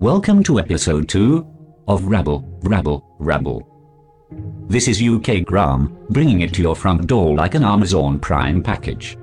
[0.00, 1.44] Welcome to episode 2
[1.88, 3.66] of Rabble, Rabble, Rabble.
[4.68, 9.18] This is UK Graham, bringing it to your front door like an Amazon Prime package.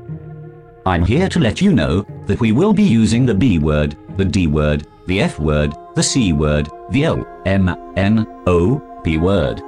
[0.86, 4.26] I'm here to let you know that we will be using the B word, the
[4.26, 9.62] D word, the F word, the C word, the O, M, N, O, P word.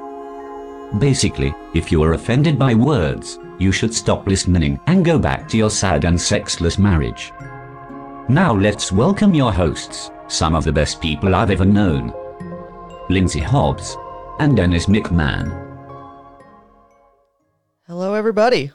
[0.99, 5.57] Basically, if you are offended by words, you should stop listening and go back to
[5.57, 7.31] your sad and sexless marriage.
[8.27, 12.13] Now let's welcome your hosts, some of the best people I've ever known
[13.09, 13.95] Lindsay Hobbs
[14.39, 15.63] and Dennis McMahon.
[17.87, 18.71] Hello, everybody.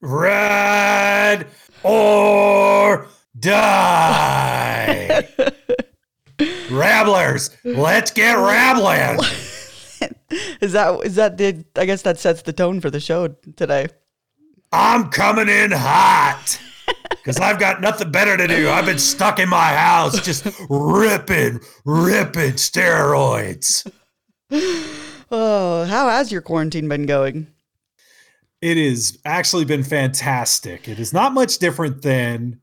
[0.00, 1.46] Ride
[1.82, 5.28] or die.
[6.38, 9.18] Rabblers, let's get rabbling.
[10.60, 11.64] Is that is that the?
[11.74, 13.88] I guess that sets the tone for the show today.
[14.70, 16.60] I'm coming in hot
[17.18, 18.70] because I've got nothing better to do.
[18.70, 23.90] I've been stuck in my house just ripping, ripping steroids.
[25.30, 27.48] Oh, how has your quarantine been going?
[28.62, 30.88] It has actually been fantastic.
[30.88, 32.60] It is not much different than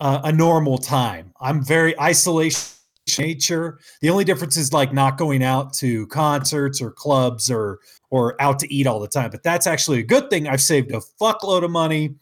[0.00, 1.32] uh, a normal time.
[1.40, 2.74] I'm very isolation
[3.18, 3.78] nature.
[4.00, 7.78] The only difference is like not going out to concerts or clubs or
[8.10, 9.30] or out to eat all the time.
[9.30, 10.46] But that's actually a good thing.
[10.46, 12.14] I've saved a fuckload of money.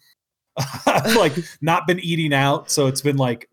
[1.17, 3.49] Like not been eating out, so it's been like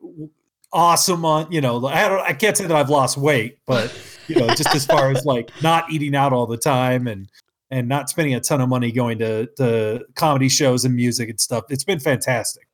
[0.71, 3.93] awesome on you know I don't I can't say that I've lost weight, but
[4.27, 7.29] you know just as far as like not eating out all the time and
[7.71, 11.39] and not spending a ton of money going to to comedy shows and music and
[11.39, 11.65] stuff.
[11.69, 12.67] It's been fantastic.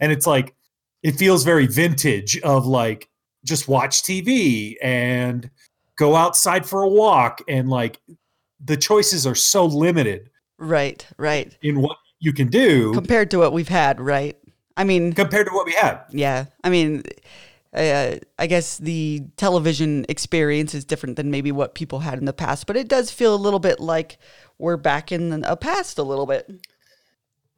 [0.00, 0.54] And it's like
[1.02, 3.08] it feels very vintage of like
[3.44, 5.50] just watch TV and
[5.96, 8.00] go outside for a walk and like
[8.64, 11.56] the choices are so limited Right, right.
[11.62, 14.38] in what you can do Compared to what we've had, right?
[14.76, 16.00] I mean, compared to what we had.
[16.10, 16.46] yeah.
[16.64, 17.02] I mean,
[17.74, 22.32] uh, I guess the television experience is different than maybe what people had in the
[22.32, 24.18] past, but it does feel a little bit like
[24.58, 26.48] we're back in a past a little bit.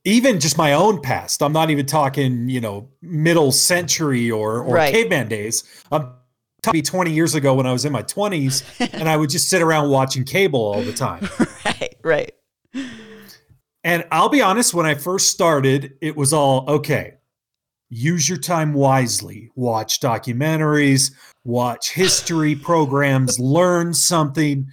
[0.04, 1.42] Even just my own past.
[1.42, 4.92] I'm not even talking, you know, middle century or or Right.
[4.92, 5.62] caveman days.
[5.92, 6.10] I'm
[6.62, 8.64] talking 20 years ago when I was in my 20s
[8.98, 11.28] and I would just sit around watching cable all the time.
[11.64, 12.34] right, right.
[13.84, 17.14] And I'll be honest, when I first started, it was all okay.
[17.90, 19.50] Use your time wisely.
[19.54, 21.12] Watch documentaries,
[21.44, 24.66] watch history programs, learn something.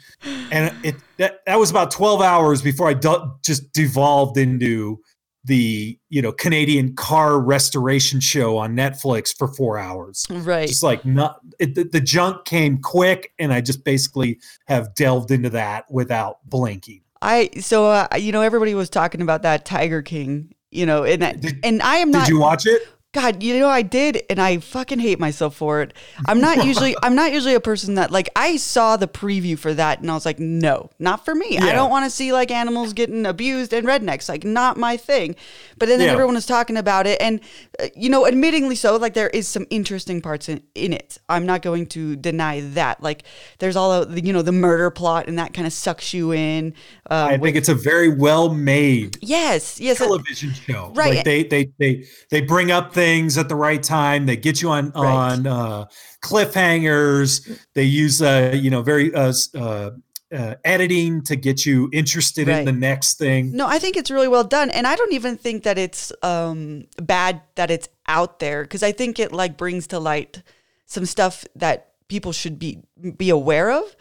[0.52, 5.02] And it that, that was about 12 hours before I du- just devolved into
[5.44, 10.26] the, you know, Canadian car restoration show on Netflix for 4 hours.
[10.30, 10.70] Right.
[10.70, 15.32] Just like not it, the, the junk came quick and I just basically have delved
[15.32, 17.02] into that without blinking.
[17.22, 21.24] I so uh, you know everybody was talking about that Tiger King, you know, and
[21.24, 22.26] I- Did- and I am not.
[22.26, 22.82] Did you watch it?
[23.14, 25.94] God, you know I did and I fucking hate myself for it.
[26.28, 29.74] I'm not usually I'm not usually a person that like I saw the preview for
[29.74, 31.58] that and I was like, no, not for me.
[31.58, 35.36] I don't want to see like animals getting abused and rednecks, like not my thing.
[35.78, 36.14] But then, then Yeah.
[36.14, 37.42] everyone was talking about it and
[37.82, 41.18] uh, you know, admittingly so, like there is some interesting parts in, in it.
[41.28, 43.04] I'm not going to deny that.
[43.04, 43.24] Like
[43.60, 46.74] there's all the you know the murder plot and that kind of sucks you in.
[47.10, 50.00] Um, I think it's a very well made yes, yes.
[50.00, 50.94] uh, television show.
[50.96, 51.16] Right.
[51.16, 54.26] Like they they they they bring up things at the right time.
[54.28, 55.14] They get you on Right.
[55.30, 55.86] on uh,
[56.22, 57.32] cliffhangers.
[57.74, 59.92] They use uh you know very uh, uh,
[60.32, 62.60] uh editing to get you interested Right.
[62.60, 63.52] in the next thing.
[63.54, 66.86] No, I think it's really well done, and I don't even think that it's um,
[67.02, 70.44] bad that it's out there because I think it like brings to light
[70.86, 72.80] some stuff that people should be
[73.18, 73.96] be aware of.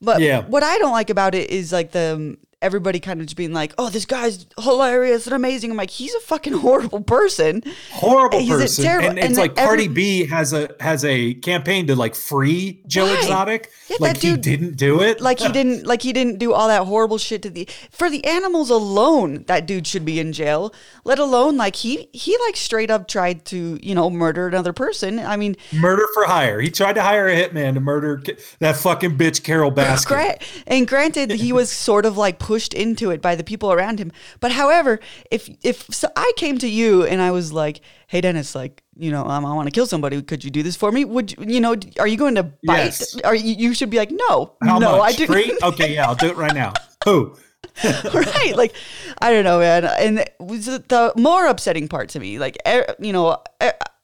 [0.00, 0.42] But Yeah.
[0.46, 3.72] what I don't like about it is like the everybody kind of just being like,
[3.78, 7.62] "Oh, this guy's hilarious and amazing." I'm like, he's a fucking horrible person.
[7.92, 8.84] Horrible He's a person.
[8.84, 12.80] terrible- and it's like every- Cardi B has a has a campaign to like free
[12.86, 13.18] Joe Right.
[13.18, 13.70] Exotic.
[13.88, 15.20] Yeah, like that he didn't do it.
[15.20, 18.24] Like he didn't like he didn't do all that horrible shit to the for the
[18.24, 19.44] animals alone.
[19.46, 20.72] That dude should be in jail.
[21.04, 25.18] Let alone like he he like straight up tried to you know murder another person.
[25.18, 26.60] I mean, Murder for hire.
[26.60, 28.22] He tried to hire a hitman to murder
[28.60, 30.40] that fucking bitch Carole Baskin.
[30.66, 34.10] And granted, he was sort of like pushed into it by the people around him.
[34.40, 34.98] But however,
[35.30, 39.10] if if so I came to you and I was like, "Hey, Dennis, like, you
[39.10, 40.22] know, um, I want to kill somebody.
[40.22, 41.04] Could you do this for me?
[41.04, 41.76] Would you, you know?
[41.98, 42.96] Are you going to bite?
[42.96, 43.20] Yes.
[43.20, 43.54] Are you?
[43.64, 45.12] You should be like, no, How no, much?
[45.12, 45.26] I do.
[45.26, 45.58] Free?
[45.62, 46.72] Okay, yeah, I'll do it right now.
[47.04, 47.36] Who?
[48.14, 48.54] right?
[48.56, 48.74] Like,
[49.20, 49.84] I don't know, man.
[49.84, 53.42] And the more upsetting part to me, like, er, you know,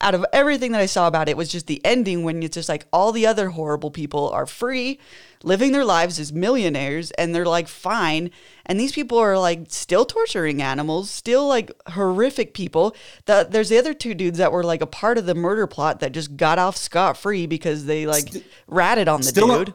[0.03, 2.69] out of everything that I saw about it was just the ending when it's just
[2.69, 4.99] like all the other horrible people are free,
[5.45, 8.31] living their lives as millionaires, and they're like fine.
[8.67, 12.95] And these people are like still torturing animals, still like horrific people.
[13.27, 16.01] The, there's the other two dudes that were like a part of the murder plot
[16.01, 18.29] that just got off scot free because they like
[18.67, 19.75] ratted on the Still, dude.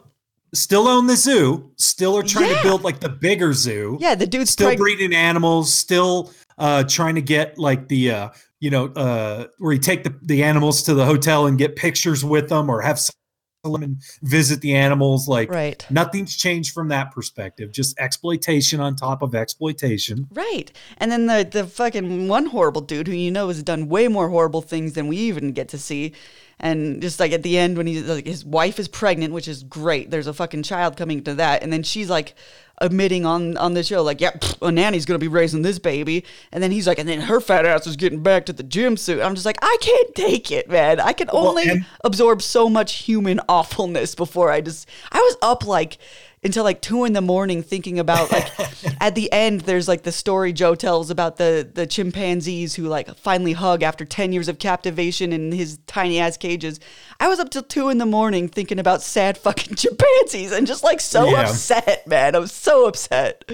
[0.54, 1.72] Still own the zoo.
[1.78, 2.58] Still are trying Yeah.
[2.58, 3.98] to build like the bigger zoo.
[4.00, 5.74] Yeah, the dude's still breeding animals.
[5.74, 8.30] Still uh, trying to get like the uh,
[8.60, 12.24] you know uh, where you take the the animals to the hotel and get pictures
[12.26, 15.28] with them or have someone and visit the animals.
[15.28, 15.86] Like Right.
[15.90, 17.72] nothing's changed from that perspective.
[17.72, 20.28] Just exploitation on top of exploitation.
[20.32, 20.72] Right.
[20.98, 24.30] And then the the fucking one horrible dude who you know has done way more
[24.30, 26.14] horrible things than we even get to see.
[26.60, 29.62] And just like at the end when he's like his wife is pregnant, which is
[29.64, 30.10] great.
[30.10, 31.62] There's a fucking child coming to that.
[31.62, 32.34] And then she's like
[32.80, 35.78] admitting on on the show like, "Yeah, pfft, a nanny's going to be raising this
[35.78, 38.64] baby." And then he's like, "And then her fat ass is getting back to the
[38.64, 41.00] gym suit." I'm just like, "I can't take it, man.
[41.00, 45.38] I can Well, only and- absorb so much human awfulness before I just I was
[45.44, 46.00] up like
[46.48, 48.50] until like two in the morning thinking about like
[49.02, 53.16] at the end there's like the story Joe tells about the the chimpanzees who like
[53.18, 56.80] finally hug after 10 years of captivation in his tiny ass cages.
[57.20, 60.84] I was up till two in the morning thinking about sad fucking chimpanzees and just
[60.84, 61.42] like so Yeah.
[61.50, 62.36] upset, man.
[62.36, 63.52] I was so upset.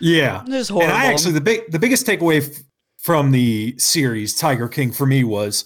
[0.00, 1.06] Yeah, Just And I horrible.
[1.08, 2.62] actually the big the biggest takeaway f-
[3.02, 5.64] from the series Tiger King for me was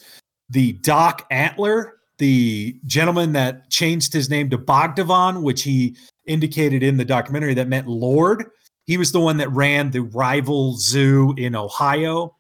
[0.51, 5.97] the Doc Antle, the gentleman that changed his name to Bhagavan, which he
[6.29, 8.45] indicated in the documentary that meant Lord.
[8.87, 12.37] He was the one that ran the rival zoo in Ohio.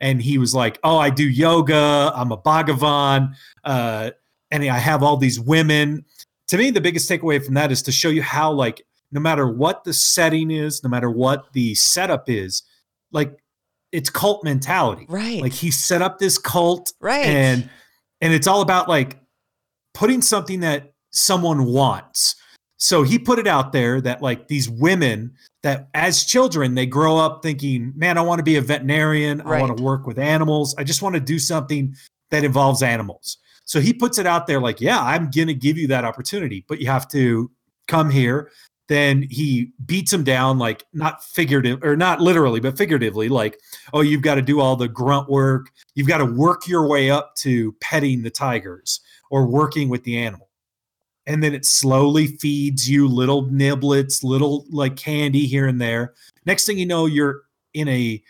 [0.00, 2.12] And he was like, Oh, I do yoga.
[2.14, 3.34] I'm a Bhagavan.
[3.64, 4.10] Uh,
[4.50, 6.04] and I have all these women.
[6.48, 9.48] To me, the biggest takeaway from that is to show you how, like, no matter
[9.48, 12.62] what the setting is, no matter what the setup is,
[13.10, 13.34] like
[13.90, 15.06] it's cult mentality.
[15.08, 15.40] Right.
[15.42, 17.24] Like he set up this cult Right.
[17.26, 17.68] and
[18.20, 19.18] and it's all about like
[19.94, 22.36] putting something that someone wants.
[22.78, 25.32] So he put it out there that like these women
[25.64, 29.40] that as children they grow up thinking, "Man, I want to be a veterinarian.
[29.40, 30.74] I want to work with animals.
[30.78, 31.94] I just want to do something
[32.30, 35.76] that involves animals." So he puts it out there like, "Yeah, I'm going to give
[35.76, 37.50] you that opportunity, but you have to
[37.88, 38.50] come here."
[38.86, 43.58] Then he beats him down like not figurative or not literally, but figuratively like,
[43.92, 45.70] "Oh, you've got to do all the grunt work.
[45.96, 50.16] You've got to work your way up to petting the tigers or working with the
[50.16, 50.47] animal."
[51.28, 56.14] And then it slowly feeds you little niblets, little like candy here and there.
[56.46, 57.42] Next thing you know, you're
[57.74, 58.20] in a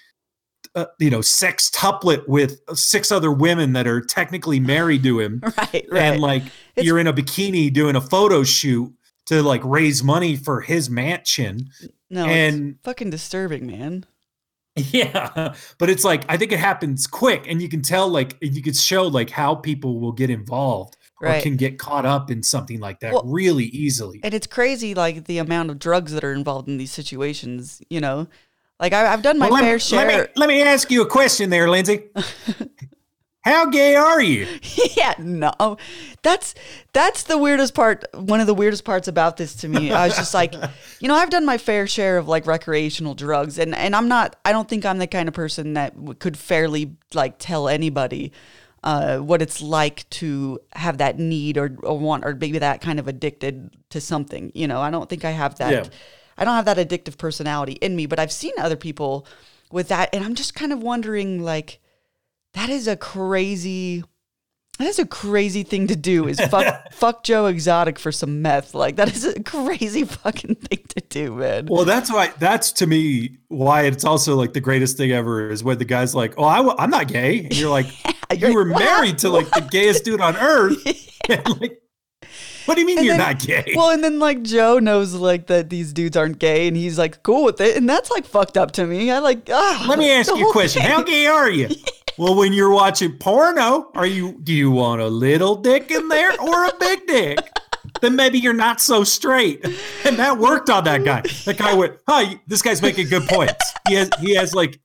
[0.75, 5.41] uh, you know sex sextuplet with six other women that are technically married to him,
[5.43, 5.57] right,
[5.91, 6.03] right.
[6.03, 8.93] and like It's- you're in a bikini doing a photo shoot
[9.27, 11.71] to like raise money for his mansion.
[12.11, 14.05] no, and- it's fucking disturbing, man.
[14.77, 18.63] Yeah, but it's like I think it happens quick, and you can tell like you
[18.63, 22.79] could show like how people will get involved or can get caught up in something
[22.81, 24.21] like that Well, really easily.
[24.23, 27.83] And it's crazy, like the amount of drugs that are involved in these situations.
[27.91, 28.29] You know,
[28.79, 30.07] like I, I've done my Well, fair me- share.
[30.07, 32.05] let me let me ask you a question there, Lindsay.
[33.43, 34.47] How gay are you?
[34.95, 35.79] yeah, no,
[36.23, 36.55] that's
[36.93, 38.05] that's the weirdest part.
[38.13, 40.55] One of the weirdest parts about this to me, I was just like,
[41.01, 44.37] you know, I've done my fair share of like recreational drugs, and and I'm not.
[44.45, 48.33] I don't think I'm the kind of person that could fairly like tell anybody.
[48.85, 53.01] Uh, what it's like to have that need or, or want or maybe that kind
[53.01, 55.85] of addicted to something you know i don't think i have that Yeah.
[56.39, 59.27] i don't have that addictive personality in me but i've seen other people
[59.73, 61.81] with that and i'm just kind of wondering like
[62.55, 64.05] that is a crazy
[64.79, 68.75] that is a crazy thing to do is fuck fuck Joe Exotic for some meth.
[68.75, 71.67] Like that is a crazy fucking thing to do, man.
[71.67, 72.33] Well, that's why.
[72.39, 76.15] That's to me why it's also like the greatest thing ever is when the guy's
[76.15, 77.87] like, "Oh, I, am not gay," and you're like,
[78.37, 80.77] "You were "What?" married to like the gayest dude on earth."
[81.31, 81.83] And, like,
[82.65, 83.75] what do you mean And you're then- not gay?
[83.77, 87.23] Well, and then like Joe knows like that these dudes aren't gay, and he's like
[87.23, 89.11] cool with it, and that's like fucked up to me.
[89.11, 89.47] I like.
[89.49, 90.81] Let me ask you a question.
[90.83, 90.91] thing.
[90.91, 91.69] How gay are you?
[92.19, 96.33] Well, when you're watching porno, are you do you want a little dick in there
[96.41, 97.39] or a big dick?
[98.01, 99.65] Then maybe you're not so straight.
[100.05, 101.23] And that worked on that guy.
[101.45, 103.65] That guy went, "Huh, this guy's making good points.
[103.87, 104.81] He has he has like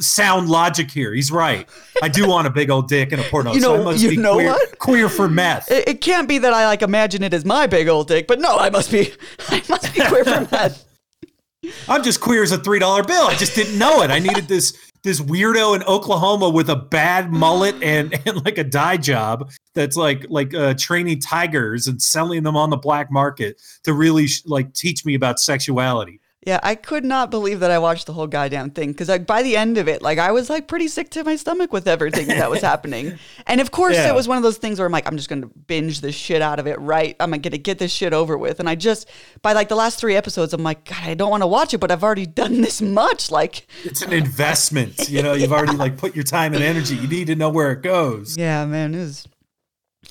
[0.00, 1.12] sound logic here.
[1.12, 1.68] He's right.
[2.02, 3.52] I do want a big old dick in a porno.
[3.52, 4.78] You so know- I must you be know queer, what?
[4.78, 5.70] queer for meth.
[5.70, 8.40] It, it can't be that I like imagine it as my big old dick, but
[8.40, 9.12] no, I must be.
[9.48, 10.82] I must be queer for that.
[11.88, 13.26] I'm just queer as a three dollar bill.
[13.26, 14.10] I just didn't know it.
[14.10, 18.64] I needed this this weirdo in Oklahoma with a bad mullet and and like a
[18.64, 23.60] dye job that's like like uh, training tigers and selling them on the black market
[23.84, 26.20] to really sh- like teach me about sexuality.
[26.46, 29.42] Yeah, I could not believe that I watched the whole goddamn thing because like by
[29.42, 32.26] the end of it, like I was like pretty sick to my stomach with everything
[32.28, 33.18] that was happening.
[33.46, 34.08] And of course, Yeah.
[34.10, 36.42] it was one of those things where I'm like, I'm just gonna binge this shit
[36.42, 36.78] out of it.
[36.80, 38.60] Right, I'm gonna get this shit over with.
[38.60, 39.08] And I just
[39.42, 41.78] by like the last three episodes, I'm like, God, I don't want to watch it,
[41.78, 43.30] but I've already done this much.
[43.30, 45.08] Like, It's an investment.
[45.08, 46.96] You know, you've already like put your time and energy.
[46.96, 48.36] You need to know where it goes.
[48.36, 49.26] yeah, man, it was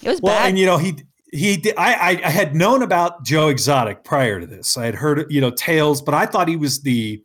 [0.01, 0.49] it was Well, bad.
[0.49, 0.95] and you know, he
[1.33, 4.77] he did, I, I had known about Joe Exotic prior to this.
[4.77, 7.23] I had heard you know tales, but I thought he was the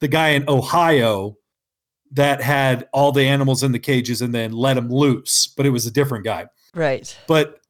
[0.00, 1.36] the guy in Ohio
[2.12, 5.46] that had all the animals in the cages and then let them loose.
[5.46, 6.46] But it was a different guy.
[6.74, 7.16] right.
[7.28, 7.60] But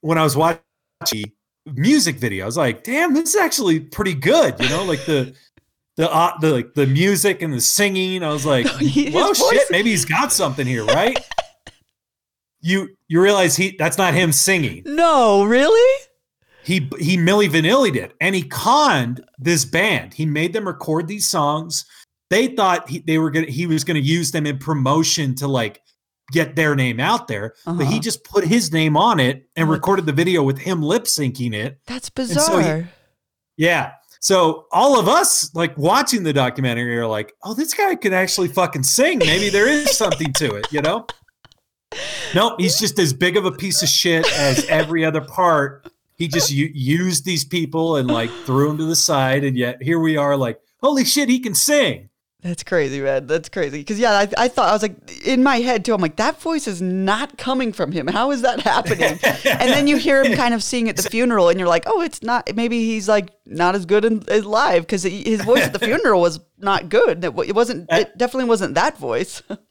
[0.00, 0.62] when I was watching
[1.04, 1.26] the
[1.74, 5.34] music video, I was like, "Damn, this is actually pretty good." You know, like the
[5.96, 8.22] the uh, the like the music and the singing.
[8.22, 11.18] I was like, oh shit, maybe he's got something here, right?"
[12.60, 14.82] you you realize he that's not him singing.
[14.84, 16.04] No, really?
[16.64, 20.12] He he Milli Vanilli did, and he conned this band.
[20.14, 21.84] He made them record these songs.
[22.30, 25.80] They thought he, they were gonna he was gonna use them in promotion to like
[26.30, 27.98] get their name out there, but he Uh-huh.
[28.00, 31.78] just put his name on it and recorded the video with him lip syncing it.
[31.86, 32.90] That's so he- bizarre.
[33.56, 33.92] Yeah.
[34.20, 38.48] So all of us like watching the documentary are like, oh, this guy can actually
[38.48, 39.20] fucking sing.
[39.20, 41.06] Maybe there is something to it, you know?
[42.34, 45.90] Nope, he's just as big of a piece of shit as every other part.
[46.16, 49.82] He just u- used these people and like threw them to the side, and yet
[49.82, 52.08] here we are, like, holy shit, he can sing.
[52.40, 53.26] That's crazy, man.
[53.26, 53.78] That's crazy.
[53.78, 55.92] Because yeah, I, I thought I was like in my head too.
[55.92, 58.06] I'm like, that voice is not coming from him.
[58.06, 59.18] How is that happening?
[59.44, 62.00] and then you hear him kind of sing at the funeral, and you're like, oh,
[62.00, 62.54] it's not.
[62.54, 66.20] Maybe he's like not as good in, as live because his voice at the funeral
[66.20, 67.24] was not good.
[67.24, 67.90] It, it wasn't.
[67.90, 69.42] It definitely wasn't that voice.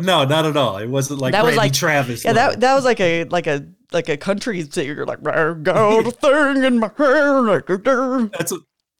[0.00, 0.76] No, not at all.
[0.78, 2.24] It wasn't like That was Randy like- Travis.
[2.24, 2.50] yeah, level.
[2.52, 5.04] that that was like a like a like a country singer.
[5.06, 7.40] Like, I got a thing in my hair.
[7.42, 8.52] Like, a dir." That's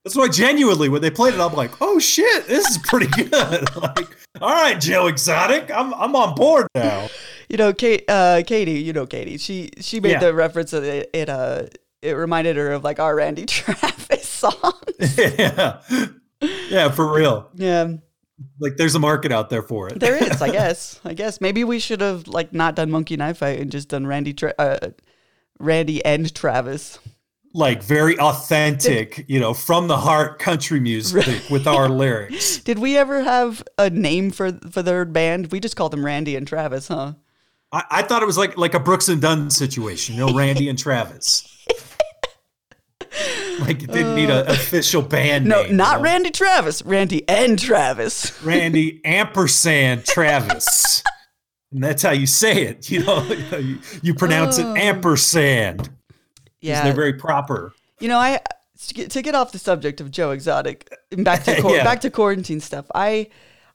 [0.05, 3.31] that's why genuinely when they played it, I'm like, oh shit, this is pretty good.
[3.76, 4.09] like,
[4.40, 7.09] all right, Joe Exotic, I'm I'm on board now.
[7.49, 10.21] you know, Kate, uh, Katie, you know, Katie, she, she made Yeah.
[10.21, 11.64] the reference that it, it, uh,
[12.02, 14.73] it reminded her of like our Randy Travis song.
[15.19, 15.81] yeah,
[16.71, 17.50] yeah, for real.
[17.55, 17.95] yeah,
[18.61, 19.99] Like, there's a market out there for it.
[20.00, 23.38] there is, I guess, I guess maybe we should have like not done Monkey Knife
[23.38, 24.90] Fight and just done Randy, Tra- uh,
[25.59, 26.99] Randy and Travis.
[27.54, 32.59] like very authentic, you know, from the heart country music with our lyrics.
[32.59, 35.50] Did we ever have a name for for their band?
[35.50, 37.14] We just called them Randy and Travis, huh?
[37.73, 40.68] I, I thought it was like like a Brooks and Dunn situation, you know, Randy
[40.68, 41.58] and Travis.
[43.61, 45.77] Like it didn't need an uh, official band No, name.
[45.77, 46.05] No, not know?
[46.05, 46.81] Randy Travis.
[46.85, 48.41] Randy and Travis.
[48.45, 51.03] Randy ampersand Travis.
[51.73, 52.89] And that's how you say it.
[52.91, 54.73] You know, you, you pronounce Oh.
[54.75, 55.79] it ampersand.
[55.81, 55.89] 'cause
[56.61, 57.75] Yeah, They're very proper.
[57.99, 58.39] You know, I
[58.87, 61.85] to get, to get off the subject of Joe Exotic back to quar- Yeah.
[61.85, 62.87] back to quarantine stuff.
[62.95, 63.27] I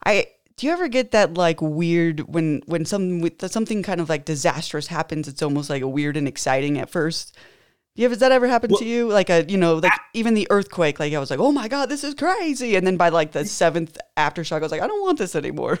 [0.06, 4.08] I do you ever get that like weird when when some with something kind of
[4.08, 5.28] like disastrous happens?
[5.28, 7.36] It's almost like a weird and exciting at first.
[7.96, 9.08] You ever, has that ever happened to you?
[9.08, 10.98] Like a you know like even the earthquake.
[10.98, 12.74] Like I was like, oh my god, this is crazy.
[12.74, 15.78] And then by like the seventh aftershock, I was like, I don't want this anymore.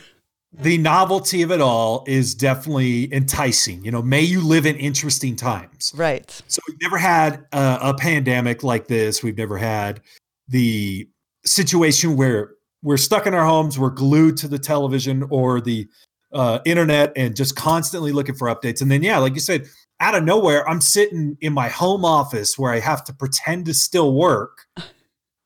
[0.56, 3.84] The novelty of it all is definitely enticing.
[3.84, 5.92] You know, may you live in interesting times.
[5.96, 6.30] Right.
[6.46, 9.20] So we've never had a, a pandemic like this.
[9.20, 10.00] We've never had
[10.46, 11.08] the
[11.44, 12.52] situation where
[12.82, 15.88] we're stuck in our homes, we're glued to the television or the
[16.32, 18.80] uh, internet, and just constantly looking for updates.
[18.80, 19.66] And then, yeah, like you said,
[20.00, 23.74] out of nowhere, I'm sitting in my home office where I have to pretend to
[23.74, 24.66] still work,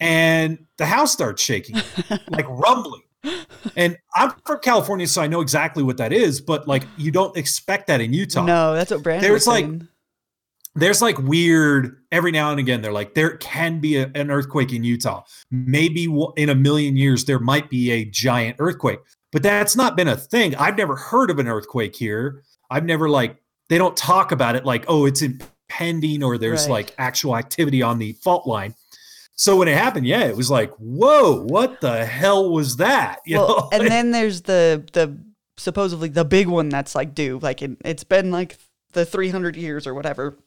[0.01, 1.77] and the house starts shaking,
[2.31, 3.03] like rumbling.
[3.77, 6.41] And I'm from California, so I know exactly what that is.
[6.41, 9.89] But like, you don't expect that in Utah No, that's what Brandon There's, like, saying.
[10.77, 14.73] there's like weird every now and again they're like there can be a, an earthquake
[14.73, 16.05] in utah maybe
[16.37, 19.01] in a million years there might be a giant earthquake
[19.33, 23.09] but that's not been a thing i've never heard of an earthquake here i've never
[23.09, 23.37] like
[23.69, 26.71] they don't talk about it like oh it's impending or there's Right.
[26.71, 28.75] like actual activity on the fault line
[29.35, 33.37] so when it happened yeah it was like whoa what the hell was that you
[33.39, 35.17] well, know and then there's the the
[35.59, 37.37] supposedly the big one that's like due.
[37.41, 38.57] Like it, it's been like
[38.93, 40.39] the 300 years or whatever.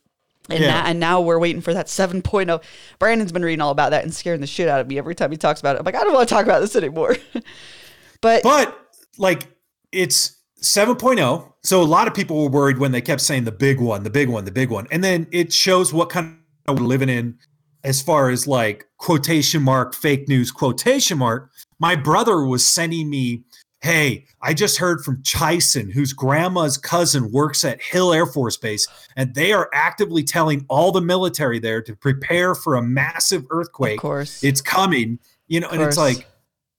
[0.50, 0.68] And, Yeah.
[0.68, 2.64] now, and now we're waiting for that 7.0.
[2.98, 5.30] Brandon's been reading all about that and scaring the shit out of me every time
[5.30, 5.80] he talks about it.
[5.80, 7.18] I'm like, I don't want to talk about this anymore.
[8.22, 8.80] but But
[9.18, 9.48] like
[9.92, 11.54] it's 7.0.
[11.64, 14.10] So a lot of people were worried when they kept saying the big one, the
[14.10, 14.88] big one, the big one.
[14.92, 16.38] And then it shows what kind
[16.68, 17.38] of we're living in
[17.84, 21.50] as far as like quotation mark fake news quotation mark.
[21.80, 23.44] My brother was sending me,
[23.82, 28.88] "Hey, I just heard from Chison, whose grandma's cousin works at Hill Air Force Base,
[29.16, 33.98] and they are actively telling all the military there to prepare for a massive earthquake.
[33.98, 34.44] of course.
[34.44, 36.28] it's coming You know, and it's like,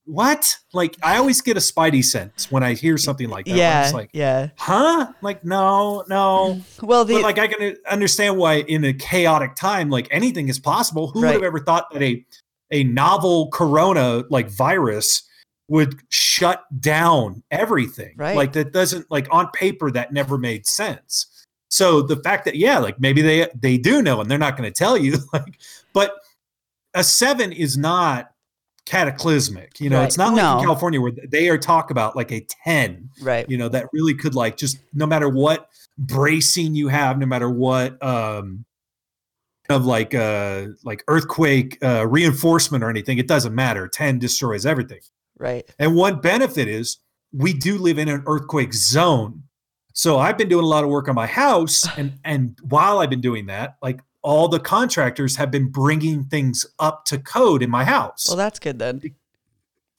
[0.05, 0.57] what?
[0.73, 3.57] Like, I always get a spidey sense when I hear something like that.
[3.57, 4.49] yeah, like, yeah.
[4.57, 5.13] huh?
[5.23, 6.61] Like, no, no.
[6.83, 10.59] Well, the but like, I can understand why in a chaotic time, like anything is
[10.59, 11.09] possible.
[11.13, 11.29] Who Right.
[11.31, 12.25] would have ever thought that a
[12.73, 15.23] a novel corona like virus
[15.69, 18.15] would shut down everything?
[18.17, 18.37] Right.
[18.37, 21.27] Like that doesn't like on paper that never made sense.
[21.71, 24.71] So the fact that yeah, like maybe they they do know and they're not going
[24.71, 25.61] to tell you, like,
[25.93, 26.17] but
[26.95, 28.32] a seven is not
[28.87, 29.81] cataclysmic.
[29.81, 30.05] You know, Right.
[30.07, 30.59] it's not like No.
[30.59, 33.49] in California where they are talk about like a ten right.
[33.49, 37.49] you know that really could like just no matter what bracing you have no matter
[37.51, 38.65] what um
[39.69, 45.01] of like uh like earthquake uh reinforcement or anything it doesn't matter 10 destroys everything
[45.39, 45.65] Right.
[45.79, 46.99] and one benefit is
[47.33, 49.45] we do live in an earthquake zone
[49.95, 53.11] so i've been doing a lot of work on my house and and while i've
[53.11, 57.69] been doing that like all the contractors have been bringing things up to code in
[57.71, 59.01] my house Well, that's good then.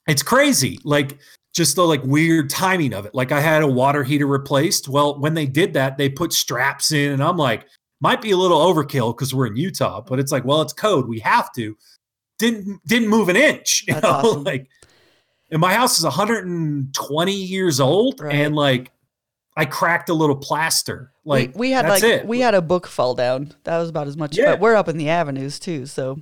[0.08, 1.18] it's crazy like
[1.54, 5.20] just the like weird timing of it like i had a water heater replaced well
[5.20, 7.66] when they did that they put straps in and i'm like
[8.02, 11.08] might be a little overkill because we're in utah but it's like well it's code
[11.08, 11.76] we have to
[12.40, 14.44] didn't didn't move an inch you That's know awesome.
[14.44, 14.68] like
[15.52, 18.34] and my house is 120 years old Right.
[18.36, 18.92] and like
[19.56, 22.88] i cracked a little plaster like we, we had like it we had a book
[22.88, 23.54] fall down.
[23.64, 24.38] That was about as much.
[24.38, 24.52] Yeah.
[24.52, 26.22] But we're up in the avenues too, so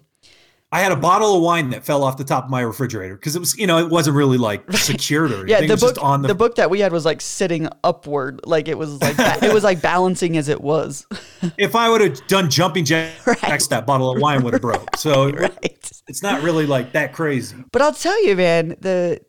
[0.74, 3.36] I had a bottle of wine that fell off the top of my refrigerator because
[3.36, 5.50] it was, you know, it wasn't really like secured or anything.
[5.50, 5.62] yeah.
[5.62, 8.70] The book, just on the, the, book that we had was like sitting upward, like
[8.70, 11.06] it was like ba- it was like balancing as it was.
[11.58, 13.62] if I would have done jumping jacks, Right.
[13.70, 14.96] that bottle of wine would have broke.
[14.96, 16.02] So right.
[16.08, 17.58] it's not really like that crazy.
[17.72, 19.20] But I'll tell you, man, the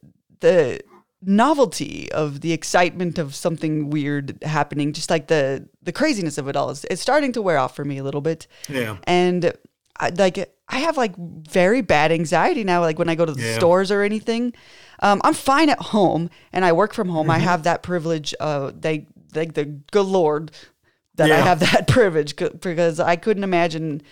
[0.40, 0.80] the
[1.22, 6.56] novelty of the excitement of something weird happening, just like the the craziness of it
[6.56, 8.46] all, is it's starting to wear off for me a little bit.
[8.68, 8.96] Yeah.
[9.04, 9.52] and
[10.00, 10.38] I, like
[10.68, 12.80] I have like very bad anxiety now.
[12.80, 13.54] Like when I go to the Yeah.
[13.54, 14.52] stores or anything,
[15.00, 17.24] um, I'm fine at home and I work from home.
[17.24, 17.30] Mm-hmm.
[17.36, 18.34] I have that privilege.
[18.40, 20.50] Uh, they like the good Lord
[21.16, 24.02] that I have that privilege because I couldn't imagine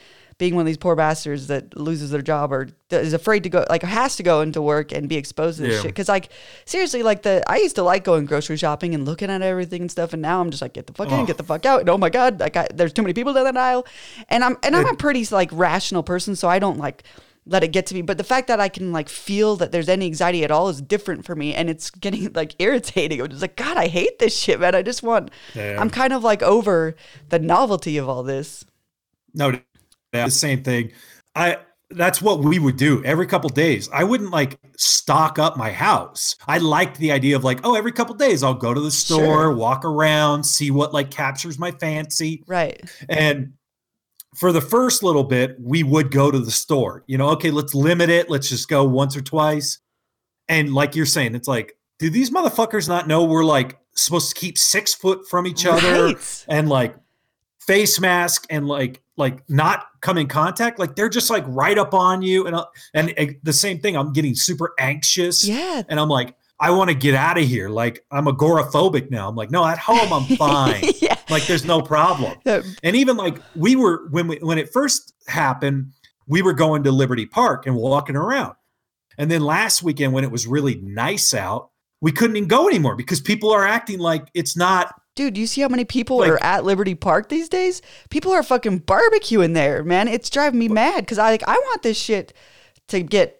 [0.40, 3.64] being one of these poor bastards that loses their job or is afraid to go
[3.68, 5.82] like has to go into work and be exposed to this Yeah.
[5.82, 5.88] shit.
[5.88, 6.30] Because like
[6.64, 9.90] seriously like the i used to like going grocery shopping and looking at everything and
[9.90, 11.26] stuff and now i'm just like get the fuck in Oh.
[11.26, 11.80] get the fuck out.
[11.80, 13.86] And oh my god like I, there's too many people down that aisle.
[14.30, 17.04] And i'm and i'm a pretty like rational person so i don't like
[17.46, 18.02] let it get to me.
[18.02, 20.80] But the fact that i can like feel that there's any anxiety at all is
[20.80, 23.20] different for me and it's getting like irritating.
[23.20, 24.74] I'm just like god i hate this shit man.
[24.74, 25.76] I just want Yeah.
[25.78, 26.96] i'm kind of like over
[27.28, 28.64] the novelty of all this.
[29.32, 29.52] No,
[30.12, 30.92] the same thing.
[31.34, 31.58] I
[31.92, 33.88] that's what we would do every couple days.
[33.92, 36.36] I wouldn't like stock up my house.
[36.46, 39.18] I liked the idea of like, oh, every couple days I'll go to the store,
[39.18, 39.52] Sure.
[39.54, 42.44] walk around, see what like captures my fancy.
[42.46, 43.54] right And
[44.36, 47.02] for the first little bit, we would go to the store.
[47.08, 48.30] You know, okay, let's limit it.
[48.30, 49.80] Let's just go once or twice.
[50.48, 54.34] And like you're saying, it's like, do these motherfuckers not know we're like supposed to
[54.36, 56.44] keep six foot from each other Right.
[56.48, 56.94] and like
[57.58, 60.80] face mask and like like not come in contact?
[60.80, 62.46] Like they're just like right up on you.
[62.46, 65.46] And uh, and uh, the same thing, I'm getting super anxious.
[65.46, 67.68] yeah And I'm like, I want to get out of here.
[67.68, 69.28] Like I'm agoraphobic now.
[69.28, 70.82] I'm like, no, at home I'm fine.
[71.00, 72.36] yeah like there's no problem.
[72.82, 75.92] And even like we were when we when it first happened,
[76.26, 78.54] we were going to Liberty Park and walking around.
[79.18, 82.96] And then last weekend when it was really nice out, we couldn't even go anymore
[82.96, 86.42] because people are acting like it's not Dude, you see how many people Like- are
[86.42, 87.82] at Liberty Park these days?
[88.08, 90.08] People are fucking barbecuing there, man.
[90.08, 92.32] It's driving me mad because I like I want this shit
[92.88, 93.38] to get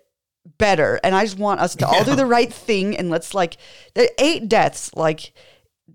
[0.58, 2.98] better, and I just want us to all do the right thing.
[2.98, 3.56] And let's like,
[3.94, 5.32] there are eight deaths, like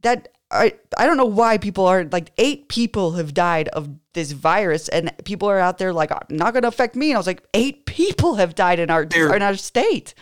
[0.02, 0.30] that.
[0.50, 4.89] I I don't know why people are like eight people have died of this virus,
[4.89, 7.12] and people are out there like not going to affect me.
[7.12, 10.15] And I was like, eight people have died in our in our state.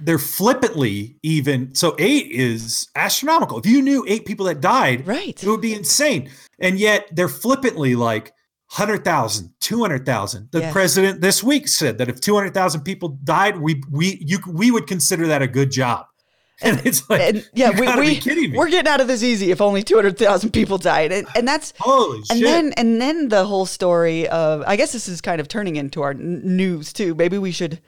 [0.00, 3.58] They're flippantly even so eight is astronomical.
[3.58, 5.42] If you knew eight people that died, Right.
[5.42, 6.30] it would be insane.
[6.58, 8.32] And yet they're flippantly like
[8.72, 10.48] 100,000, 200,000.
[10.52, 10.72] The Yeah.
[10.72, 15.26] president this week said that if 200,000 people died, we we you we would consider
[15.28, 16.06] that a good job.
[16.60, 18.58] And it's like And yeah, we, we be kidding me.
[18.58, 21.46] we're getting out of this easy if only two hundred thousand people died, and and
[21.46, 22.42] that's Holy and shit.
[22.42, 26.02] then and then the whole story of I guess this is kind of turning into
[26.02, 27.14] our n- news too.
[27.14, 27.80] Maybe we should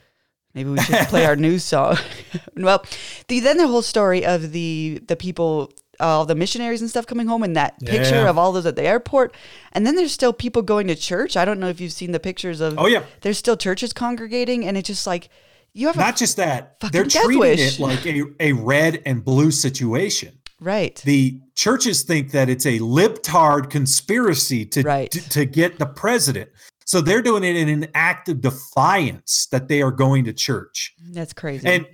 [0.55, 1.97] maybe we should play our news song.
[2.57, 2.85] well,
[3.29, 7.27] the then the whole story of the the people all the missionaries and stuff coming
[7.27, 8.31] home and that picture Yeah.
[8.31, 9.35] of all those at the airport
[9.73, 12.19] and then there's still people going to church i don't know if you've seen the
[12.21, 13.03] pictures of Oh, yeah.
[13.21, 15.29] there's still churches congregating and it's just like
[15.75, 17.79] you have a Not just that, they're treating wish.
[17.79, 20.39] it like a, a red and blue situation.
[20.59, 25.11] right The churches think that it's a libtard conspiracy to, Right.
[25.11, 26.49] to to get the president.
[26.91, 30.93] So they're doing it in an act of defiance that they are going to church.
[31.13, 31.69] That's crazy.
[31.69, 31.87] And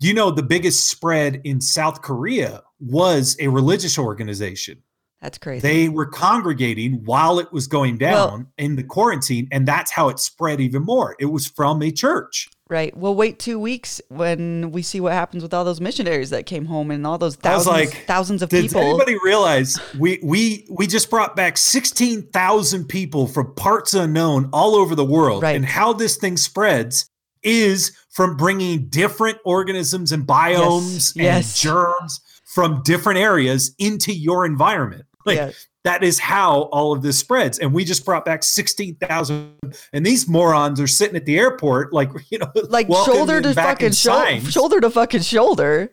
[0.00, 4.82] you know, the biggest spread in South Korea was a religious organization.
[5.20, 5.60] That's crazy.
[5.60, 10.08] They were congregating while it was going down Well- in the quarantine, and that's how
[10.08, 11.14] it spread even more.
[11.20, 12.48] It was from a church.
[12.68, 12.96] Right.
[12.96, 16.64] We'll wait two weeks when we see what happens with all those missionaries that came
[16.64, 18.80] home and all those thousands, like, thousands of Did people.
[18.82, 24.74] anybody realize we we we just brought back sixteen thousand people from parts unknown all
[24.74, 25.56] over the world, Right.
[25.56, 27.08] and how this thing spreads
[27.42, 31.60] is from bringing different organisms and biomes and yes.
[31.60, 35.04] germs from different areas into your environment.
[35.24, 35.50] Like Yeah.
[35.84, 37.58] That is how all of this spreads.
[37.58, 39.54] And we just brought back sixteen thousand,
[39.92, 43.92] and these morons are sitting at the airport, like you know, like shoulder to fucking
[43.92, 45.92] shoulder, shoulder to fucking shoulder.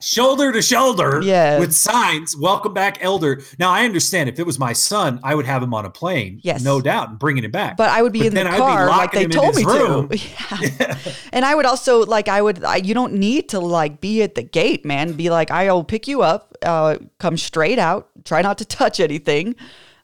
[0.00, 1.58] Shoulder to shoulder Yeah.
[1.58, 5.44] with signs welcome back elder now i understand if it was my son i would
[5.46, 6.62] have him on a plane Yes.
[6.64, 9.12] no doubt and bringing him back But I would be But in the car like
[9.12, 10.08] they him in told me room.
[10.08, 10.18] to.
[10.70, 10.96] Yeah.
[11.32, 14.34] And I would also like I would I, you don't need to like be at
[14.34, 15.12] the gate, man.
[15.12, 19.54] Be like I'll pick you up, uh, come straight out, try not to touch anything.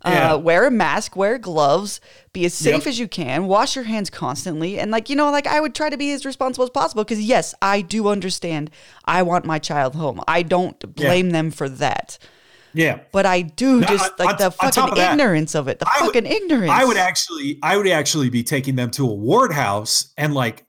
[0.07, 0.35] Yeah.
[0.35, 2.01] Uh, wear a mask, wear gloves,
[2.33, 2.87] be as safe Yep.
[2.87, 4.79] as you can, wash your hands constantly.
[4.79, 7.21] And, like, you know, like I would try to be as responsible as possible because,
[7.23, 8.71] yes, I do understand
[9.05, 10.21] I want my child home.
[10.29, 12.19] I don't blame them for that.
[12.73, 15.79] yeah But I do No, just like the on fucking of that, ignorance of it.
[15.81, 16.71] The I would- fucking ignorance.
[16.71, 20.67] i would actually i would actually be taking them to a ward house and like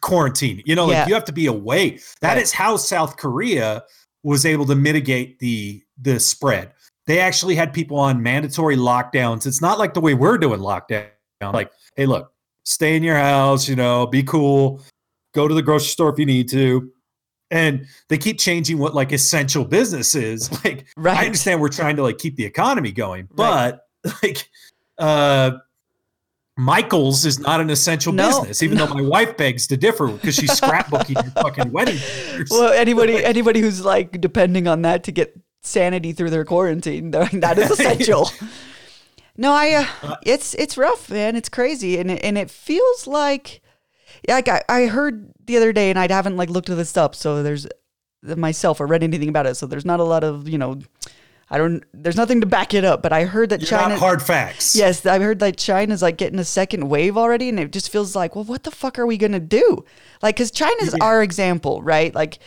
[0.00, 1.06] quarantine you know like Yeah.
[1.08, 2.58] you have to be away That is Right.
[2.58, 3.84] how south korea
[4.22, 6.72] was able to mitigate the the spread
[7.10, 11.08] they actually had people on mandatory lockdowns it's not like the way we're doing lockdown
[11.52, 12.32] like hey look
[12.64, 14.80] stay in your house you know be cool
[15.34, 16.88] go to the grocery store if you need to
[17.50, 21.18] and they keep changing what like essential business is like Right.
[21.18, 23.72] i understand we're trying to like keep the economy going Right.
[24.04, 24.48] but like
[24.98, 25.50] uh
[26.56, 30.34] Michael's is not an essential No, business, even though my wife begs to differ because
[30.34, 32.48] she's scrapbooking your fucking wedding pictures.
[32.52, 37.10] well, anybody anybody who's like depending on that to get sanity through their quarantine.
[37.10, 38.30] that is essential.
[39.36, 41.36] no, I uh, it's it's rough, man.
[41.36, 43.60] It's crazy, and it, and it feels like
[44.28, 47.42] like I, I heard the other day, and I haven't like looked this up, so
[47.42, 47.66] there's
[48.22, 50.80] myself or read anything about it, so there's not a lot of you know.
[51.52, 51.82] I don't.
[51.92, 53.98] There's nothing to back it up, but I heard that You're China.
[53.98, 54.76] hard facts.
[54.76, 58.14] Yes, I heard that China's like getting a second wave already, and it just feels
[58.14, 59.84] like, well, what the fuck are we gonna do?
[60.22, 62.14] Like, because China's our example, right?
[62.14, 62.38] Like,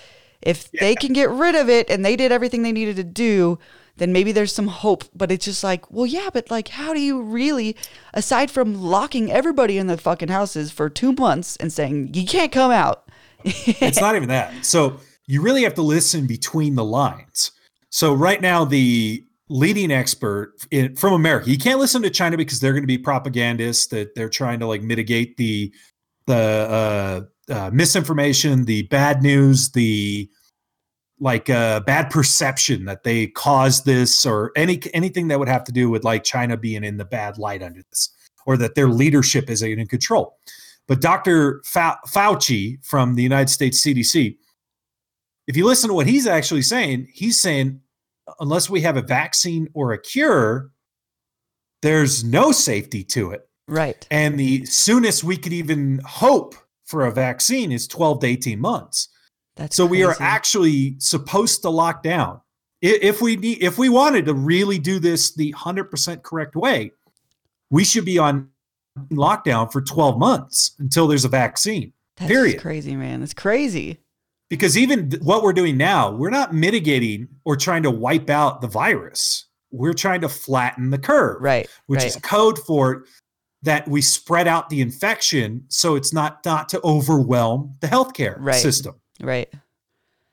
[0.45, 3.59] if they can get rid of it and they did everything they needed to do,
[3.97, 5.03] then maybe there's some hope.
[5.15, 7.75] But it's just like, well, yeah, but like, how do you really,
[8.13, 12.51] aside from locking everybody in the fucking houses for two months and saying you can't
[12.51, 13.09] come out?
[13.43, 14.65] it's not even that.
[14.65, 17.51] So you really have to listen between the lines.
[17.89, 22.59] So right now, the leading expert in, from America, you can't listen to China because
[22.59, 25.71] they're going to be propagandists that they're trying to like mitigate the
[26.25, 30.29] the uh, uh, misinformation, the bad news, the
[31.19, 35.71] like uh, bad perception that they caused this or any anything that would have to
[35.71, 38.09] do with like China being in the bad light under this
[38.45, 40.37] or that their leadership is in control.
[40.87, 41.61] But Dr.
[41.63, 44.35] Fau- Fauci from the United States CDC,
[45.47, 47.79] if you listen to what he's actually saying, he's saying
[48.39, 50.71] unless we have a vaccine or a cure,
[51.81, 53.47] there's no safety to it.
[53.67, 54.05] Right.
[54.11, 59.09] And the soonest we could even hope for a vaccine is 12 to 18 months.
[59.55, 62.41] That's So we are actually supposed to lock down.
[62.81, 66.91] If we need, if we wanted to really do this the 100% correct way,
[67.69, 68.49] we should be on
[69.11, 71.93] lockdown for 12 months until there's a vaccine.
[72.17, 72.61] That's period.
[72.61, 73.23] crazy, man.
[73.23, 73.99] It's crazy.
[74.49, 78.67] Because even what we're doing now, we're not mitigating or trying to wipe out the
[78.67, 79.45] virus.
[79.71, 81.67] We're trying to flatten the curve, Right.
[81.87, 82.07] which right.
[82.07, 83.05] is code for
[83.63, 88.55] that we spread out the infection so it's not not to overwhelm the healthcare Right.
[88.55, 88.95] system.
[89.21, 89.49] right.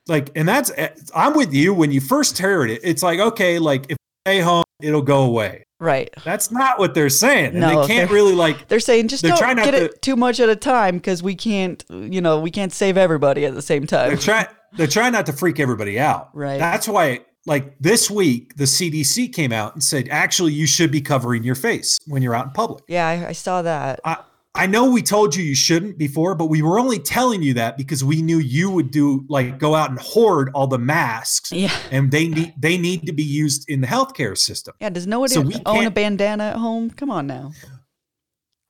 [0.07, 3.59] like and that's eh, i'm with you when you first heard it it's like okay
[3.59, 6.13] like if you stay home it'll go away Right.
[6.23, 9.35] that's not what they're saying and No, they can't really like They're saying just They're
[9.35, 12.51] don't get to- it too much at a time because we can't, you know, we
[12.51, 14.09] can't save everybody at the same time.
[14.09, 16.59] they're trying they're trying not to freak everybody out Right.
[16.59, 21.01] that's why like this week the cdc came out and said actually you should be
[21.01, 23.99] covering your face when you're out in public yeah, I, I saw that.
[24.05, 24.17] I,
[24.53, 27.77] I know we told you you shouldn't before, but we were only telling you that
[27.77, 31.73] because we knew you would do like go out and hoard all the masks, Yeah.
[31.89, 34.73] and they need they need to be used in the healthcare system.
[34.81, 34.89] Yeah.
[34.89, 36.89] Does nobody So own a bandana at home?
[36.89, 37.53] Come on now.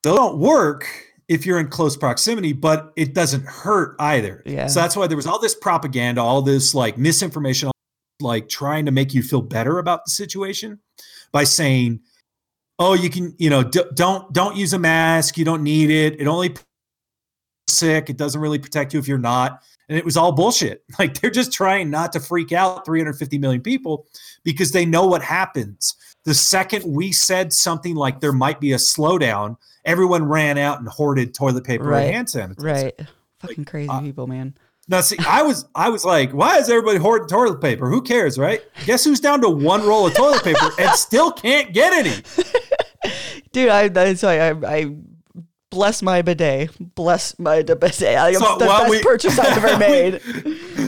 [0.03, 0.88] They don't work
[1.27, 4.43] if you're in close proximity, but it doesn't hurt either.
[4.45, 4.67] Yeah.
[4.67, 7.71] So that's why there was all this propaganda, all this like misinformation,
[8.21, 10.79] like trying to make you feel better about the situation
[11.31, 12.01] by saying,
[12.79, 15.38] oh, you can, you know, d- don't don't use a mask.
[15.38, 16.19] You don't need it.
[16.19, 16.55] It only
[17.67, 18.10] sick.
[18.10, 19.62] It doesn't really protect you if you're not.
[19.89, 20.84] And it was all bullshit.
[20.99, 24.07] Like they're just trying not to freak out 350 million people
[24.43, 25.95] because they know what happens.
[26.25, 30.88] The second we said something like there might be a slowdown, everyone ran out and
[30.88, 32.03] hoarded toilet paper Right.
[32.03, 32.63] and hand sanitizer.
[32.63, 33.07] Right.
[33.39, 34.53] Fucking crazy uh, people, man.
[34.91, 37.89] Now, see, I was I was like, why is everybody hoarding toilet paper?
[37.89, 38.62] Who cares, right?
[38.86, 42.21] Guess who's down to one roll of toilet paper and still can't get any?
[43.54, 44.49] Dude, I that's why I,
[44.80, 44.95] I
[45.69, 46.71] bless my bidet.
[46.95, 48.01] Bless my bidet.
[48.04, 50.19] I, So, the well, best we- purchase I've ever made.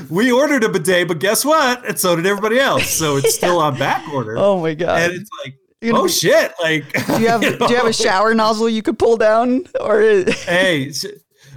[0.10, 1.88] We ordered a bidet, but guess what?
[1.88, 2.90] And so did everybody else.
[2.90, 4.36] So it's still on back order.
[4.38, 5.02] oh my god.
[5.02, 6.52] and it's like, You know, oh shit!
[6.62, 10.02] Like, do you have do you have a shower nozzle you could pull down or
[10.46, 10.92] hey,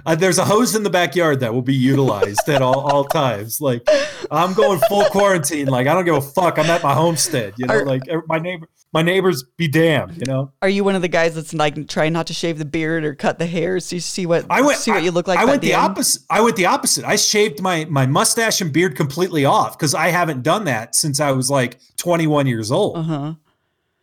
[0.07, 3.59] uh, there's a hose in the backyard that will be utilized at all, all times.
[3.59, 3.85] Like,
[4.31, 5.67] I'm going full quarantine.
[5.67, 6.57] Like, I don't give a fuck.
[6.57, 7.53] I'm at my homestead.
[7.57, 10.17] You know, Are- like my neighbor, my neighbors be damned.
[10.17, 12.65] You know, are you one of the guys that's like trying not to shave the
[12.65, 14.79] beard or cut the hair so you see what I went.
[14.79, 15.39] see what you look like?
[15.39, 15.81] I went the, end?
[15.81, 16.21] opposite.
[16.29, 17.03] I went the opposite.
[17.03, 21.19] I shaved my my mustache and beard completely off because I haven't done that since
[21.19, 22.97] I was like 21 years old.
[22.97, 23.33] Uh-huh.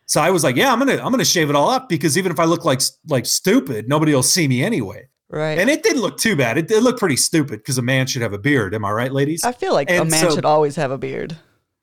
[0.06, 2.30] So I was like, yeah, I'm gonna I'm gonna shave it all up because even
[2.30, 5.08] if I look like like stupid, nobody will see me anyway.
[5.34, 5.58] Right.
[5.58, 6.58] And it didn't look too bad.
[6.58, 8.72] It did look pretty stupid because a man should have a beard.
[8.72, 9.42] Am I right, ladies?
[9.44, 11.36] I feel like a man so- should always have a beard.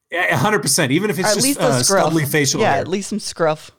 [0.10, 0.92] Yeah, hundred percent.
[0.92, 2.82] Even if it's Or at just least a uh, stubbly facial yeah, hair.
[2.82, 3.72] at least some scruff.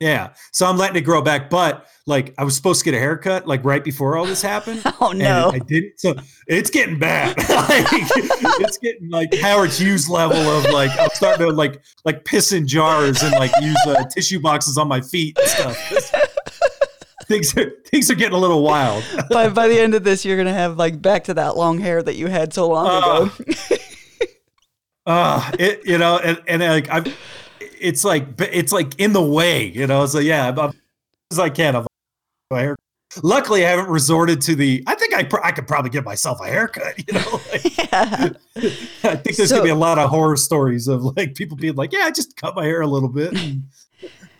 [0.00, 0.34] Yeah.
[0.52, 3.46] So I'm letting it grow back, but like I was supposed to get a haircut
[3.46, 4.82] like right before all this happened.
[5.00, 5.50] Oh and no.
[5.52, 5.98] I didn't.
[5.98, 6.14] So
[6.46, 7.36] it's getting bad.
[7.38, 7.86] like,
[8.60, 12.66] it's getting like Howard Hughes level of like I'm starting to like like piss in
[12.66, 16.14] jars and like use uh, tissue boxes on my feet and stuff.
[17.28, 19.04] things are things are getting a little wild.
[19.30, 22.02] by by the end of this, you're gonna have like back to that long hair
[22.02, 23.76] that you had so long Uh, ago.
[25.06, 27.04] Uh, it you know, and, and like I'm,
[27.80, 30.06] it's like it's like in the way, you know.
[30.06, 30.72] So yeah, I'm, I'm
[31.30, 31.76] as I can.
[31.76, 31.86] I'm
[32.50, 32.76] my hair.
[33.22, 34.82] Luckily, I haven't resorted to the.
[34.86, 36.98] I think I pr- I could probably get myself a haircut.
[37.06, 38.28] You know, like, yeah.
[39.04, 41.76] I think there's So- gonna be a lot of horror stories of like people being
[41.76, 43.32] like, "Yeah, I just cut my hair a little bit."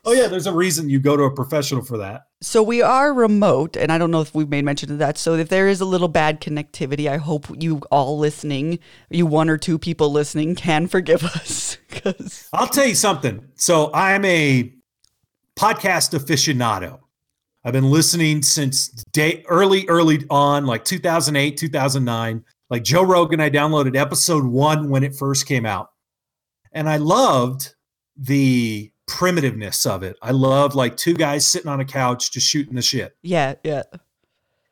[0.07, 2.23] Oh yeah, there's a reason you go to a professional for that.
[2.41, 5.19] So we are remote, and I don't know if we've made mention of that.
[5.19, 8.79] So if there is a little bad connectivity, I hope you all listening,
[9.11, 11.77] you one or two people listening, can forgive us.
[11.91, 13.47] Because I'll tell you something.
[13.57, 14.73] So I'm a
[15.59, 17.01] podcast aficionado.
[17.65, 22.45] I've been listening since day early, early on, like 2008, 2009.
[22.71, 25.91] Like Joe Rogan, I downloaded episode one when it first came out.
[26.73, 27.75] And I loved
[28.17, 30.17] the primitiveness of it.
[30.23, 33.17] I love like two guys sitting on a couch just shooting the shit.
[33.23, 33.83] yeah, yeah,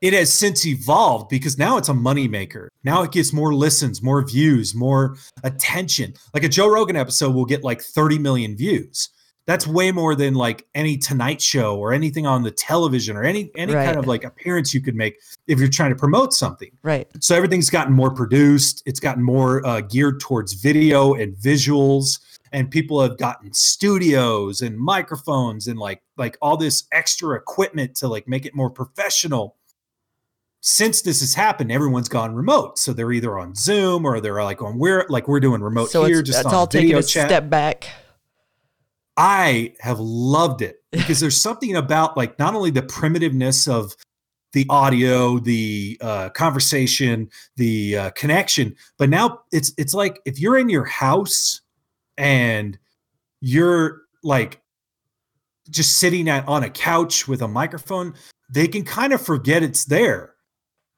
[0.00, 2.68] It has since evolved because now it's a moneymaker.
[2.82, 6.14] Now it gets more listens, more views, more attention.
[6.34, 9.08] Like a Joe Rogan episode will get like 30 million views.
[9.46, 13.50] That's way more than like any Tonight Show or anything on the television or any
[13.56, 13.84] any Right.
[13.84, 15.16] kind of like appearance you could make
[15.46, 16.70] if you're trying to promote something.
[16.82, 17.06] right.
[17.20, 18.82] So everything's gotten more produced.
[18.86, 22.20] It's gotten more uh, geared towards video and visuals,
[22.54, 28.08] and people have gotten studios and microphones and like like all this extra equipment to
[28.08, 29.56] like make it more professional.
[30.60, 34.62] Since this has happened, everyone's gone remote, so they're either on Zoom or they're like
[34.62, 37.28] on we're like we're doing remote So here, it's, just it's all taking a chat.
[37.28, 37.88] step back.
[39.16, 43.96] I have loved it because there's something about like not only the primitiveness of
[44.52, 50.56] the audio, the uh, conversation, the uh, connection, but now it's it's like if you're
[50.56, 51.60] in your house
[52.16, 52.78] and
[53.40, 54.60] you're like
[55.70, 58.14] just sitting at on a couch with a microphone,
[58.52, 60.34] they can kind of forget it's there.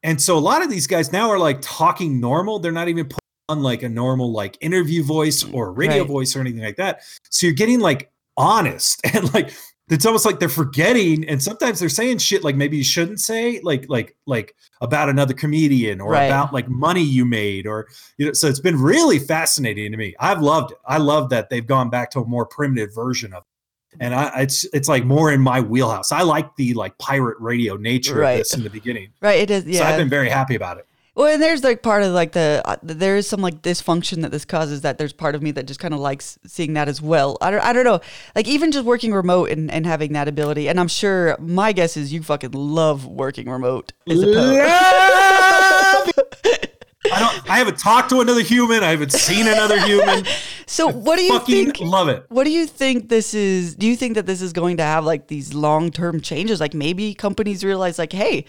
[0.02, 2.58] And so a lot of these guys now are like talking normal.
[2.58, 6.08] They're not even putting on like a normal like interview voice or radio Right.
[6.08, 7.02] voice or anything like that.
[7.30, 9.52] So you're getting like honest and like
[9.88, 13.60] it's almost like they're forgetting and sometimes they're saying shit like maybe you shouldn't say
[13.62, 16.24] like like like about another comedian or Right.
[16.24, 17.86] about like money you made or
[18.18, 21.50] you know so it's been really fascinating to me i've loved it i love that
[21.50, 23.44] they've gone back to a more primitive version of
[23.92, 27.36] it and i it's it's like more in my wheelhouse i like the like pirate
[27.38, 28.32] radio nature Right.
[28.32, 29.38] of this in the beginning Right.
[29.40, 29.66] It is.
[29.66, 29.78] Yeah.
[29.80, 32.60] so i've been very happy about it Well, and there's like part of like the
[32.66, 35.66] uh, there is some like dysfunction that this causes that there's part of me that
[35.66, 37.38] just kind of likes seeing that as well.
[37.40, 38.00] I don't I don't know.
[38.34, 41.96] Like even just working remote and, and having that ability, and I'm sure my guess
[41.96, 43.94] is you fucking love working remote.
[44.08, 44.58] I suppose.
[44.58, 46.10] Love.
[47.12, 47.50] I don't.
[47.50, 48.82] I haven't talked to another human.
[48.82, 50.24] I haven't seen another human.
[50.68, 51.80] So what do you Fucking think?
[51.80, 52.26] love it.
[52.28, 53.76] What do you think this is?
[53.76, 56.58] Do you think that this is going to have like these long term changes?
[56.58, 58.46] Like maybe companies realize like, hey,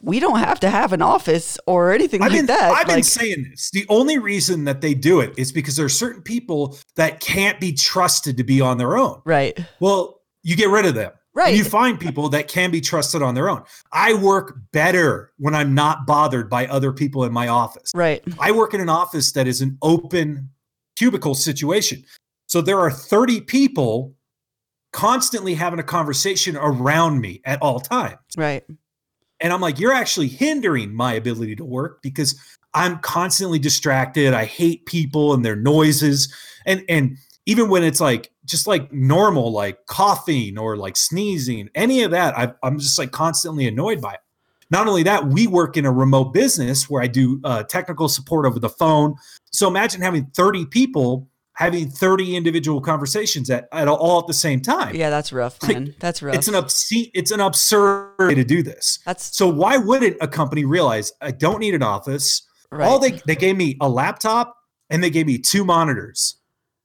[0.00, 2.70] we don't have to have an office or anything I've like been, that.
[2.72, 3.70] I've been saying this.
[3.70, 7.60] The only reason that they do it is because there are certain people that can't
[7.60, 9.20] be trusted to be on their own.
[9.24, 9.58] right.
[9.80, 11.12] Well, you get rid of them.
[11.34, 11.48] Right.
[11.48, 13.62] And you find people that can be trusted on their own.
[13.92, 17.92] I work better when I'm not bothered by other people in my office.
[17.94, 18.22] Right.
[18.40, 20.50] I work in an office that is an open
[20.96, 22.04] cubicle situation.
[22.46, 24.14] So there are 30 people
[24.92, 28.18] constantly having a conversation around me at all times.
[28.36, 28.64] Right.
[29.40, 32.38] And I'm like, you're actually hindering my ability to work because
[32.74, 34.34] I'm constantly distracted.
[34.34, 36.32] I hate people and their noises.
[36.66, 42.02] And and even when it's like just like normal, like coughing or like sneezing, any
[42.02, 44.20] of that, I, I'm just like constantly annoyed by it.
[44.70, 48.44] Not only that, we work in a remote business where I do uh, technical support
[48.44, 49.14] over the phone.
[49.50, 51.26] So imagine having 30 people
[51.58, 54.94] having 30 individual conversations at, at all at the same time.
[54.94, 55.92] Yeah, that's rough, Like.
[55.98, 56.36] That's rough.
[56.36, 59.00] It's an obscene, it's an absurd way to do this.
[59.04, 62.46] that's So why wouldn't a company realize I don't need an office?
[62.70, 62.86] right.
[62.86, 64.54] All they they gave me a laptop
[64.88, 66.36] and they gave me two monitors.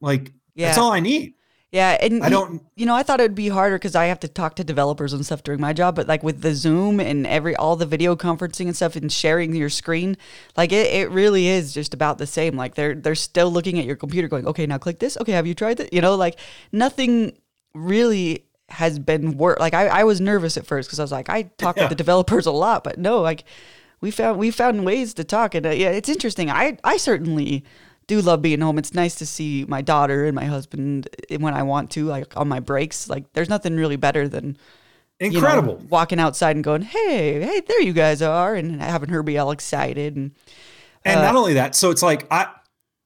[0.02, 0.68] Like yeah.
[0.68, 1.36] that's all I need.
[1.74, 4.20] Yeah, and I don't You know, I thought it would be harder because I have
[4.20, 7.26] to talk to developers and stuff during my job, but like with the Zoom and
[7.26, 10.16] every all the video conferencing and stuff and sharing your screen,
[10.56, 12.56] like it, it really is just about the same.
[12.56, 15.18] Like they're they're still looking at your computer, going, "Okay, now click this.
[15.18, 16.38] Okay, have you tried that?" You know, like
[16.72, 17.36] nothing
[17.74, 19.60] really has been work.
[19.60, 21.84] Like I, I was nervous at first because I was like, I talk Yeah.
[21.84, 23.46] with the developers a lot, but no, like
[24.00, 26.52] we found we found ways to talk, and uh, yeah, it's interesting.
[26.52, 27.64] I I certainly
[28.08, 28.78] do love being home.
[28.78, 32.48] It's nice to see my daughter and my husband when I want to, like on
[32.48, 33.10] my breaks.
[33.10, 34.58] Like there's nothing really better than
[35.20, 35.76] you know, incredible.
[35.89, 39.52] walking outside and going, "Hey, hey, there you guys are," and having her be all
[39.52, 40.32] excited and
[41.06, 42.48] and uh, not only that, so it's like I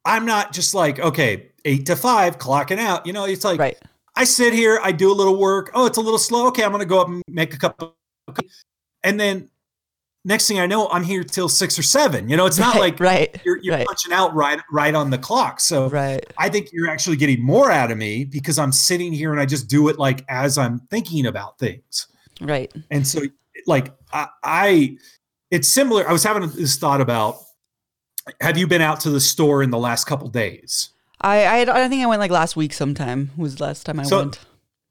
[0.05, 3.05] I'm not just like, okay, eight to five, clocking out.
[3.05, 3.77] You know, it's like right,
[4.15, 5.71] I sit here, I do a little work.
[5.73, 6.47] Oh, it's a little slow.
[6.47, 7.93] Okay, I'm gonna go up and make a cup of
[8.27, 8.49] coffee.
[9.03, 9.49] And then
[10.27, 12.29] next thing I know, I'm here till six or seven.
[12.29, 15.09] You know, it's not right, like right, you're, you're right, punching out right right on
[15.09, 15.59] the clock.
[15.59, 19.31] So right, I think you're actually getting more out of me because I'm sitting here
[19.31, 22.07] and I just do it like as I'm thinking about things.
[22.41, 22.71] right.
[22.91, 23.21] And so,
[23.65, 24.97] like, I, I
[25.49, 26.07] it's similar.
[26.07, 27.37] I was having this thought about
[28.41, 30.89] have you been out to the store in the last couple days?
[31.21, 34.03] I, I I think I went like last week sometime was the last time I
[34.03, 34.39] So- went.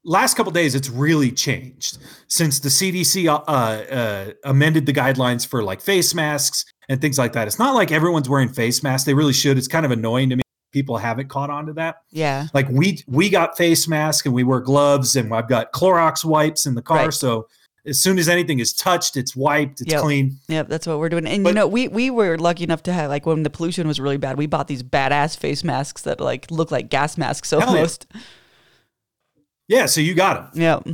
[0.09, 1.97] Last couple days, it's really changed
[2.29, 7.33] since the CDC uh, uh, amended the guidelines for like face masks and things like
[7.33, 7.45] that.
[7.45, 9.05] It's not like everyone's wearing face masks.
[9.05, 9.57] They really should.
[9.57, 10.43] It's kind of annoying to me.
[10.71, 11.97] People haven't caught on to that.
[12.11, 16.23] Yeah, like we we got face masks and we wear gloves and I've got Clorox
[16.23, 17.05] wipes in the car.
[17.05, 17.13] Right.
[17.13, 17.47] So
[17.85, 20.01] as soon as anything is touched, it's wiped, it's Yep.
[20.01, 20.37] clean.
[20.47, 21.25] Yep, that's what we're doing.
[21.27, 23.99] And you know, we we were lucky enough to have like when the pollution was
[23.99, 27.75] really bad, we bought these badass face masks that like look like gas masks Hell
[27.75, 27.87] yeah.
[29.67, 30.61] Yeah, so you got them.
[30.61, 30.93] Yeah.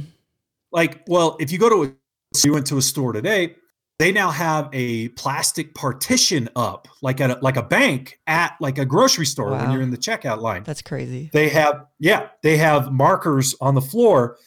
[0.71, 1.93] Like, well, if you go to a
[2.35, 3.55] so you went to a store today,
[3.99, 8.79] they now have a plastic partition up, like at a, like a bank at like
[8.79, 10.63] a grocery store when you're in the checkout line.
[10.63, 11.29] That's crazy.
[11.31, 14.37] They have yeah, they have markers on the floor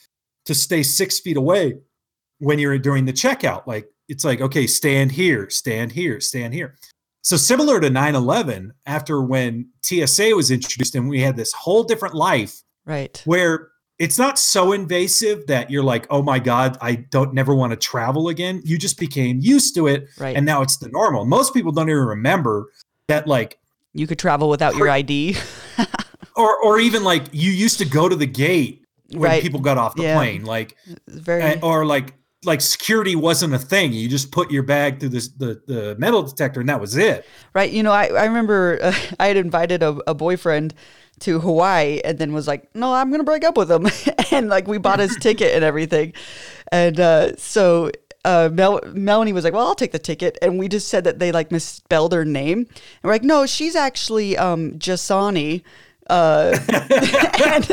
[0.47, 1.75] to stay six feet away
[2.39, 3.67] when you're during the checkout.
[3.67, 6.77] Like it's like, okay, stand here, stand here, stand here.
[7.23, 12.15] So similar to 9-11, after when TSA was introduced and we had this whole different
[12.15, 13.21] life Right.
[13.25, 17.71] where it's not so invasive that you're like, oh my God, I don't never want
[17.73, 18.61] to travel again.
[18.65, 20.37] You just became used to it Right.
[20.37, 21.25] and now it's the normal.
[21.25, 22.71] Most people don't even remember
[23.09, 23.59] that like
[23.95, 25.37] you could travel without your ID.
[26.37, 29.43] or or even like you used to go to the gate when Right.
[29.43, 30.15] people got off the Yeah.
[30.17, 30.77] plane like
[31.09, 35.09] very uh, or like like security wasn't a thing you just put your bag through
[35.09, 37.71] this the the metal detector and that was it Right.
[37.73, 40.75] You know, I, I remember uh, I had invited a, a boyfriend
[41.21, 43.87] to Hawaii and then was like, no, I'm going to break up with him.
[44.31, 46.13] and like we bought his ticket and everything.
[46.71, 47.91] And uh, so
[48.25, 50.37] uh, Mel- Melanie was like, well, I'll take the ticket.
[50.43, 52.59] And we just said that they like misspelled her name.
[52.59, 52.69] And
[53.03, 55.63] we're like, no, she's actually um, Jasani.
[56.09, 57.65] Uh, and,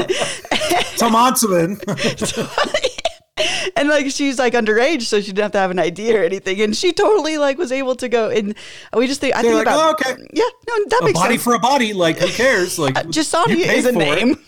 [0.97, 2.89] tom Onselman.
[3.75, 6.61] and like she's like underage, so she didn't have to have an ID or anything.
[6.61, 8.29] And she totally like was able to go.
[8.29, 8.55] And
[8.95, 11.19] we just think I They're think like, about oh, okay yeah, no, that a makes
[11.19, 11.43] body sense.
[11.43, 14.05] for a body like who cares like Uh, Jasani is a for it.
[14.25, 14.39] name.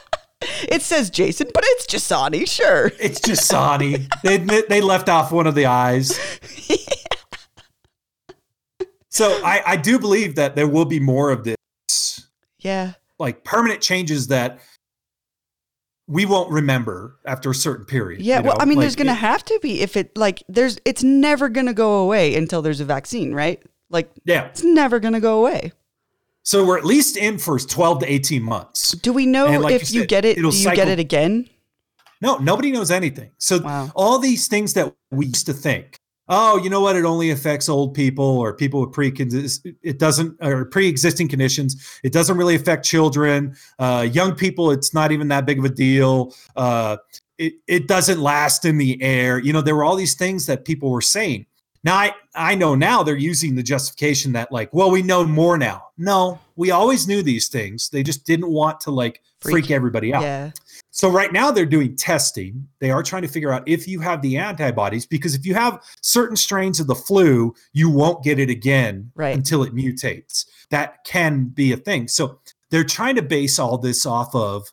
[0.68, 2.92] it says Jason, but it's Jasani, sure.
[3.00, 4.06] it's just Sani.
[4.22, 6.18] they they left off one of the eyes
[9.08, 12.26] so I I do believe that there will be more of this
[12.60, 12.92] Yeah.
[13.18, 14.60] like permanent changes that
[16.10, 18.20] we won't remember after a certain period.
[18.20, 18.38] Yeah.
[18.40, 18.56] you well.
[18.58, 21.72] I mean, Like, there's gonna have to be if it like there's it's never gonna
[21.72, 23.62] go away until there's a vaccine, right?
[23.90, 24.46] Like yeah.
[24.46, 25.72] it's never gonna go away.
[26.42, 28.92] So we're at least in for 12 to 18 months.
[28.92, 30.34] Do we know like if you you, get it?
[30.36, 31.48] Do you cycle- get it again?
[32.20, 33.30] No, nobody knows anything.
[33.38, 33.92] So Wow.
[33.94, 35.99] all these things that we used to think
[36.30, 36.96] oh, you know what?
[36.96, 42.00] It only affects old people or people with pre it doesn't or pre-existing conditions.
[42.02, 44.70] It doesn't really affect children, uh, young people.
[44.70, 46.34] It's not even that big of a deal.
[46.56, 46.96] Uh,
[47.36, 49.38] it it doesn't last in the air.
[49.38, 51.46] You know, there were all these things that people were saying.
[51.82, 55.58] Now I I know now they're using the justification that like, well, we know more
[55.58, 55.88] now.
[55.98, 57.88] No, we always knew these things.
[57.88, 60.22] They just didn't want to like freak, freak everybody out.
[60.22, 60.50] Yeah.
[60.90, 62.66] So right now they're doing testing.
[62.80, 65.82] They are trying to figure out if you have the antibodies because if you have
[66.02, 69.36] certain strains of the flu, you won't get it again right.
[69.36, 70.46] until it mutates.
[70.70, 72.08] That can be a thing.
[72.08, 74.72] So they're trying to base all this off of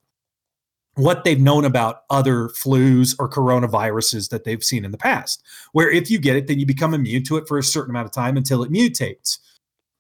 [0.95, 5.91] what they've known about other flus or coronaviruses that they've seen in the past, where
[5.91, 8.11] if you get it, then you become immune to it for a certain amount of
[8.11, 9.38] time until it mutates.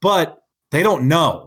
[0.01, 0.41] But
[0.71, 1.46] they don't know.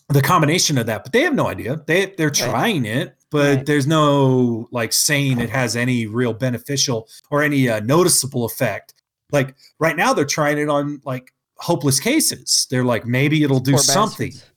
[0.09, 2.35] the combination of that but they have no idea they they're right.
[2.35, 3.65] trying it but right.
[3.65, 8.93] there's no like saying it has any real beneficial or any uh, noticeable effect.
[9.31, 12.67] Like right now, they're trying it on like hopeless cases.
[12.69, 14.29] They're like maybe it'll do Poor something.
[14.29, 14.51] Bastards.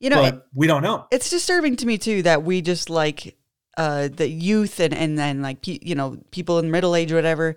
[0.00, 1.06] You know, it, we don't know.
[1.10, 3.37] It's disturbing to me too that we just like
[3.78, 7.14] uh, the youth and and then like pe- you know people in middle age or
[7.14, 7.56] whatever,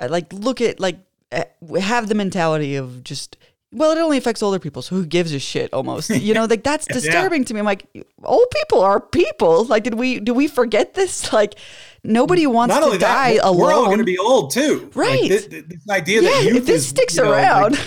[0.00, 0.98] uh, like look at like
[1.30, 1.44] uh,
[1.78, 3.36] have the mentality of just
[3.72, 5.72] well, it only affects older people, so who gives a shit?
[5.72, 7.46] Almost, you know, like that's disturbing yeah.
[7.46, 7.60] to me.
[7.60, 7.86] I'm like,
[8.24, 9.64] old people are people.
[9.64, 11.30] Like, did we do we forget this?
[11.40, 11.54] Like,
[12.02, 13.60] nobody wants Not to die that, alone.
[13.60, 15.20] We're all going to be old too, right?
[15.22, 17.78] Like, this, this, idea yeah, that if this is, sticks you know, around,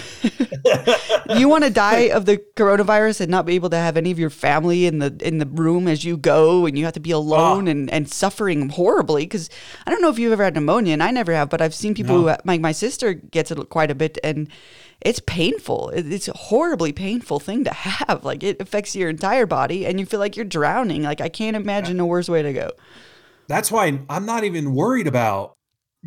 [0.64, 4.12] like, you want to die of the coronavirus and not be able to have any
[4.12, 7.00] of your family in the in the room as you go, and you have to
[7.02, 7.72] be alone oh.
[7.72, 9.26] and and suffering horribly.
[9.26, 9.50] Because
[9.86, 11.94] I don't know if you've ever had pneumonia, and I never have, but I've seen
[11.94, 12.30] people no.
[12.30, 14.48] who like my sister gets it quite a bit, and
[15.06, 15.90] it's painful.
[15.90, 18.24] It's a horribly painful thing to have.
[18.24, 21.04] Like it affects your entire body and you feel like you're drowning.
[21.04, 22.72] Like I can't imagine a worse way to go.
[23.48, 25.54] That's why I'm not even worried about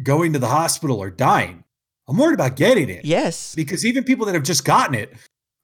[0.02, 1.64] going to the hospital or dying.
[2.08, 3.04] I'm worried about getting it.
[3.04, 3.54] Yes.
[3.54, 5.12] Because even people that have just gotten it,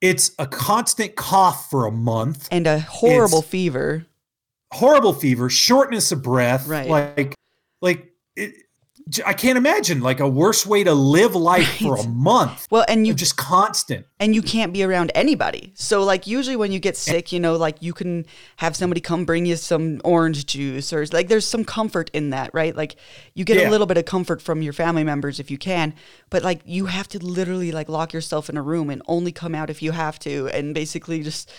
[0.01, 4.07] it's a constant cough for a month and a horrible it's fever.
[4.73, 6.89] Horrible fever, shortness of breath, right.
[6.89, 7.35] like
[7.83, 8.55] like it,
[9.27, 11.79] I can't imagine like a worse way to live life right.
[11.83, 12.67] for a month.
[12.71, 15.73] Well, and you just constant, and you can't be around anybody.
[15.77, 18.27] So, like, usually when you get sick, you know, like you can
[18.57, 22.51] have somebody come bring you some orange juice, or like there's some comfort in that,
[22.55, 22.77] right?
[22.77, 22.97] Like,
[23.35, 23.69] you get yeah.
[23.69, 25.95] a little bit of comfort from your family members if you can,
[26.31, 29.55] but like you have to literally like lock yourself in a room and only come
[29.55, 31.53] out if you have to, and basically just,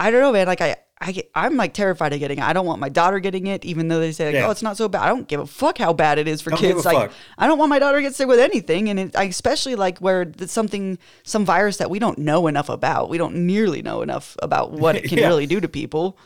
[0.00, 0.46] I don't know, man.
[0.46, 2.44] Like, I I get, I'm like terrified of getting it.
[2.44, 4.46] I don't want my daughter getting it, even though they say, like, yeah.
[4.48, 6.50] "Oh, it's not so bad." I don't give a fuck how bad it is for
[6.50, 6.84] don't kids.
[6.84, 7.12] Like, fuck.
[7.36, 9.98] I don't want my daughter to get sick with anything, and it, I especially like
[9.98, 13.10] where it's something, some virus that we don't know enough about.
[13.10, 15.28] We don't nearly know enough about what it can yeah.
[15.28, 16.18] really do to people.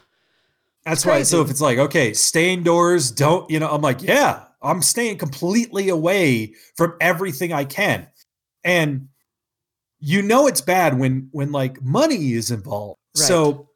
[0.86, 1.22] That's why.
[1.22, 3.68] So if it's like, okay, stay indoors, don't you know?
[3.68, 8.08] I'm like, yeah, I'm staying completely away from everything I can,
[8.64, 9.08] and
[10.00, 12.98] you know it's bad when when like money is involved.
[13.14, 13.26] Right.
[13.26, 13.68] So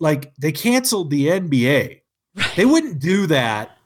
[0.00, 2.00] like they canceled the NBA.
[2.34, 2.52] Right.
[2.56, 3.76] They wouldn't do that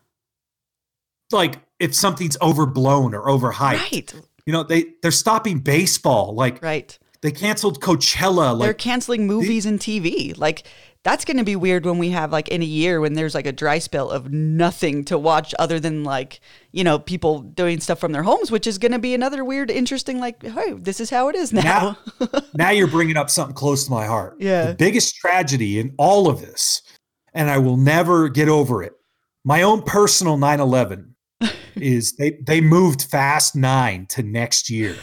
[1.33, 3.93] like if something's overblown or overhyped.
[3.93, 4.15] Right.
[4.47, 6.35] You know, they they're stopping baseball.
[6.35, 6.99] Like right.
[7.23, 8.59] They canceled Coachella.
[8.59, 10.37] They're canceling movies the, and TV.
[10.37, 10.67] Like
[11.03, 13.47] that's going to be weird when we have like in a year when there's like
[13.47, 16.41] a dry spell of nothing to watch other than like
[16.73, 19.71] you know people doing stuff from their homes which is going to be another weird
[19.71, 21.97] interesting like hey this is how it is now.
[22.21, 24.37] Now, now you're bringing up something close to my heart.
[24.39, 24.69] Yeah.
[24.69, 26.83] the biggest tragedy in all of this
[27.35, 28.93] and i will never get over it
[29.45, 31.10] my own personal 9-11
[31.77, 34.97] is they they moved Fast Nine to next year.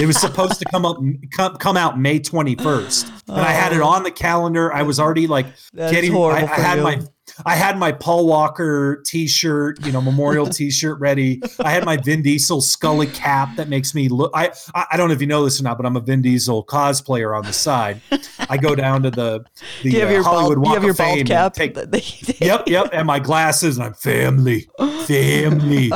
[0.00, 0.98] It was supposed to come up
[1.30, 3.42] come, come out May twenty first, and oh.
[3.42, 3.86] I had it oh.
[3.86, 4.72] on the calendar.
[4.72, 6.14] I was already like getting.
[6.16, 6.84] I, I had you.
[6.84, 7.00] my
[7.46, 11.40] I had my Paul Walker T-shirt, you know, memorial T-shirt ready.
[11.60, 14.30] I had my Vin Diesel Scully cap that makes me look.
[14.34, 16.64] I I don't know if you know this or not, but I'm a Vin Diesel
[16.64, 18.00] cosplayer on the side.
[18.48, 19.44] I go down to the
[19.82, 21.26] the uh, Hollywood bald, Walk of Fame.
[21.26, 21.76] Cap take,
[22.40, 24.68] yep, yep, and my glasses, and I'm family,
[25.06, 25.90] family,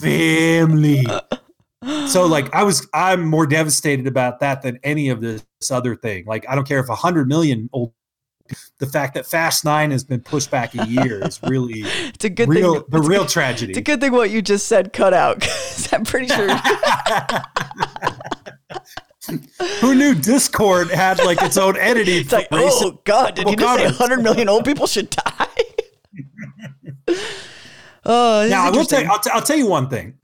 [0.00, 1.06] family.
[2.08, 6.26] So like I was, I'm more devastated about that than any of this other thing.
[6.26, 7.94] Like I don't care if a hundred million old
[8.80, 12.30] the fact that Fast Nine has been pushed back a year is really It's a
[12.30, 12.84] good real thing.
[12.88, 13.22] the it's, real
[13.68, 15.40] It's a good thing what you just said cut out.
[15.40, 16.48] 'cause I'm pretty sure.
[19.80, 22.16] Who knew Discord had like its own editing?
[22.22, 25.46] It's like, oh God, did you just say 100 million old people should die?
[28.04, 29.08] oh, now I will tell you.
[29.08, 30.14] I'll, t- I'll tell you one thing.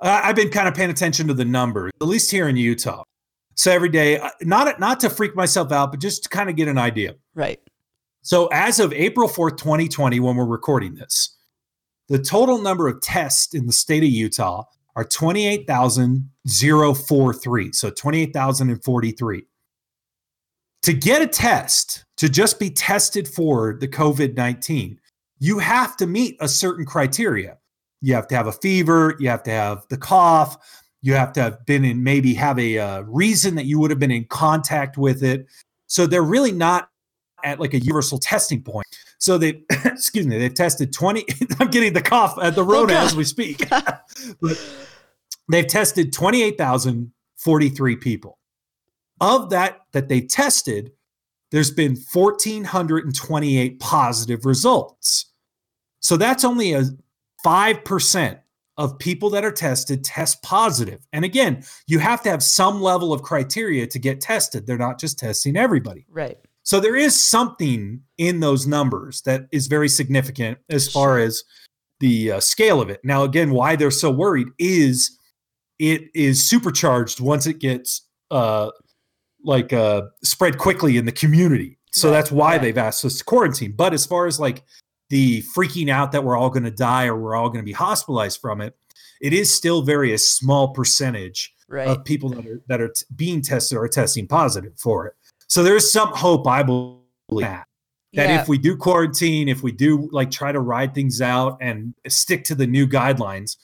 [0.00, 3.02] Uh, I've been kind of paying attention to the numbers, at least here in Utah.
[3.54, 6.56] So every day, uh, not not to freak myself out, but just to kind of
[6.56, 7.16] get an idea.
[7.34, 7.60] Right.
[8.22, 11.36] So as of April 4th, 2020, when we're recording this,
[12.08, 14.62] the total number of tests in the state of Utah
[14.94, 17.72] are 28,043.
[17.72, 19.42] So 28,043.
[20.82, 25.00] To get a test, to just be tested for the COVID 19,
[25.38, 27.56] you have to meet a certain criteria.
[28.00, 30.58] You have to have a fever, you have to have the cough,
[31.02, 34.00] you have to have been in maybe have a uh, reason that you would have
[34.00, 35.46] been in contact with it.
[35.86, 36.88] So they're really not
[37.44, 38.86] at like a universal testing point.
[39.18, 41.24] So they, excuse me, they've tested 20.
[41.60, 43.06] I'm getting the cough at the Rona God.
[43.06, 43.68] as we speak.
[44.40, 44.74] but
[45.48, 48.38] they've tested 28,043 people.
[49.20, 50.90] Of that that they tested,
[51.52, 55.26] there's been 1,428 positive results.
[56.00, 56.84] So that's only a
[57.44, 58.38] 5%
[58.78, 61.06] of people that are tested test positive.
[61.12, 64.66] And again, you have to have some level of criteria to get tested.
[64.66, 66.06] They're not just testing everybody.
[66.08, 66.38] Right.
[66.64, 71.42] So there is something in those numbers that is very significant as far as
[72.00, 73.00] the uh, scale of it.
[73.04, 75.18] Now, again, why they're so worried is
[75.78, 78.70] it is supercharged once it gets uh,
[79.44, 81.78] like uh, spread quickly in the community.
[81.90, 82.62] So Right, that's why right.
[82.62, 83.72] they've asked us to quarantine.
[83.76, 84.62] But as far as like
[85.10, 87.72] the freaking out that we're all going to die or we're all going to be
[87.72, 88.76] hospitalized from it,
[89.20, 91.88] it is still very a small percentage Right.
[91.88, 95.14] of people that are that are t- being tested or testing positive for it.
[95.52, 96.96] So there is some hope, I believe,
[97.28, 97.66] that,
[98.14, 98.40] that yeah.
[98.40, 102.42] if we do quarantine, if we do like try to ride things out and stick
[102.44, 103.58] to the new guidelines,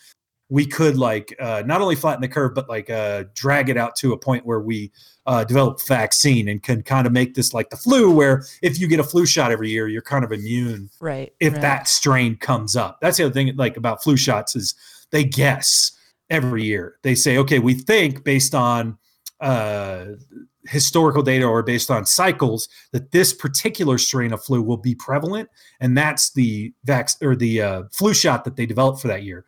[0.50, 3.96] we could like uh, not only flatten the curve, but like uh, drag it out
[3.96, 4.92] to a point where we
[5.24, 8.86] uh, develop vaccine and can kind of make this like the flu, where if you
[8.86, 11.32] get a flu shot every year, you're kind of immune right.
[11.40, 11.62] if right.
[11.62, 12.98] that strain comes up.
[13.00, 14.74] That's the other thing like about flu shots is
[15.10, 15.92] they guess
[16.28, 16.98] every year.
[17.00, 18.98] They say, okay, we think based on
[19.40, 20.04] uh,
[20.66, 25.48] historical data or based on cycles that this particular strain of flu will be prevalent,
[25.80, 29.44] and that's the vax or the uh, flu shot that they developed for that year.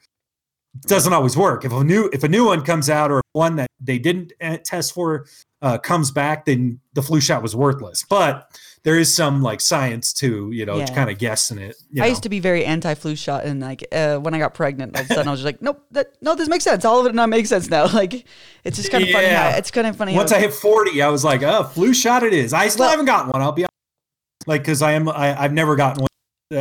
[0.77, 1.65] It doesn't always work.
[1.65, 4.59] If a new if a new one comes out or one that they didn't uh,
[4.65, 5.27] test for
[5.63, 8.05] uh, comes back, then the flu shot was worthless.
[8.09, 8.51] But
[8.83, 10.87] there is some like science to you know Yeah.
[10.95, 11.77] kind of guessing it.
[11.91, 12.11] you I know.
[12.11, 15.11] used to be very anti-flu shot, and like uh, when I got pregnant, all of
[15.11, 16.85] a sudden I was just like, nope, that no, this makes sense.
[16.85, 17.87] All of it now makes sense now.
[17.93, 18.25] Like
[18.65, 19.27] it's just kind of funny.
[19.27, 19.57] How, Yeah.
[19.59, 20.15] it's kind of funny.
[20.15, 22.53] Once I hit 40, I was like, oh, flu shot it is.
[22.55, 23.43] I still Well- haven't gotten one.
[23.43, 24.47] I'll be honest.
[24.47, 26.09] like, because I am, I, I've never gotten one.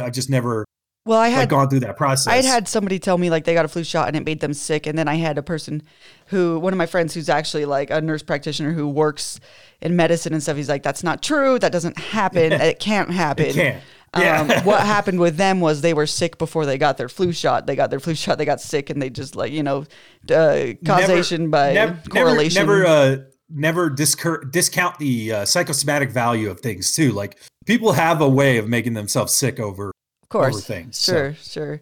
[0.03, 0.65] I've just never
[1.09, 2.27] well, I like had gone through that process.
[2.31, 4.41] I had had somebody tell me like they got a flu shot and it made
[4.41, 5.81] them sick, and then I had a person
[6.27, 9.39] who, one of my friends who's actually like a nurse practitioner who works
[9.81, 10.55] in medicine and stuff.
[10.55, 11.57] He's like, that's not true.
[11.57, 12.51] That doesn't happen.
[12.51, 13.47] it can't happen.
[13.47, 13.83] It can't.
[14.15, 14.41] Yeah.
[14.41, 17.65] Um, what happened with them was they were sick before they got their flu shot.
[17.65, 18.37] They got their flu shot.
[18.37, 19.85] They got sick, and they just like you know,
[20.31, 22.61] uh, causation by never, correlation.
[22.61, 23.17] Never, never, uh,
[23.49, 27.13] never discur- discount the uh, psychosomatic value of things too.
[27.13, 29.91] Like people have a way of making themselves sick over.
[30.29, 31.11] Of course, things, so.
[31.13, 31.81] Sure, sure.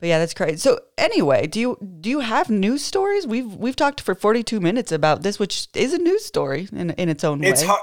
[0.00, 0.56] But yeah, that's crazy.
[0.56, 3.26] So anyway, do you do you have news stories?
[3.26, 6.90] We've we've talked for forty two minutes about this, which is a news story in
[6.92, 7.66] in its own It's way.
[7.68, 7.82] hard.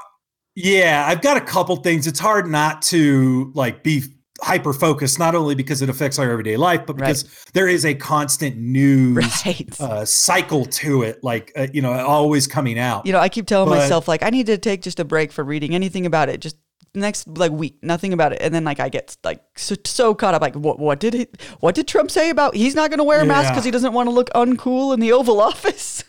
[0.55, 2.07] Yeah, I've got a couple things.
[2.07, 4.01] It's hard not to like be
[4.41, 7.07] hyper focused, not only because it affects our everyday life, but Right.
[7.09, 9.80] because there is a constant news Right.
[9.80, 11.23] uh, cycle to it.
[11.23, 13.05] Like uh, you know, always coming out.
[13.05, 15.32] you know, I keep telling but- myself like I need to take just a break
[15.32, 16.39] from reading anything about it.
[16.41, 16.55] Just
[16.96, 20.34] next like week, nothing about it, and then like I get like so, so caught
[20.34, 20.42] up.
[20.42, 21.28] Like what what did he
[21.60, 23.52] what did Trump say about he's not going to wear a mask Yeah.
[23.52, 26.04] because he doesn't want to look uncool in the Oval Office?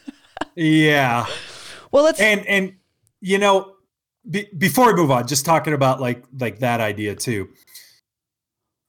[0.55, 1.27] Yeah.
[1.93, 2.75] well, let's and and
[3.21, 3.75] you know
[4.31, 7.49] be, before we move on just talking about like like that idea too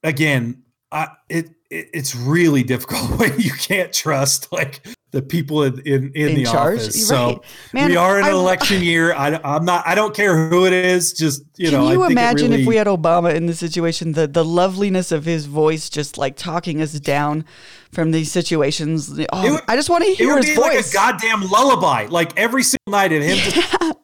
[0.02, 0.62] again
[0.92, 6.12] I, it, it it's really difficult when you can't trust like the people in in,
[6.14, 6.80] in, in the charge.
[6.80, 7.38] office so right.
[7.72, 10.66] Man, we are in an I- election year I, i'm not i don't care who
[10.66, 13.34] it is just you Can know I you it imagine if really- we had Obama
[13.34, 17.44] in the situation, the the loveliness of his voice, just like talking us down
[17.92, 19.10] from these situations?
[19.32, 22.06] Oh, would- I just want to it hear would his be like a goddamn lullaby
[22.06, 23.56] like every single night of him just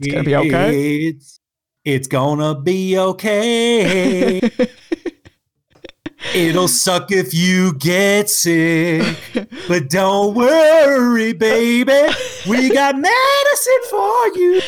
[0.00, 1.06] It's gonna be okay.
[1.08, 1.40] it's,
[1.84, 4.40] it's gonna be okay
[6.32, 9.04] It'll suck if you get sick,
[9.68, 12.08] but don't worry, baby.
[12.48, 14.60] We got medicine for you.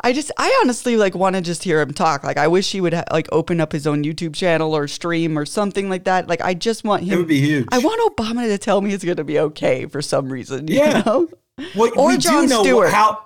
[0.00, 2.24] I just, I honestly like want to just hear him talk.
[2.24, 5.38] Like, I wish he would ha- like open up his own YouTube channel or stream
[5.38, 6.28] or something like that.
[6.28, 7.14] Like, I just want him.
[7.14, 7.68] It would be huge.
[7.72, 10.68] I want Obama to tell me it's going to be okay for some reason.
[10.68, 11.02] You Yeah.
[11.06, 11.28] know?
[11.76, 12.92] Well, Or we do know Stewart.
[12.92, 13.18] how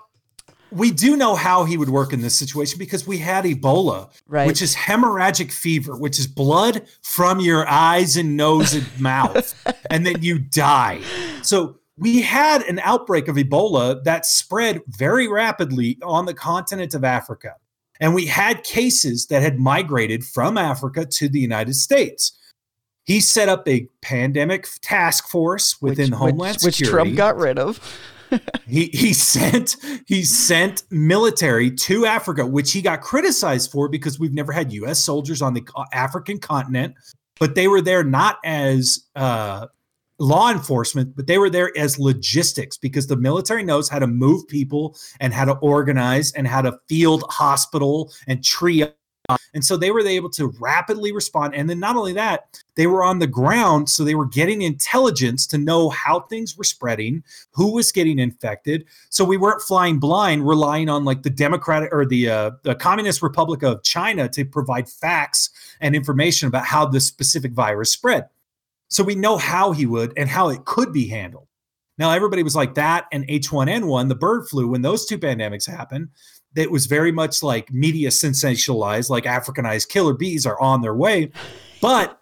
[0.71, 4.47] we do know how he would work in this situation because we had Ebola, Right.
[4.47, 9.55] which is hemorrhagic fever, which is blood from your eyes and nose and mouth,
[9.91, 11.01] and then you die.
[11.43, 17.05] So we had an outbreak of Ebola that spread very rapidly on the continent of
[17.05, 17.55] Africa.
[18.01, 22.33] And we had cases that had migrated from Africa to the United States.
[23.05, 27.59] He set up a pandemic task force within which, Homeland which, which Trump got rid
[27.59, 27.81] of.
[28.67, 29.77] He he sent
[30.07, 35.03] he sent military to Africa, which he got criticized for because we've never had U.S.
[35.03, 36.95] soldiers on the African continent,
[37.39, 39.67] but they were there not as uh,
[40.19, 44.47] law enforcement, but they were there as logistics because the military knows how to move
[44.49, 48.93] people and how to organize and how to field hospital and triage.
[49.55, 51.55] And so they were able to rapidly respond.
[51.55, 53.91] And then not only that, they were on the ground.
[53.91, 57.23] So they were getting intelligence to know how things were spreading,
[57.53, 58.87] who was getting infected.
[59.11, 63.23] So we weren't flying blind, relying on like the Democratic or the uh, the Communist
[63.23, 65.51] Republic of China to provide facts
[65.81, 68.29] and information about how this specific virus spread.
[68.89, 71.47] So we know how he would and how it could be handled.
[71.99, 76.09] Now everybody was like that and H1N1, the bird flu, when those two pandemics happened,
[76.57, 81.31] it was very much like media sensationalized, like Africanized killer bees are on their way.
[81.81, 82.21] But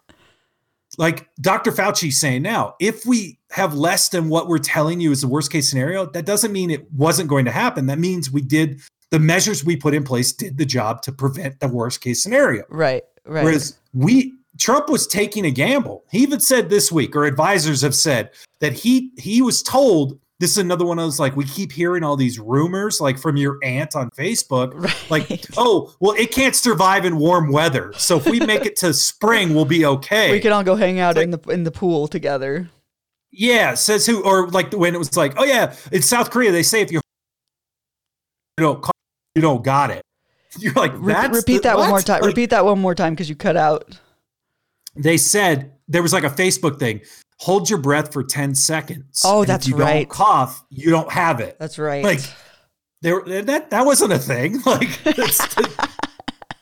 [0.97, 1.71] like Dr.
[1.71, 5.51] Fauci saying now, if we have less than what we're telling you is the worst
[5.51, 7.85] case scenario, that doesn't mean it wasn't going to happen.
[7.85, 11.59] That means we did the measures we put in place did the job to prevent
[11.59, 12.63] the worst case scenario.
[12.69, 13.43] Right, right.
[13.43, 16.03] Whereas we Trump was taking a gamble.
[16.11, 20.51] He even said this week, or advisors have said that he he was told this
[20.51, 23.57] is another one of those like we keep hearing all these rumors like from your
[23.63, 25.05] aunt on Facebook, Right.
[25.09, 28.93] like oh well it can't survive in warm weather, so if we make it to
[28.93, 30.31] spring, we'll be okay.
[30.31, 32.69] we can all go hang out It's in the in the pool together.
[33.31, 36.63] Yeah, says who or like when it was like, oh yeah, in South Korea they
[36.63, 37.01] say if you
[38.57, 38.91] you don't call-
[39.35, 40.01] you don't got it.
[40.59, 42.21] You're like Re- repeat the- that one more time.
[42.21, 43.99] Like, repeat that one more time because you cut out.
[44.95, 47.01] They said there was like a Facebook thing.
[47.39, 49.21] Hold your breath for ten seconds.
[49.23, 50.07] Oh, and if that's you right.
[50.07, 51.57] Don't cough, you don't have it.
[51.59, 52.03] That's right.
[52.03, 52.21] Like
[53.01, 54.61] there that that wasn't a thing.
[54.65, 55.55] Like that's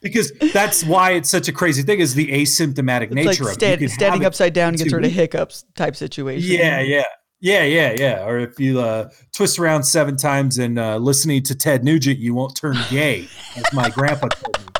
[0.02, 3.48] because that's why it's such a crazy thing is the asymptomatic it's nature like of
[3.48, 3.54] it.
[3.54, 6.52] Stand, can have standing upside down in gets two rid of hiccups type situation.
[6.52, 7.04] Yeah, yeah.
[7.42, 8.26] Yeah, yeah, yeah.
[8.26, 12.34] Or if you uh, twist around seven times and uh, listening to Ted Nugent, you
[12.34, 14.75] won't turn gay, as my grandpa told me.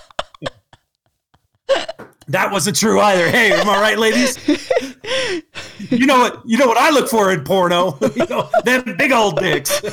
[2.28, 3.30] That wasn't true either.
[3.30, 4.38] Hey, am I right, ladies?
[5.92, 6.42] You know what?
[6.46, 7.98] You know what I look for in porno?
[8.16, 9.80] You know, them big old dicks.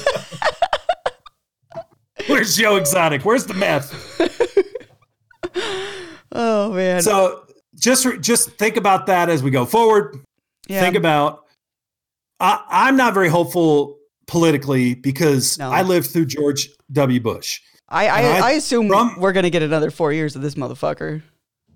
[2.28, 3.24] Where's Joe Exotic?
[3.24, 3.92] Where's the meth?
[6.32, 7.02] Oh man.
[7.02, 7.44] So
[7.78, 10.16] just just think about that as we go forward.
[10.68, 10.80] yeah.
[10.80, 11.44] think about
[12.40, 15.70] I, i'm not very hopeful politically because No.
[15.70, 19.62] i lived through george w bush I I, I- I assume from- we're gonna get
[19.62, 21.22] another four years of this motherfucker.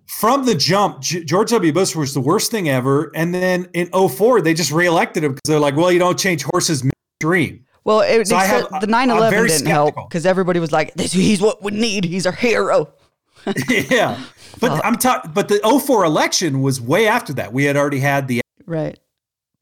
[0.07, 3.89] From the jump G- george w bush was the worst thing ever and then in
[3.91, 8.01] 04 they just reelected him because they're like well you don't change horses midstream Well,
[8.01, 11.71] it, So have- the 9/11 didn't help because everybody was like, "This he's what we
[11.73, 12.05] need.
[12.05, 12.93] He's our hero."
[13.69, 14.19] yeah
[14.59, 18.27] but i'm talking but the 04 election was way after that we had already had
[18.27, 18.99] the Right.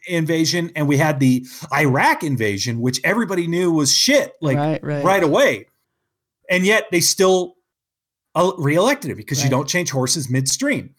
[0.06, 4.82] invasion and we had the iraq invasion which everybody knew was shit like right.
[4.82, 5.04] Right.
[5.04, 5.66] right away.
[6.50, 7.54] And yet they still
[8.58, 10.94] reelected him because you don't change horses midstream.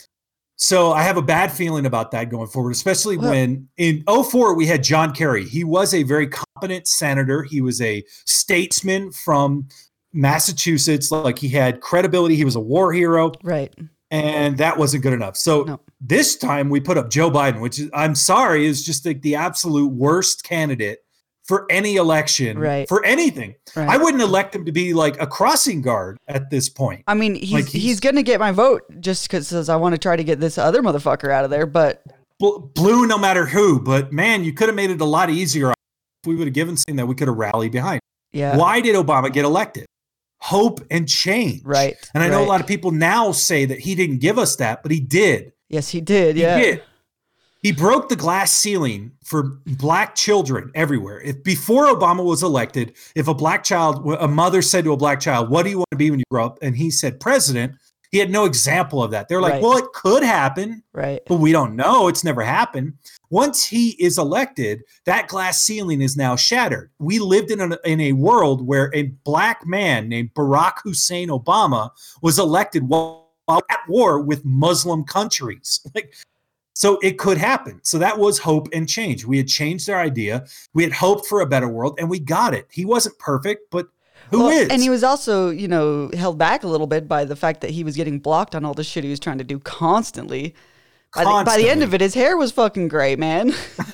[0.57, 4.65] So I have a bad feeling about that going forward, especially when in 04 we
[4.65, 5.43] had John Kerry.
[5.43, 7.43] He was a very competent senator.
[7.43, 9.67] He was a statesman from
[10.13, 11.11] Massachusetts.
[11.11, 12.35] Like he had credibility.
[12.37, 13.73] He was a war hero Right.
[14.11, 15.35] and that wasn't good enough.
[15.35, 15.79] So No.
[15.99, 19.35] this time we put up Joe Biden, which is I'm sorry is just like the
[19.35, 20.99] absolute worst candidate
[21.45, 22.87] for any election, Right.
[22.89, 23.55] for anything.
[23.75, 23.87] Right.
[23.87, 27.03] I wouldn't elect him to be like a crossing guard at this point.
[27.07, 29.99] I mean, he's, Like, he's he's- gonna get my vote just because I want to
[29.99, 31.65] try to get this other motherfucker out of there.
[31.65, 32.01] But
[32.39, 35.75] Blue, no matter who, but man, you could have made it a lot easier if
[36.27, 38.01] we would have given something that we could have rallied behind.
[38.33, 39.85] yeah, Why did Obama get elected?
[40.41, 41.61] Hope and change.
[41.63, 41.95] right.
[42.13, 42.45] And I know right.
[42.45, 45.53] a lot of people now say that he didn't give us that, but he did.
[45.69, 46.35] Yes, he did.
[46.35, 46.59] He Yeah.
[46.59, 46.81] did.
[47.65, 51.19] He broke the glass ceiling for black children everywhere.
[51.21, 55.19] If before Obama was elected, if a black child, a mother said to a black
[55.19, 57.73] child, "What do you want to be when you grow up?" and he said president,
[58.11, 59.27] he had no example of that.
[59.29, 59.63] They're like, Right.
[59.63, 61.23] well, it could happen, Right.
[61.27, 62.07] but we don't know.
[62.07, 62.93] It's never happened.
[63.31, 66.91] Once he is elected, that glass ceiling is now shattered.
[66.99, 71.89] We lived in a, in a world where a black man named Barack Hussein Obama
[72.21, 75.79] was elected while while at war with Muslim countries.
[75.95, 76.15] Like,
[76.75, 77.79] so it could happen.
[77.83, 79.25] So that was hope and change.
[79.25, 80.45] We had changed our idea.
[80.73, 82.67] We had hoped for a better world, and we got it.
[82.69, 83.87] He wasn't perfect, but
[84.29, 84.67] who is?
[84.67, 87.61] Well, And he was also, you know, held back a little bit by the fact
[87.61, 90.53] that he was getting blocked on all the shit he was trying to do constantly.
[91.13, 93.49] By the, by the end of it, his hair was fucking gray, man.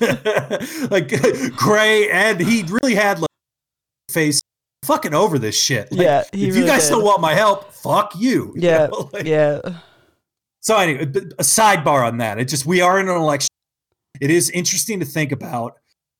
[0.90, 1.12] like
[1.56, 3.28] gray, and he really had like
[4.10, 4.40] face
[4.84, 5.92] fucking over this shit.
[5.92, 6.94] Like, Yeah, if you guys did.
[6.94, 8.52] don't want my help, fuck you.
[8.56, 9.60] you Yeah, like- yeah.
[10.62, 12.38] So anyway, a sidebar on that.
[12.38, 13.48] It just we are in an election.
[14.20, 15.74] It is interesting to think about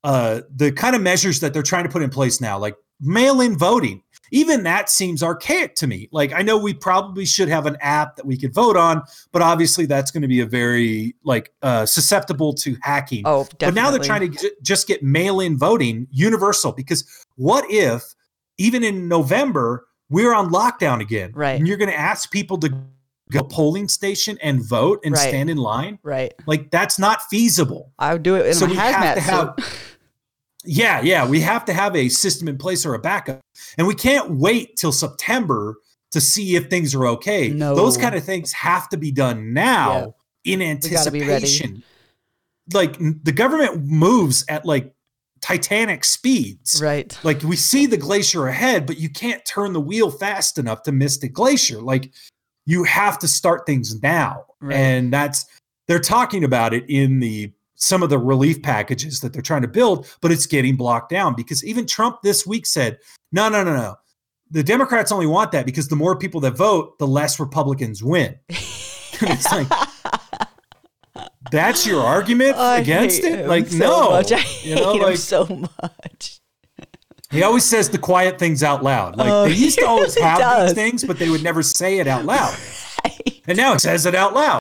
[0.05, 3.57] uh, the kind of measures that they're trying to put in place now, like mail-in
[3.57, 4.03] voting.
[4.33, 6.09] Even that seems archaic to me.
[6.11, 9.43] Like I know we probably should have an app that we could vote on, but
[9.43, 13.23] obviously that's going to be a very like uh, susceptible to hacking.
[13.27, 13.67] Oh, definitely.
[13.67, 17.05] But now they're trying to j- just get mail-in voting universal because
[17.37, 18.15] what if
[18.57, 21.59] even in November we're on lockdown again, Right.
[21.59, 22.75] And you're going to ask people to
[23.33, 25.29] go polling station and vote and Right.
[25.29, 25.99] stand in line?
[26.03, 26.33] Right.
[26.47, 27.93] Like that's not feasible.
[27.99, 29.79] I would do it in So a we have hazmat to have- suit.
[30.65, 33.41] Yeah, yeah, we have to have a system in place or a backup,
[33.77, 35.75] and we can't wait till September
[36.13, 37.49] to see if things are okay.
[37.49, 37.75] No.
[37.75, 40.15] Those kind of things have to be done now
[40.45, 40.71] in be ready.
[40.71, 41.83] anticipation.
[42.73, 44.95] Like the government moves at like
[45.41, 46.81] titanic speeds.
[46.81, 47.19] Right.
[47.25, 50.93] Like we see the glacier ahead, but you can't turn the wheel fast enough to
[50.93, 51.83] miss the glacier.
[51.83, 52.13] Like
[52.67, 54.45] you have to start things now.
[54.61, 54.77] Right.
[54.77, 55.47] And that's
[55.89, 59.69] they're talking about it in the some of the relief packages that they're trying to
[59.69, 62.99] build, but it's getting blocked down because even Trump this week said,
[63.33, 63.97] no, no, no, no.
[64.53, 68.39] The Democrats only want that because the more people that vote, the less Republicans win.
[68.49, 69.67] it's like
[71.51, 73.41] that's your argument I against it?
[73.41, 74.11] him Like, so no.
[74.11, 74.33] much.
[74.33, 75.47] I You hate know, him like- so
[75.83, 76.41] much.
[77.33, 79.17] He always says the quiet things out loud.
[79.17, 80.71] Like Oh, they used to always really have does.
[80.71, 82.55] these things, but they would never say it out loud.
[83.49, 84.61] And now he says it out loud.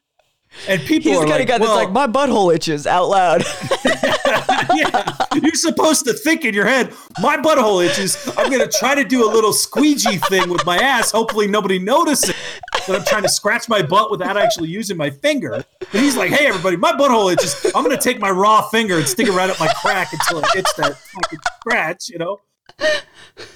[0.68, 2.86] And people He's are the kind like, of guy well, that's like, my butthole itches
[2.88, 3.44] out loud.
[4.76, 8.28] yeah, you're supposed to think in your head, my butthole itches.
[8.38, 11.12] I'm going to try to do a little squeegee thing with my ass.
[11.12, 12.34] Hopefully nobody notices
[12.88, 15.64] that I'm trying to scratch my butt without actually using my finger.
[15.80, 17.72] But he's like, hey, everybody, my butthole itches.
[17.76, 20.40] I'm going to take my raw finger and stick it right up my crack until
[20.40, 22.40] it hits that fucking scratch, you know?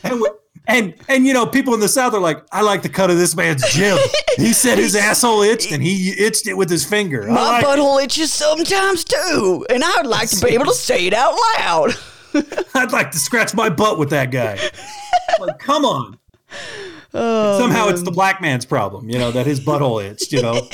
[0.03, 0.29] And, we-
[0.67, 3.17] and and you know, people in the South are like, I like the cut of
[3.17, 3.99] this man's jib.
[4.35, 7.23] He said his asshole itched and he itched it with his finger.
[7.29, 7.67] I my like it.
[7.67, 9.65] butthole itches sometimes too.
[9.69, 11.91] And I would like to be able to say it out loud.
[12.73, 14.57] I'd like to scratch my butt with that guy.
[15.39, 16.17] like, come on.
[17.13, 20.67] Oh, Somehow it's the black man's problem, you know, that his butthole itched, you know.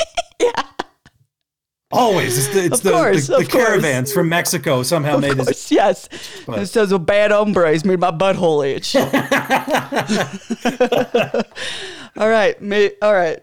[1.93, 5.37] Always, it's the, it's Of the, course, the, the caravans from Mexico somehow Of made
[5.37, 6.07] course, yes.
[6.45, 8.95] But- It says a bad hombres made my butthole itch.
[12.17, 13.39] all right, ma- all right.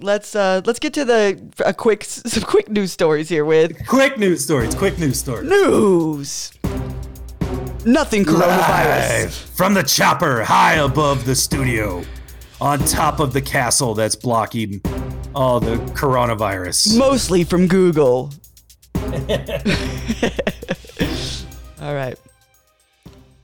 [0.00, 4.16] Let's uh let's get to the a quick some quick news stories here with Quick
[4.18, 5.48] news stories, quick news stories.
[5.50, 6.52] news.
[7.84, 9.22] Nothing coronavirus.
[9.24, 12.02] Live from the chopper high above the studio,
[12.60, 14.80] on top of the castle that's blocking
[15.34, 16.98] all the coronavirus.
[16.98, 18.32] Mostly from Google.
[21.80, 22.18] all right.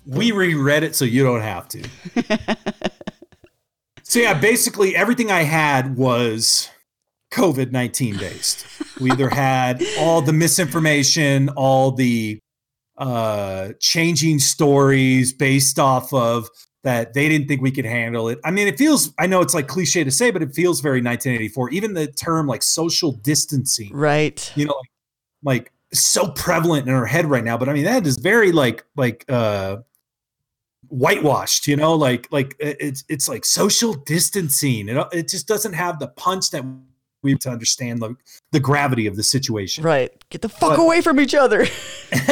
[0.07, 1.89] We reread it so you don't have to.
[4.03, 6.71] so yeah, basically everything I had was
[7.33, 8.67] COVID nineteen based.
[9.01, 12.41] We either had all the misinformation, all the
[12.97, 16.49] uh, changing stories based off of
[16.85, 18.39] that they didn't think we could handle it.
[18.45, 19.13] I mean, it feels.
[19.19, 21.71] I know it's like cliche to say, but it feels very 1984.
[21.71, 24.53] Even the term like social distancing Right.
[24.57, 24.91] you know like,
[25.43, 28.85] like so prevalent in our head right now but i mean that is very like
[28.97, 29.79] like uh
[30.89, 35.99] whitewashed you know like like it's it's like social distancing it, it just doesn't have
[35.99, 36.63] the punch that
[37.23, 38.15] we to understand the,
[38.53, 39.85] the gravity of the situation.
[39.85, 40.13] Right.
[40.31, 41.67] Get the fuck But- away from each other.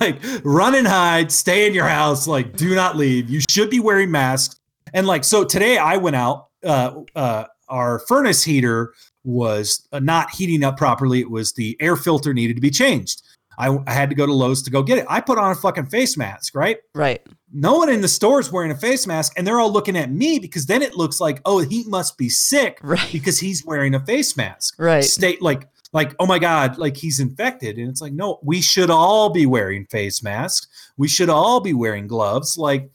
[0.00, 3.28] like run and hide stay in your house like do not leave.
[3.28, 4.58] You should be wearing masks.
[4.94, 10.30] And like so today i went out uh uh our furnace heater was uh, not
[10.30, 11.20] heating up properly.
[11.20, 13.22] It was the air filter needed to be changed
[13.60, 15.06] I, I had to go to lowes to go get it.
[15.08, 16.78] I put on a fucking face mask right?
[16.94, 17.20] Right.
[17.52, 20.10] no one in the store is wearing a face mask and they're all looking at
[20.10, 23.12] me because then it looks like oh he must be sick Right.
[23.12, 24.74] because he's wearing a face mask.
[24.78, 25.04] Right.
[25.04, 27.76] state like like oh my god like he's infected.
[27.76, 30.66] And it's like no we should all be wearing face masks.
[30.96, 32.56] We should all be wearing gloves.
[32.56, 32.90] Like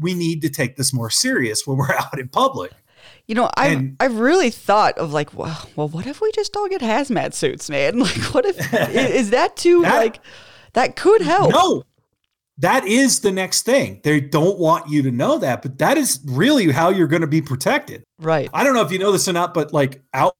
[0.00, 2.72] we need to take this more serious when we're out in public
[3.28, 6.68] You know, I've I've really thought of like, well, well, what if we just all
[6.68, 7.98] get hazmat suits, man?
[8.06, 10.20] Like, what if i- is that too That- like
[10.74, 11.50] that could help?
[11.50, 11.82] No,
[12.58, 14.00] that is the next thing.
[14.04, 17.26] They don't want you to know that, but that is really how you're going to
[17.26, 18.04] be protected.
[18.20, 18.48] Right.
[18.54, 20.36] I don't know if you know this or not, but like out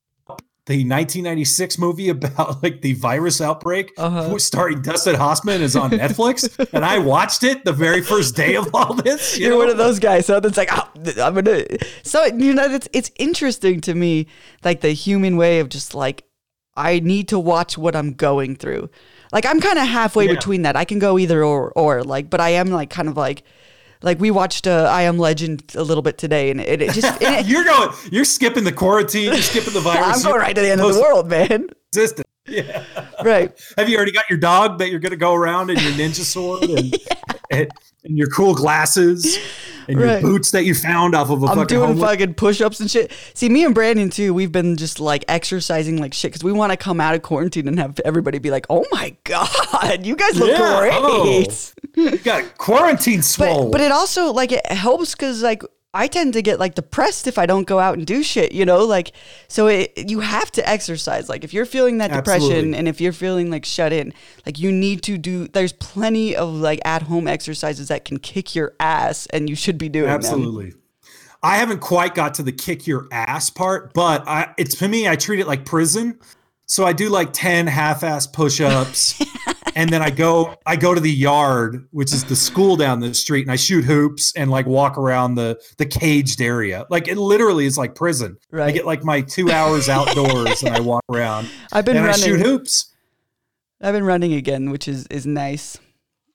[0.66, 4.36] the 1996 movie about like the virus outbreak Uh-huh.
[4.50, 8.74] starring Dustin Hoffman is on Netflix, and I watched it the very first day of
[8.74, 9.36] all this.
[9.38, 9.58] you You're know?
[9.58, 10.90] one of those guys, so it's like, oh,
[11.22, 11.64] I'm gonna.
[12.02, 14.26] So you know, it's it's interesting to me,
[14.64, 16.24] like the human way of just like,
[16.76, 18.90] I need to watch what I'm going through.
[19.32, 20.34] Like I'm kind of halfway Yeah.
[20.34, 20.76] between that.
[20.76, 23.42] I can go either or, or like, but I am like kind of like,
[24.02, 27.20] like we watched uh, I Am Legend a little bit today, and it, it just.
[27.22, 27.90] it- you're going.
[28.10, 29.24] You're skipping the quarantine.
[29.32, 30.24] You're skipping the virus.
[30.24, 31.68] I'm going right to the end of the world, man.
[31.92, 32.26] Existent.
[32.48, 32.84] Yeah.
[33.24, 33.60] Right.
[33.76, 36.22] Have you already got your dog that you're going to go around in your ninja
[36.22, 36.94] sword and,
[37.50, 37.68] and,
[38.04, 39.36] and your cool glasses
[39.88, 42.60] and your boots that you found off of a I'm fucking doing homeless- fucking push
[42.60, 43.12] ups and shit.
[43.34, 46.72] See, me and Brandon too, we've been just like exercising like shit because we want
[46.72, 50.38] to come out of quarantine and have everybody be like, oh my God, you guys
[50.38, 51.24] look Yeah, oh.
[51.24, 51.74] great.
[51.96, 52.12] oh.
[52.12, 53.64] You got quarantine swole.
[53.64, 55.62] But, but it also like it helps because like
[55.94, 58.66] I tend to get like depressed if I don't go out and do shit, you
[58.66, 59.12] know, like
[59.48, 61.28] so it you have to exercise.
[61.28, 62.78] Like if you're feeling that depression Absolutely.
[62.78, 64.12] and if you're feeling like shut in,
[64.44, 65.48] like you need to do.
[65.48, 69.78] There's plenty of like at home exercises that can kick your ass, and you should
[69.78, 70.14] be doing them.
[70.14, 70.74] Absolutely.
[71.42, 75.08] I haven't quite got to the kick your ass part, but I it's for me,
[75.08, 76.18] I treat it like prison.
[76.66, 79.22] So I do like 10 half-ass push-ups
[79.76, 83.14] and then I go I go to the yard, which is the school down the
[83.14, 86.86] street, and I shoot hoops and like walk around the the caged area.
[86.90, 88.38] Like it literally is like prison.
[88.52, 92.12] I get like my two hours outdoors and I walk around I've been and I
[92.12, 92.46] shoot running.
[92.46, 92.92] hoops.
[93.80, 95.78] I've been running again, which is is nice.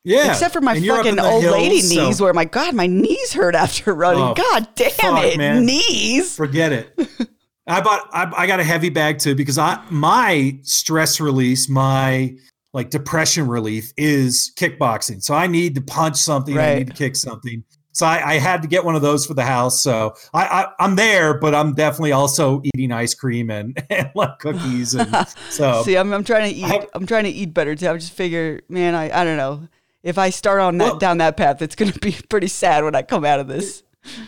[0.04, 0.32] Yeah.
[0.32, 3.54] Except for my fucking old lady hills, so knees, where my God, my knees hurt
[3.56, 4.24] after running.
[4.24, 5.66] Oh, God damn fuck, it, man.
[5.66, 6.36] knees.
[6.36, 7.30] Forget it.
[7.68, 8.10] I bought.
[8.12, 12.36] I, I got a heavy bag too because I my stress release, my
[12.74, 15.22] like depression relief is kickboxing.
[15.22, 16.58] So I need to punch something.
[16.58, 17.64] I need to kick something.
[17.94, 19.82] So I, I had to get one of those for the house.
[19.84, 24.40] So I, I I'm there, but I'm definitely also eating ice cream and, and like
[24.40, 25.14] cookies and
[25.50, 25.84] so.
[25.84, 26.66] See, I'm, I'm trying to eat.
[26.66, 27.90] I- I'm trying to eat better too.
[27.90, 29.68] I just figure, man, I, I don't know.
[30.04, 32.96] If I start on that Well- down that path, it's gonna be pretty sad when
[32.96, 33.84] I come out of this.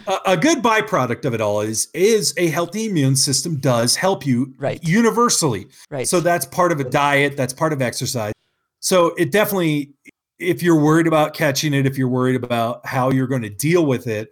[0.08, 4.26] A, a good byproduct of it all is is a healthy immune system does help
[4.26, 4.80] you Right.
[4.84, 5.68] universally.
[5.90, 6.08] Right.
[6.08, 8.34] So that's part of a diet, that's part of exercise.
[8.80, 9.94] So it definitely
[10.40, 13.86] if you're worried about catching it, if you're worried about how you're going to deal
[13.86, 14.32] with it,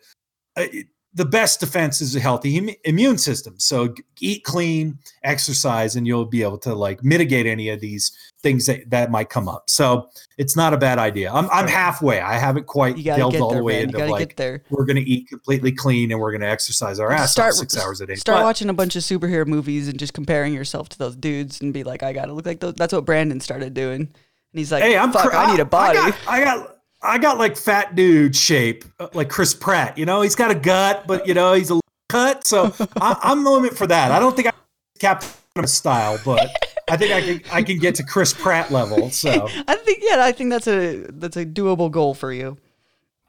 [0.58, 3.56] uh, it- the best defense is a healthy im- immune system.
[3.60, 8.66] So eat clean, exercise and you'll be able to like mitigate any of these things
[8.68, 9.70] that, that might come up.
[9.70, 11.32] So it's not a bad idea.
[11.32, 12.22] I'm I'm halfway.
[12.22, 13.96] I haven't quite delved all there, the way man.
[13.96, 14.40] Into like
[14.70, 17.78] we're going to eat completely clean and we're going to exercise our ass Start six
[17.78, 18.16] hours a day.
[18.16, 21.60] Start But- watching a bunch of superhero movies and just comparing yourself to those dudes
[21.62, 22.76] and be like, I gotta look like those.
[22.76, 24.02] That's what Brandon started doing.
[24.02, 25.98] And he's like, Hey, I'm fuck, cr- I need a body.
[25.98, 29.98] I got, I got, I got like fat dude shape, uh, like Chris Pratt.
[29.98, 32.46] You know, he's got a gut, but you know, he's a little cut.
[32.46, 34.12] So I, I'm the limit for that.
[34.12, 34.52] I don't think I
[35.00, 36.48] Captain style, but
[36.90, 39.10] I think I can, I can get to Chris Pratt level.
[39.10, 42.58] So I think yeah, I think that's a that's a doable goal for you.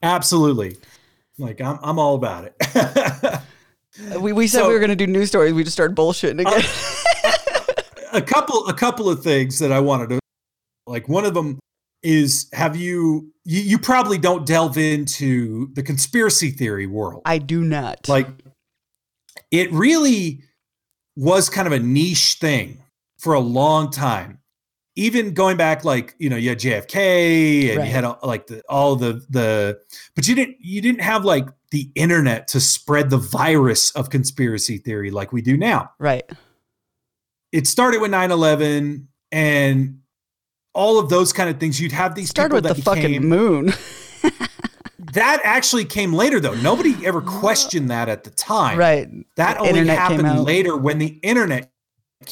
[0.02, 0.76] absolutely,
[1.38, 3.40] like I'm, I'm all about it.
[4.20, 5.52] We, we said So- we were gonna do news stories.
[5.54, 6.62] We just started bullshitting again.
[8.12, 10.18] a couple a couple of things that I wanted to
[10.86, 11.58] like one of them
[12.02, 17.62] is have you you, you probably don't delve into the conspiracy theory world I do
[17.62, 18.08] not.
[18.08, 18.28] like
[19.50, 20.42] it really
[21.16, 22.82] was kind of a niche thing
[23.18, 24.38] for a long time
[24.94, 27.86] even going back like you know you had jfk and Right.
[27.86, 29.78] you had all, like the, all the the
[30.14, 34.76] but you didn't you didn't have like the internet to spread the virus of conspiracy
[34.78, 36.30] theory like we do now right.
[37.52, 39.98] it started with 9-11 and
[40.74, 43.28] all of those kind of things you'd have these people with that the fucking became,
[43.28, 43.72] moon.
[45.12, 49.08] that actually came later though nobody ever questioned that at the time right.
[49.36, 51.71] that The only happened later when the internet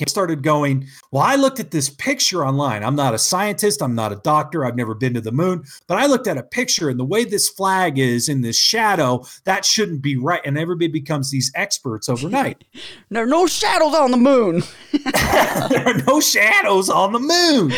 [0.06, 4.12] started going well i looked at this picture online i'm not a scientist i'm not
[4.12, 6.98] a doctor i've never been to the moon but i looked at a picture and
[6.98, 11.30] the way this flag is in this shadow that shouldn't be right and everybody becomes
[11.30, 12.64] these experts overnight
[13.10, 14.62] There are no shadows on the moon.
[15.70, 17.72] there are no shadows on the moon.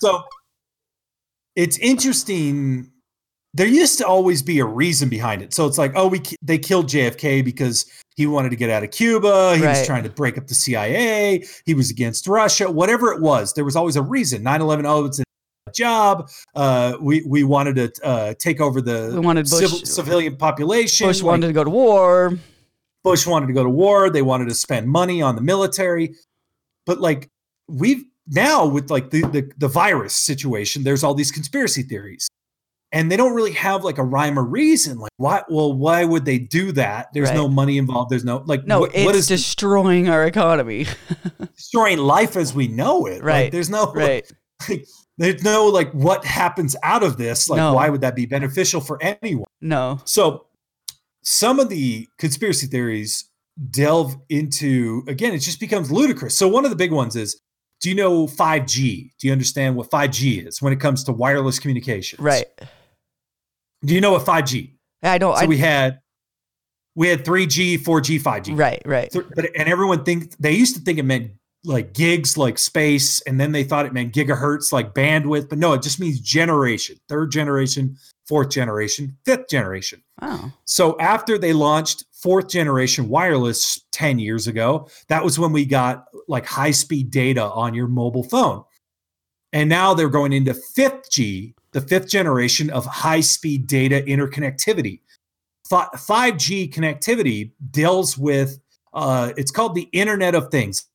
[0.00, 0.22] so
[1.56, 2.90] it's interesting.
[3.54, 5.54] There used to always be a reason behind it.
[5.54, 8.90] So it's like, oh, we they killed JFK because he wanted to get out of
[8.90, 9.56] Cuba.
[9.56, 11.44] He was trying to break up the CIA.
[11.64, 12.70] He was against Russia.
[12.70, 14.42] Whatever it was, there was always a reason.
[14.44, 14.84] 9/11.
[14.86, 15.24] Oh, it's a
[15.72, 16.30] job.
[16.54, 21.06] Uh, we we wanted to uh, take over the We wanted Bush- civil, civilian population.
[21.08, 22.38] Bush like- wanted to go to war.
[23.02, 24.08] Bush wanted to go to war.
[24.10, 26.14] They wanted to spend money on the military.
[26.86, 27.28] But like
[27.68, 32.28] we've now with like the, the, the virus situation, there's all these conspiracy theories.
[32.94, 34.98] And they don't really have like a rhyme or reason.
[34.98, 35.42] Like, why?
[35.48, 37.08] Well, why would they do that?
[37.12, 38.10] There's no money involved.
[38.10, 38.64] There's no like.
[38.66, 40.86] No, what, it's what is destroying our economy.
[41.56, 43.14] destroying life as we know it?
[43.16, 44.24] Like, Right, there's no right.
[44.68, 44.86] like,
[45.18, 47.50] there's no like what happens out of this.
[47.50, 47.74] Like, No.
[47.74, 49.48] why would that be beneficial for anyone?
[49.60, 50.00] No.
[50.04, 50.46] So,
[51.22, 53.28] some of the conspiracy theories
[53.70, 56.36] delve into again, it just becomes ludicrous.
[56.36, 57.40] So, one of the big ones is
[57.80, 59.10] do you know 5G?
[59.18, 62.20] Do you understand what 5G is when it comes to wireless communications?
[62.20, 62.46] Right.
[63.84, 64.72] Do you know what 5G?
[65.02, 65.36] I don't.
[65.36, 66.00] So, I, we had
[66.94, 68.58] we had 3G, 4G, 5G.
[68.58, 68.82] right.
[68.84, 69.10] Right.
[69.10, 71.32] Th- But and everyone think they used to think it meant
[71.64, 75.48] like gigs, like space, and then they thought it meant gigahertz, like bandwidth.
[75.48, 77.96] But no, it just means generation, third generation,
[78.28, 80.02] fourth generation, fifth generation.
[80.22, 80.52] Oh.
[80.66, 86.04] So after they launched fourth generation wireless 10 years ago, that was when we got
[86.28, 88.64] like high speed data on your mobile phone.
[89.52, 95.00] And now they're going into 5G, the fifth generation of high speed data interconnectivity.
[95.70, 98.60] 5G connectivity deals with,
[98.92, 100.86] uh, it's called the Internet of Things,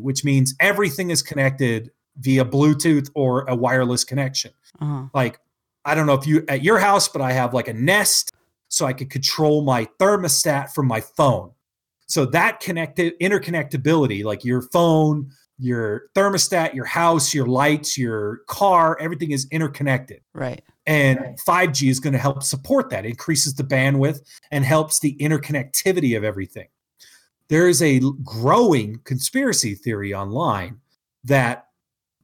[0.00, 5.04] which means everything is connected via Bluetooth or a wireless connection Uh-huh.
[5.14, 5.38] like
[5.84, 8.30] I don't know if you at your house, but I have like a Nest,
[8.68, 11.50] so I could control my thermostat from my phone.
[12.06, 18.98] So that connected interconnectability, like your phone, your thermostat, your house, your lights, your car,
[19.00, 20.20] everything is interconnected.
[20.32, 20.62] Right.
[20.86, 26.16] And 5G is going to help support that, increases the bandwidth and helps the interconnectivity
[26.16, 26.68] of everything.
[27.48, 30.80] There is a growing conspiracy theory online
[31.24, 31.68] that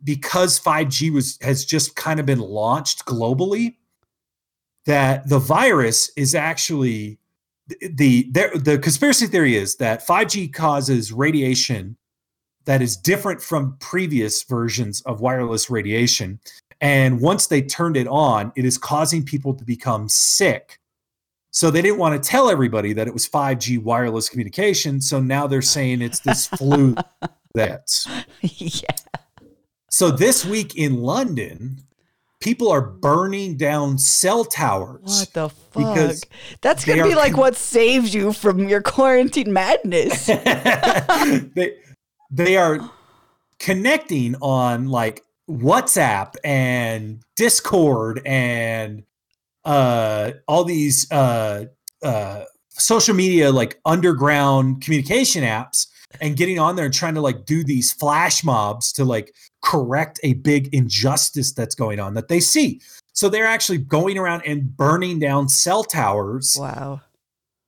[0.03, 3.77] because 5G was has just kind of been launched globally,
[4.87, 7.19] that the virus is actually
[7.69, 11.97] the the, the conspiracy theory is that 5G causes radiation
[12.67, 16.39] that is different from previous versions of wireless radiation
[16.81, 20.79] and once they turned it on, it is causing people to become sick.
[21.51, 25.01] So they didn't want to tell everybody that it was 5G wireless communication.
[25.01, 26.95] So now they're saying it's this flu
[27.55, 28.07] that's.
[28.41, 28.95] yeah.
[29.91, 31.81] So this week in London,
[32.41, 35.01] people are burning down cell towers.
[35.03, 35.73] What the fuck?
[35.75, 36.25] Because
[36.61, 40.27] That's gonna be like con- what saves you from your quarantine madness.
[40.27, 41.75] they
[42.31, 42.79] they are
[43.59, 49.03] connecting on like WhatsApp and Discord and
[49.65, 51.67] uh all these uh
[52.03, 55.87] uh social media like underground communication apps
[56.21, 60.19] and getting on there and trying to like do these flash mobs to like correct
[60.23, 62.81] a big injustice that's going on that they see.
[63.13, 67.01] So they're actually going around and burning down cell towers wow.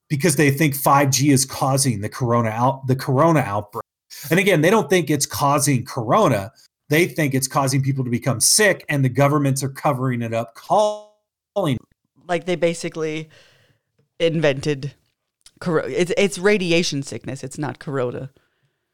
[0.09, 3.82] because they think 5G is causing the corona out the corona outbreak.
[4.29, 6.51] And again, they don't think it's causing corona.
[6.89, 10.53] They think it's causing people to become sick and the governments are covering it up
[10.55, 11.77] calling
[12.27, 13.29] Like they basically
[14.19, 14.93] invented
[15.59, 17.43] cor- it's it's radiation sickness.
[17.43, 18.31] It's not corona.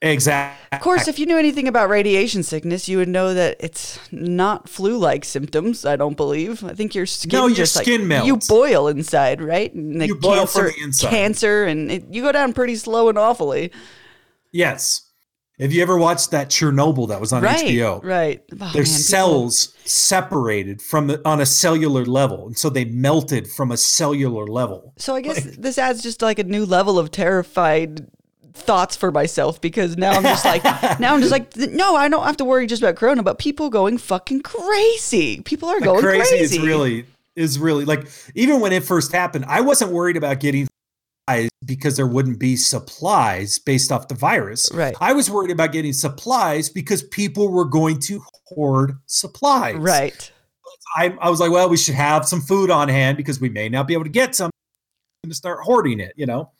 [0.02, 0.78] exactly.
[0.78, 4.70] Of course, if you knew anything about radiation sickness, you would know that it's not
[4.70, 5.84] flu-like symptoms.
[5.86, 6.64] I don't believe.
[6.64, 9.74] I think your skin No, your just skin like, You boil inside, right?
[9.74, 11.10] And the You boil cancer, from the inside.
[11.10, 13.72] Cancer, and it, you go down pretty slow and awfully.
[14.54, 15.09] Yes.
[15.60, 17.66] Have you ever watched that Chernobyl that was on right.
[17.66, 18.03] HBO?
[18.03, 18.41] Right.
[18.51, 22.86] Oh, man, Their people- cells separated from the, on a cellular level, and so they
[22.86, 24.93] melted from a cellular level.
[24.97, 28.07] So I guess this adds just like a new level of terrified
[28.53, 30.64] thoughts for myself because now I'm just like
[30.99, 33.70] now I'm just like no, I don't have to worry just about corona, but people
[33.70, 35.41] going fucking crazy.
[35.41, 36.57] People are going crazy, crazy.
[36.57, 37.05] is really
[37.36, 40.68] is really like even when it first happened, I wasn't worried about getting
[41.66, 44.70] because there wouldn't be supplies based off the virus.
[44.74, 44.96] Right.
[45.02, 49.76] I was worried about getting supplies because people were going to hoard supplies.
[49.76, 50.32] right.
[50.96, 53.70] I, I was like, well, we should have some food on hand because we may
[53.70, 54.50] not be able to get some
[55.28, 56.52] to start hoarding it, you know?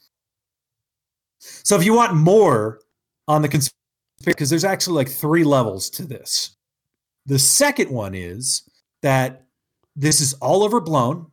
[1.40, 2.80] So if you want more
[3.28, 3.74] on the conspiracy,
[4.26, 6.56] because there's actually like three levels to this.
[7.26, 8.64] The second one is
[9.02, 9.46] that
[9.96, 11.32] this is all overblown.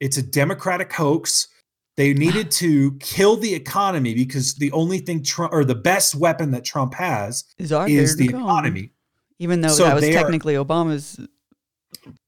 [0.00, 1.48] It's a democratic hoax.
[1.96, 6.50] They needed to kill the economy because the only thing Trump or the best weapon
[6.50, 8.92] that Trump has Is our is the economy.
[9.38, 11.18] Even though So that was they are- technically Obama's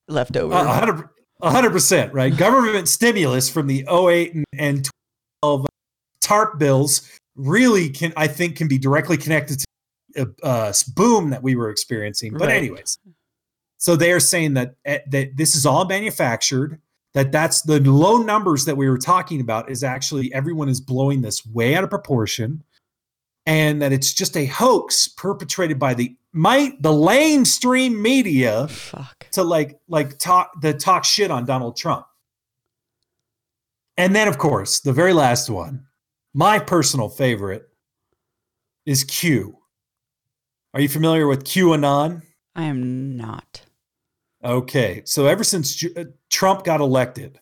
[0.09, 0.55] leftover.
[1.41, 2.37] A hundred percent, right?
[2.37, 4.91] Government stimulus from the 08 and, and
[5.43, 5.67] 12
[6.21, 9.67] TARP bills really can, I think, can be directly connected to
[10.17, 12.33] a uh, boom that we were experiencing.
[12.33, 12.57] But Right.
[12.57, 12.99] anyways,
[13.77, 16.81] so they are saying that eh, that this is all manufactured.
[17.15, 21.23] That that's the low numbers that we were talking about is actually everyone is blowing
[21.23, 22.63] this way out of proportion
[23.47, 29.27] and that it's just a hoax perpetrated by the might the lamestream media Fuck.
[29.31, 32.07] to like like talk the talk shit on Donald Trump.
[33.97, 35.87] And then of course, the very last one,
[36.35, 37.69] my personal favorite
[38.85, 39.59] is Q.
[40.75, 42.23] Are you familiar with QAnon?
[42.55, 43.63] I am not.
[44.45, 47.41] Okay, so ever since uh, Trump got elected,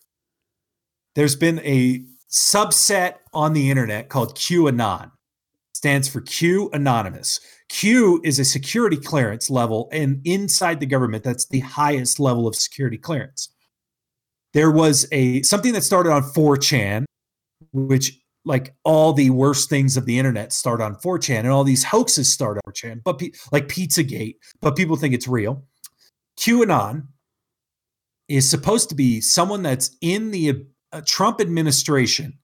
[1.14, 5.11] there's been a subset on the internet called QAnon.
[5.74, 7.38] Stands for Q Anonymous.
[7.68, 12.57] Q is a security clearance level, and inside the government, that's the highest level of
[12.57, 13.51] security clearance.
[14.55, 17.05] There was a something that started on 4chan,
[17.72, 21.84] which like all the worst things of the internet start on 4chan, and all these
[21.84, 25.66] hoaxes start on 4chan, but pe- like Pizzagate, but people think it's real.
[26.39, 27.07] QAnon
[28.28, 32.39] is supposed to be someone that's in the uh, Trump administration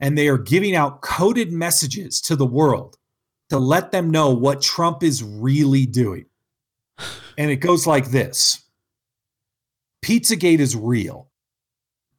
[0.00, 2.96] and they are giving out coded messages to the world
[3.50, 6.26] to let them know what Trump is really doing.
[7.38, 8.64] And it goes like this
[10.04, 11.30] Pizzagate is real.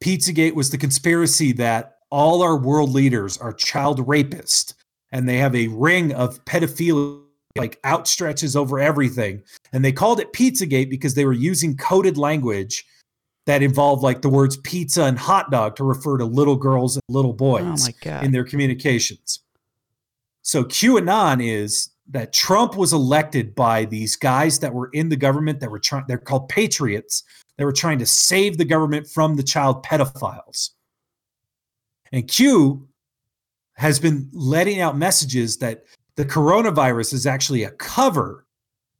[0.00, 4.74] Pizzagate was the conspiracy that all our world leaders are child rapists
[5.10, 7.22] and they have a ring of pedophilia
[7.58, 9.42] like outstretches over everything
[9.72, 12.84] and they called it Pizzagate because they were using coded language
[13.46, 17.02] that involved like the words pizza and hot dog to refer to little girls and
[17.08, 19.40] little oh boys Oh in their communications.
[20.42, 25.60] So QAnon is that Trump was elected by these guys that were in the government
[25.60, 27.24] that were trying they're called patriots.
[27.56, 30.70] They were trying to save the government from the child pedophiles.
[32.12, 32.88] And Q
[33.74, 35.84] has been letting out messages that
[36.18, 38.44] the coronavirus is actually a cover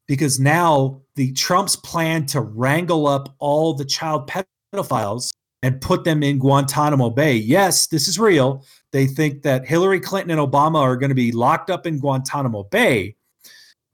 [0.07, 4.31] because now the Trump's plan to wrangle up all the child
[4.73, 5.33] pedophiles
[5.65, 7.35] and put them in Guantanamo Bay.
[7.35, 8.65] Yes, this is real.
[8.93, 12.63] They think that Hillary Clinton and Obama are going to be locked up in Guantanamo
[12.63, 13.17] Bay.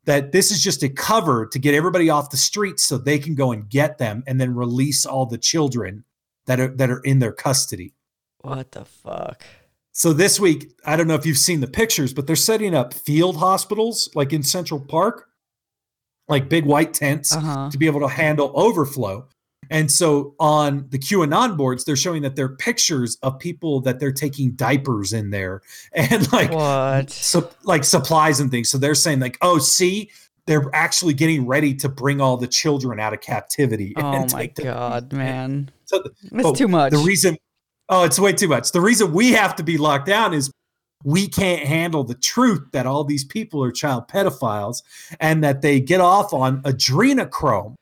[0.05, 3.35] That this is just a cover to get everybody off the streets so they can
[3.35, 6.05] go and get them and then release all the children
[6.45, 7.95] that are that are in their custody.
[8.43, 9.47] what the fuck?
[9.97, 12.93] So this week, I don't know if you've seen the pictures, but they're setting up
[12.93, 15.29] field hospitals like in Central Park,
[16.29, 17.71] like big white tents Uh-huh.
[17.71, 19.29] to be able to handle overflow.
[19.71, 24.13] And so on the QAnon boards, they're showing that they're pictures of people that they're
[24.13, 27.11] taking diapers in there and like What?
[27.11, 28.71] so, like supplies and things.
[28.71, 30.11] So they're saying like, oh, see,
[30.47, 33.95] they're actually getting ready to bring all the children out of captivity.
[33.97, 35.71] Oh and my god, man.
[35.85, 36.91] So the- Oh, too much.
[36.93, 37.39] the reason,
[37.89, 38.73] oh, it's way too much.
[38.73, 40.51] The reason we have to be locked down is
[41.05, 44.83] we can't handle the truth that all these people are child pedophiles
[45.21, 47.77] and that they get off on adrenochrome,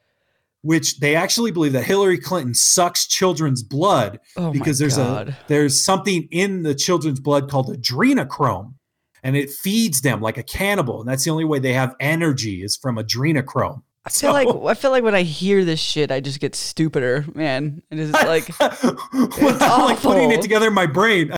[0.62, 5.28] which they actually believe that Hillary Clinton sucks children's blood oh because there's god.
[5.28, 8.74] a there's something in the children's blood called adrenochrome
[9.22, 12.62] and it feeds them like a cannibal and that's the only way they have energy
[12.64, 16.20] is from adrenochrome I feel like I feel like when I hear this shit, I
[16.20, 17.82] just get stupider, man.
[17.90, 21.34] It is like when I'm like putting it together in my brain.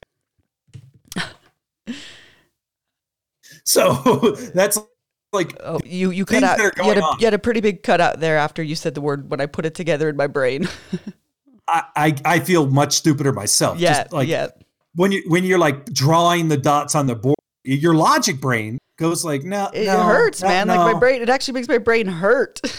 [3.64, 3.92] so
[4.54, 4.78] that's
[5.32, 6.58] like oh, you you cut out.
[6.58, 9.02] You had, a, you had a pretty big cut out there after you said the
[9.02, 10.66] word when I put it together in my brain.
[11.68, 13.78] I, I I feel much stupider myself.
[13.78, 14.48] yeah, Just like yeah.
[14.94, 17.34] when you when you're like drawing the dots on the board,
[17.64, 20.68] your logic brain goes like, no, It no, hurts, no, man.
[20.68, 21.22] Like my brain.
[21.22, 22.60] It actually makes my brain hurt.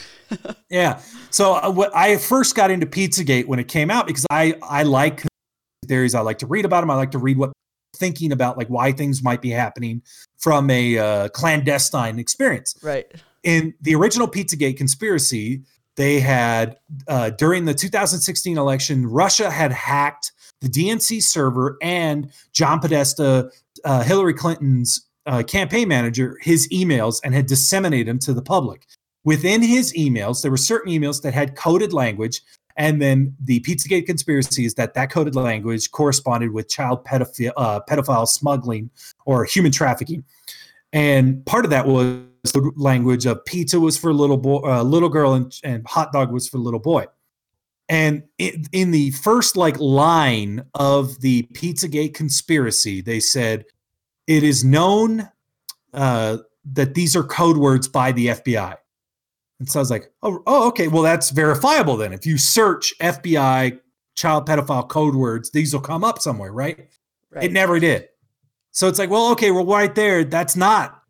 [0.72, 1.02] Yeah.
[1.30, 4.82] So uh, what I first got into Pizzagate when it came out because I I
[4.82, 5.22] like
[5.88, 6.16] theories.
[6.16, 6.90] I like to read about them.
[6.90, 7.52] I like to read what
[7.96, 10.02] thinking about like why things might be happening
[10.38, 12.76] from a uh, clandestine experience.
[12.82, 13.06] right.
[13.44, 15.62] In the original Pizzagate conspiracy,
[15.96, 16.78] they had
[17.08, 20.32] uh, during the 2016 election, Russia had hacked
[20.62, 23.52] the DNC server and John Podesta,
[23.86, 28.86] uh, Hillary Clinton's uh, campaign manager, his emails and had disseminated them to the public.
[29.24, 32.42] Within his emails, there were certain emails that had coded language,
[32.78, 37.80] and then the Pizzagate conspiracy is that that coded language corresponded with child pedophile, uh,
[37.90, 38.90] pedophile smuggling
[39.26, 40.24] or human trafficking.
[40.94, 45.10] And part of that was the language of pizza was for little boy, uh, little
[45.10, 47.06] girl, and, and hot dog was for little boy.
[47.90, 53.66] And in, in the first like line of the Pizzagate conspiracy, they said
[54.28, 55.30] it is known
[55.94, 56.38] uh,
[56.74, 58.76] that these are code words by the FBI.
[59.60, 62.14] And so I was like, oh, oh, okay, well that's verifiable then.
[62.14, 63.80] If you search FBI
[64.16, 66.90] child pedophile code words, these will come up somewhere, right?
[67.32, 67.46] Right.
[67.46, 68.08] It never did.
[68.72, 71.02] So it's like, well, okay, well, right there, that's not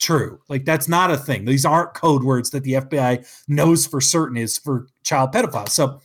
[0.00, 0.40] true.
[0.48, 1.44] Like, that's not a thing.
[1.44, 5.70] These aren't code words that the FBI knows for certain is for child pedophiles.
[5.70, 6.00] So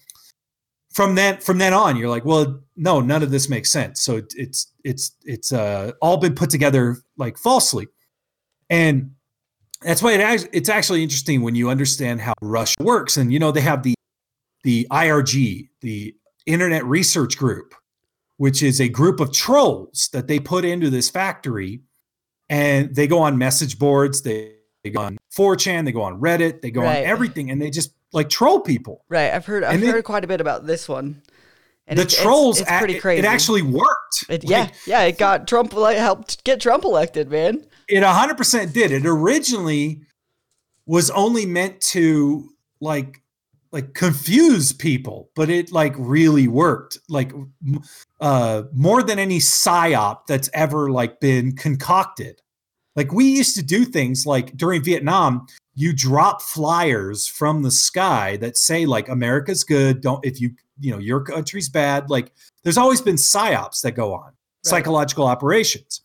[0.91, 4.01] from then from then on, you're like, well, no, none of this makes sense.
[4.01, 7.87] So it, it's it's it's uh, all been put together like falsely,
[8.69, 9.11] and
[9.81, 13.17] that's why it it's actually interesting when you understand how Russia works.
[13.17, 13.93] And you know they have the
[14.63, 16.15] the IRG, the
[16.45, 17.75] Internet Research Group,
[18.37, 21.81] which is a group of trolls that they put into this factory,
[22.49, 24.53] and they go on message boards, they,
[24.83, 26.99] they go on 4chan, they go on Reddit, they go Right.
[26.99, 29.03] on everything, and they just like troll people.
[29.09, 29.31] Right.
[29.33, 29.63] I've heard.
[29.63, 31.21] I've And heard quite a bit about this one.
[31.89, 33.19] And the it's- it's- trolls, It's, a- pretty it- crazy.
[33.19, 34.23] It, actually worked.
[34.29, 34.69] It, Like, yeah.
[34.85, 35.01] Yeah.
[35.03, 35.73] It got Trump.
[35.73, 37.65] Like, helped get Trump elected, man.
[37.87, 40.01] it 100% did it originally
[40.85, 42.49] was only meant to
[42.79, 43.21] like
[43.71, 47.31] like confuse people but it like really worked like
[48.21, 52.41] uh more than any psyop that's ever like been concocted
[52.95, 55.45] like we used to do things like during vietnam
[55.75, 60.91] you drop flyers from the sky that say like america's good don't if you you
[60.91, 62.31] know your country's bad like
[62.63, 64.31] there's always been psyops that go on
[64.63, 66.01] psychological operations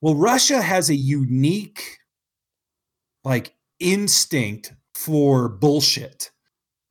[0.00, 1.98] well, Russia has a unique
[3.24, 6.30] like instinct for bullshit.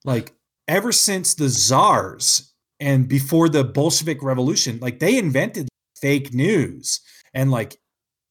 [0.03, 0.33] Like
[0.67, 5.69] ever since the czars and before the Bolshevik revolution, like they invented
[5.99, 6.99] fake news
[7.33, 7.77] and like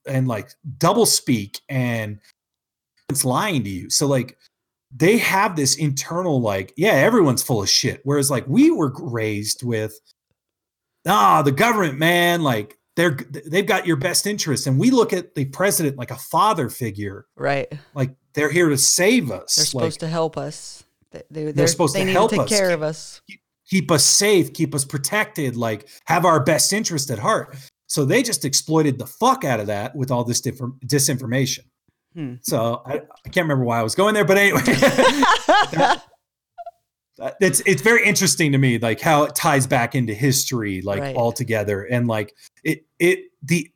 [0.06, 2.18] and like double speak and
[3.08, 3.90] it's lying to you.
[3.90, 4.36] So like
[4.94, 8.00] they have this internal like, yeah, everyone's full of shit.
[8.04, 9.98] Whereas like we were raised with
[11.06, 13.16] ah, the government, man, like they're
[13.46, 14.66] they've got your best interest.
[14.66, 17.72] And we look at the president like a father figure, Right.
[17.94, 19.56] like they're here to save us.
[19.56, 20.84] They're supposed like, to help us.
[21.10, 22.48] They, they, they're, supposed they to help to take us.
[22.48, 23.20] care of us.
[23.68, 27.56] keep us safe, keep us protected, like have our best interest at heart.
[27.86, 31.60] So they just exploited the fuck out of that with all this different disinformation.
[32.14, 32.34] Hmm.
[32.42, 36.02] So I, I can't remember why I was going there, but anyway, that-
[37.40, 41.16] it's it's very interesting to me, like how it ties back into history, like Right.
[41.16, 42.34] all together, and like
[42.64, 43.70] it it the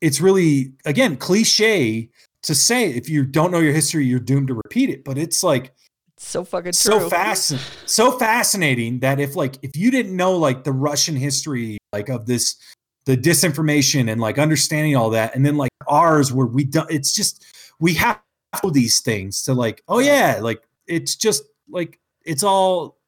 [0.00, 2.08] it's really again cliche
[2.44, 5.04] to say if you don't know your history, you're doomed to repeat it.
[5.04, 5.72] But it's like
[6.16, 10.64] It's so fucking so fascinating so fascinating that if like if you didn't know like
[10.64, 12.56] the russian history like of this
[13.04, 17.12] the disinformation and like understanding all that and then like ours where we don't it's
[17.12, 17.44] just
[17.82, 18.20] we have
[18.72, 22.98] these things to like oh yeah like it's just like it's all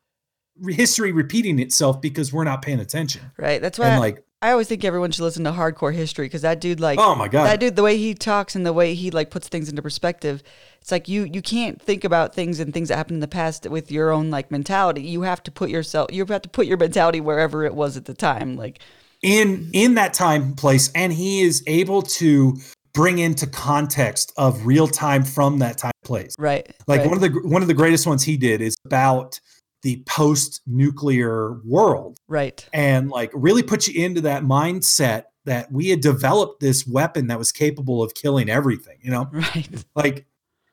[0.69, 3.61] history repeating itself because we're not paying attention Right.
[3.61, 6.43] That's why and I, like I always think everyone should listen to hardcore history because
[6.43, 8.93] that dude, like, oh my god that dude, the way he talks and the way
[8.93, 10.43] he like puts things into perspective,
[10.83, 13.67] it's like you you can't think about things and things that happened in the past
[13.71, 15.01] with your own like mentality.
[15.01, 18.05] You have to put yourself, you have to put your mentality wherever it was at
[18.05, 18.57] the time.
[18.57, 18.81] Like,
[19.23, 22.59] in in that time place and he is able to
[22.95, 26.75] bring into context of real time from that time place right.
[26.87, 27.09] like right.
[27.09, 29.39] one of the one of the greatest ones he did is about
[29.83, 32.67] the post nuclear world right.
[32.73, 37.39] and like really put you into that mindset that we had developed this weapon that
[37.39, 39.85] was capable of killing everything you know Right.
[39.95, 40.27] like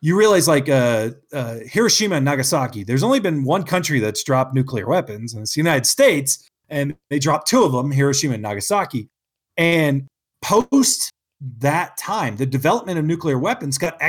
[0.04, 4.54] you realize like uh, uh, hiroshima and nagasaki there's only been one country that's dropped
[4.54, 8.44] nuclear weapons and it's the united states and they dropped two of them hiroshima and
[8.44, 9.10] nagasaki
[9.58, 10.08] and
[10.42, 11.12] post
[11.58, 14.00] that time the development of nuclear weapons got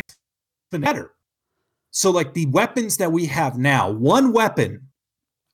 [0.71, 1.13] better.
[1.91, 4.89] so like the weapons that we have now one weapon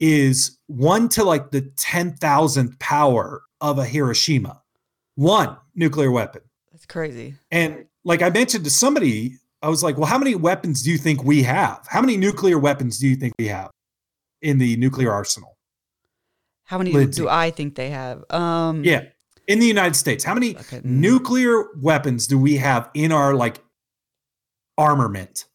[0.01, 4.61] is one to like the 10,000th power of a hiroshima
[5.17, 6.43] one nuclear weapon
[6.73, 7.35] That's crazy.
[7.51, 10.97] and like I mentioned to somebody, I was like, well, how many weapons do you
[10.97, 11.85] think we have?
[11.89, 13.71] How many nuclear weapons do you think we have
[14.41, 15.59] in the nuclear arsenal?
[16.65, 17.21] How many Lindsay.
[17.21, 18.25] do I think they have?
[18.31, 19.03] Um, Yeah.
[19.49, 20.81] In the United States, how many Okay.
[20.85, 23.61] nuclear weapons do we have in our like
[24.77, 25.47] armament?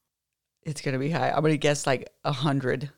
[0.64, 1.30] It's gonna be high.
[1.30, 2.90] I'm gonna guess like a hundred.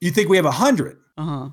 [0.00, 0.98] You think we have a hundred?
[1.16, 1.48] Uh huh.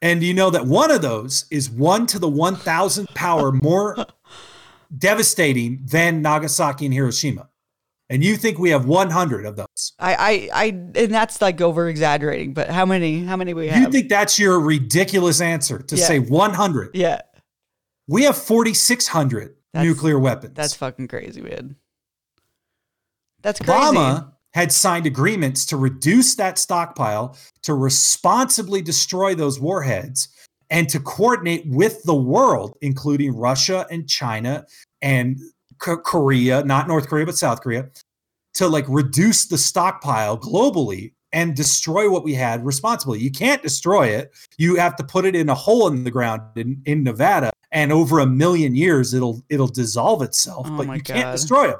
[0.00, 4.06] And you know that one of those is one to the 1000th power more
[4.96, 7.48] devastating than Nagasaki and Hiroshima.
[8.10, 9.92] And you think we have 100 of those.
[9.98, 12.54] I, I, I, and that's like over exaggerating.
[12.54, 13.22] But how many?
[13.24, 13.82] How many we have?
[13.82, 16.04] You think that's your ridiculous answer to Yeah.
[16.06, 16.90] say 100?
[16.94, 17.20] yeah,
[18.08, 20.54] We have 4,600 That's- nuclear weapons.
[20.54, 21.76] that's fucking crazy, man.
[23.42, 23.72] That's crazy.
[23.72, 30.28] Obama had signed agreements to reduce that stockpile, to responsibly destroy those warheads,
[30.70, 34.66] and to coordinate with the world, including Russia and China
[35.02, 35.38] and
[35.80, 37.88] K- Korea, not North Korea, but South Korea,
[38.54, 43.20] to like reduce the stockpile globally and destroy what we had responsibly.
[43.20, 44.34] You can't destroy it.
[44.56, 47.92] You have to put it in a hole in the ground in, in Nevada, and
[47.92, 51.76] over a million years it'll it'll dissolve itself, Oh but you can't destroy it.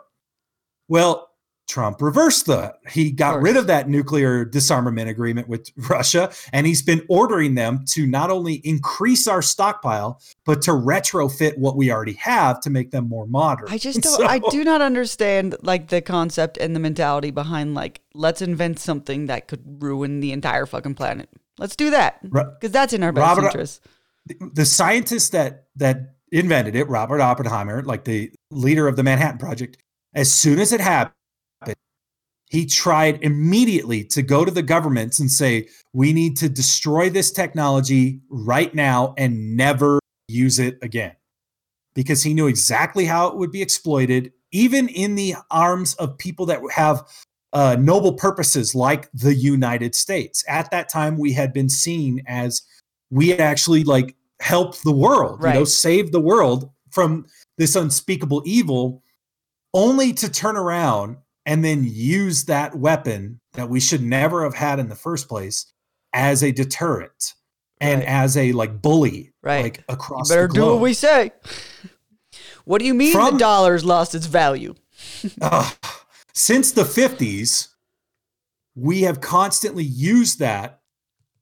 [0.88, 1.28] Well,
[1.68, 2.74] Trump reversed the.
[2.90, 3.44] He got course.
[3.44, 8.30] rid of that nuclear disarmament agreement with Russia, and he's been ordering them to not
[8.30, 13.26] only increase our stockpile, but to retrofit what we already have to make them more
[13.26, 13.66] modern.
[13.68, 14.26] I just don't.
[14.26, 19.26] I do not understand like the concept and the mentality behind like let's invent something
[19.26, 21.28] that could ruin the entire fucking planet.
[21.58, 23.86] Let's do that because that's in our best Robert- interest.
[24.52, 29.78] The scientist that that invented it, Robert Oppenheimer, like the leader of the Manhattan Project,
[30.14, 31.14] as soon as it happened,
[32.50, 37.30] he tried immediately to go to the governments and say, "We need to destroy this
[37.30, 41.14] technology right now and never use it again,"
[41.94, 46.46] because he knew exactly how it would be exploited, even in the arms of people
[46.46, 47.06] that have
[47.52, 50.44] uh, noble purposes like the United States.
[50.48, 52.62] At that time, we had been seen as
[53.10, 57.26] we had actually like helped the world, you know, save the world from
[57.58, 59.02] this unspeakable evil,
[59.74, 64.78] only to turn around and then use that weapon that we should never have had
[64.78, 65.72] in the first place
[66.12, 67.34] as a deterrent
[67.80, 68.08] and Right.
[68.08, 69.62] as a like bully, Right.
[69.64, 70.28] like You across.
[70.28, 71.32] better the do what we say.
[72.64, 74.74] What do you mean From- the dollar's lost its value?
[75.40, 75.74] Ugh.
[76.34, 77.68] since the 50s,
[78.74, 80.80] we have constantly used that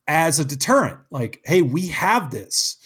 [0.08, 0.98] as a deterrent.
[1.10, 2.76] Like, hey, we have this.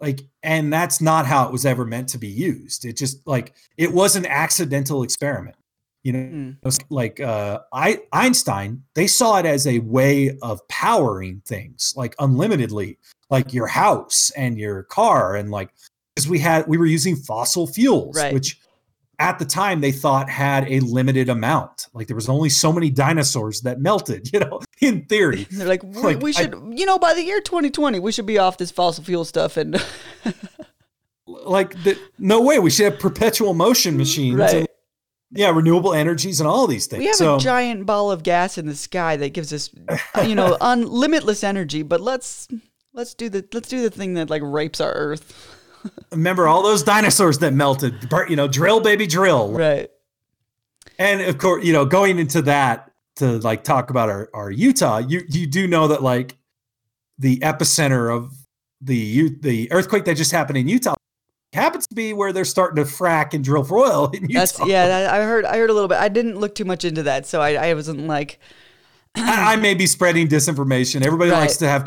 [0.00, 2.84] Like, and that's not how it was ever meant to be used.
[2.84, 5.56] It just like it was an accidental experiment.
[6.04, 6.54] You know.
[6.62, 11.92] It was like uh, I, Einstein, they saw it as a way of powering things
[11.96, 12.98] like unlimitedly,
[13.30, 15.70] like your house and your car, and like
[16.14, 18.32] because we had we were using fossil fuels, Right.
[18.32, 18.58] which
[19.20, 21.88] at the time they thought had a limited amount.
[21.92, 25.46] Like there was only so many dinosaurs that melted, you know, in theory.
[25.50, 28.26] They're like, we, Like, we I- should, you know, by the year 2020, we should
[28.26, 29.82] be off this fossil fuel stuff and
[31.26, 34.36] Like the, no way we should have perpetual motion machines.
[34.36, 34.54] Right.
[34.54, 34.68] And,
[35.30, 37.00] yeah, renewable energies and all these things.
[37.00, 39.68] we have so a giant ball of gas in the sky that gives us,
[40.16, 41.82] uh, you know, unlimitless energy.
[41.82, 42.48] But let's
[42.94, 45.57] let's do the let's do the thing that like rapes our Earth.
[46.10, 47.94] Remember all those dinosaurs that melted.
[48.28, 49.52] You know, drill baby drill.
[49.52, 49.90] Right.
[50.98, 54.98] And of course, you know, going into that to like talk about our, our Utah,
[54.98, 56.36] you you do know that like
[57.18, 58.32] the epicenter of
[58.80, 60.94] the the earthquake that just happened in Utah
[61.52, 64.40] happens to be where they're starting to frack and drill for oil in Utah.
[64.40, 65.08] That's yeah.
[65.10, 65.98] I heard I heard a little bit.
[65.98, 68.38] I didn't look too much into that, so I, I wasn't like
[69.14, 71.04] I, I may be spreading disinformation.
[71.04, 71.84] Everybody likes to have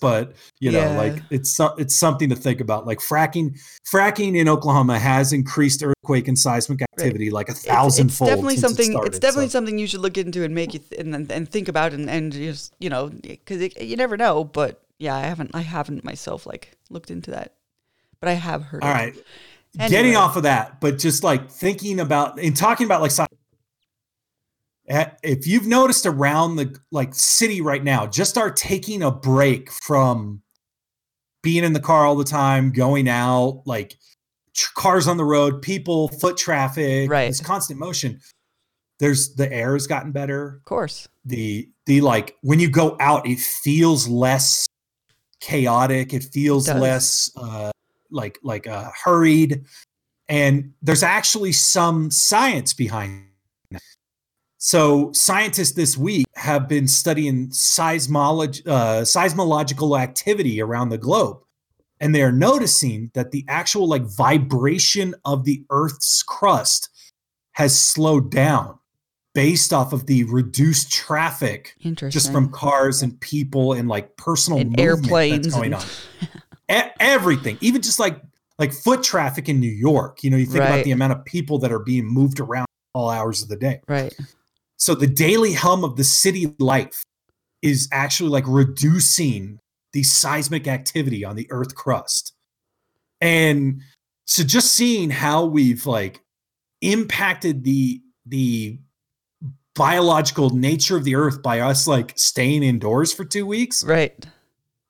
[0.00, 0.96] but you know, Yeah.
[0.98, 2.86] like it's it's something to think about.
[2.86, 3.58] Like fracking,
[3.92, 8.30] fracking in Oklahoma has increased earthquake and seismic activity like a it's, thousand it's fold.
[8.30, 8.92] definitely since it something.
[8.92, 9.52] started, it's definitely so.
[9.52, 12.08] something you should look into and make you th- and and- and think about and
[12.08, 14.44] and just you know because you never know.
[14.44, 17.54] But yeah, I haven't I haven't myself like looked into that,
[18.20, 18.82] but I have heard.
[18.82, 18.92] All it.
[18.94, 19.14] right.
[19.78, 19.90] Anyway.
[19.90, 23.10] Getting off of that, but just like thinking about and talking about like
[24.88, 30.42] if you've noticed around the like city right now, just start taking a break from
[31.42, 33.96] being in the car all the time, going out, like
[34.54, 37.28] tr- cars on the road, people, foot traffic, Right.
[37.28, 38.20] It's constant motion.
[38.98, 40.56] There's the air has gotten better.
[40.56, 41.08] Of course.
[41.24, 44.66] The the like when you go out, it feels less
[45.40, 46.12] chaotic.
[46.12, 46.80] It feels does.
[46.80, 47.70] less uh,
[48.10, 49.64] like like uh, hurried,
[50.28, 53.27] and there's actually some science behind.
[54.58, 61.38] So scientists this week have been studying seismology, uh, seismological activity around the globe,
[62.00, 66.88] and they are noticing that the actual like vibration of the Earth's crust
[67.52, 68.76] has slowed down
[69.34, 71.76] based off of the reduced traffic
[72.08, 75.88] just from cars and people and like personal And airplanes that's going and- on.
[76.70, 78.20] E- everything, even just like
[78.58, 80.22] like foot traffic in New York.
[80.22, 80.68] You know, you think Right.
[80.70, 83.80] about the amount of people that are being moved around all hours of the day.
[83.88, 84.14] right.
[84.78, 87.02] So the daily hum of the city life
[87.62, 89.58] is actually like reducing
[89.92, 92.32] the seismic activity on the earth crust.
[93.20, 93.82] And
[94.26, 96.22] so just seeing how we've like
[96.80, 98.78] impacted the the
[99.74, 104.26] biological nature of the earth by us like staying indoors for 2 weeks Right.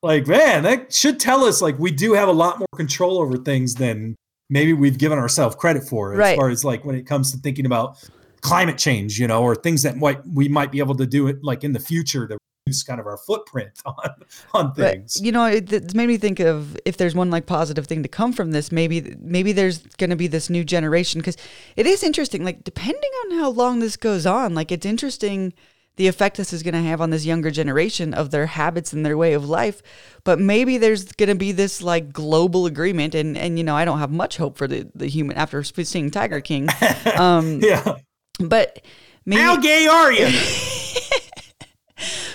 [0.02, 3.36] like man that should tell us like we do have a lot more control over
[3.36, 4.16] things than
[4.51, 6.36] maybe we've given ourselves credit for as Right.
[6.36, 7.98] far as like when it comes to thinking about
[8.40, 11.43] climate change you know or things that might we might be able to do it
[11.43, 12.39] like in the future to
[12.69, 14.10] reduce kind of our footprint on
[14.55, 17.47] on But, things you know, it, it's made me think of if there's one like
[17.47, 21.20] positive thing to come from this, maybe maybe there's going to be this new generation
[21.20, 21.36] because
[21.77, 22.44] it is interesting.
[22.44, 25.52] Like depending on how long this goes on, like it's interesting
[25.97, 29.05] the effect this is going to have on this younger generation of their habits and
[29.05, 29.82] their way of life.
[30.23, 33.85] But maybe there's going to be this like global agreement, and and you know, I
[33.85, 36.69] don't have much hope for the the human after seeing Tiger King.
[37.19, 37.97] Um, yeah
[38.39, 38.85] But
[39.24, 40.28] maybe How gay are you?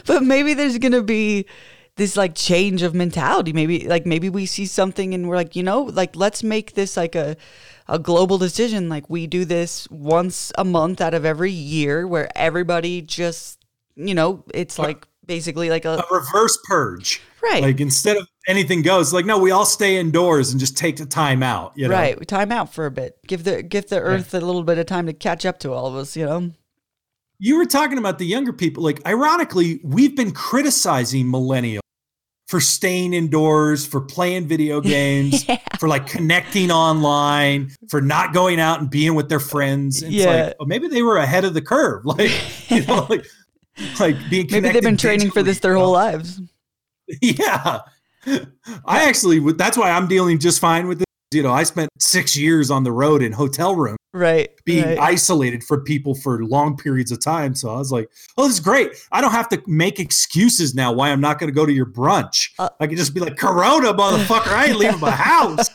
[0.05, 1.45] but maybe there's gonna be
[1.95, 5.61] this like change of mentality maybe like maybe we see something and we're like you
[5.61, 7.37] know like let's make this like a
[7.87, 12.27] a global decision like we do this once a month out of every year where
[12.35, 13.63] everybody just
[13.95, 17.21] you know it's like basically like a a reverse purge.
[17.41, 17.63] Right.
[17.63, 21.05] Like instead of anything goes, like no, we all stay indoors and just take the
[21.05, 21.73] time out.
[21.75, 21.93] You know?
[21.95, 24.77] right we time out for a bit give the give the earth a little bit
[24.77, 26.51] of time to catch up to all of us you know
[27.39, 28.83] You were talking about the younger people.
[28.83, 31.79] Like ironically, we've been criticizing millennials
[32.47, 35.43] for staying indoors, for playing video games,
[35.79, 40.03] for like connecting online, for not going out and being with their friends.
[40.03, 40.25] It's Yeah.
[40.45, 42.03] like, oh, maybe they were ahead of the curve.
[42.05, 42.31] Like,
[42.69, 43.25] you know, like,
[43.99, 46.39] like being maybe they've been training for this their whole lives
[47.21, 47.79] Yeah.
[48.25, 51.05] I actually, would- that's why I'm dealing just fine with this.
[51.31, 54.99] You know, I spent six years on the road in hotel rooms right being right.
[54.99, 57.55] isolated from people for long periods of time.
[57.55, 58.91] So I was like, oh, this is great.
[59.11, 61.87] I don't have to make excuses now why I'm not going to go to your
[61.87, 62.51] brunch.
[62.59, 64.47] Uh, I can just be like, Corona, motherfucker.
[64.49, 65.69] I ain't leaving my house.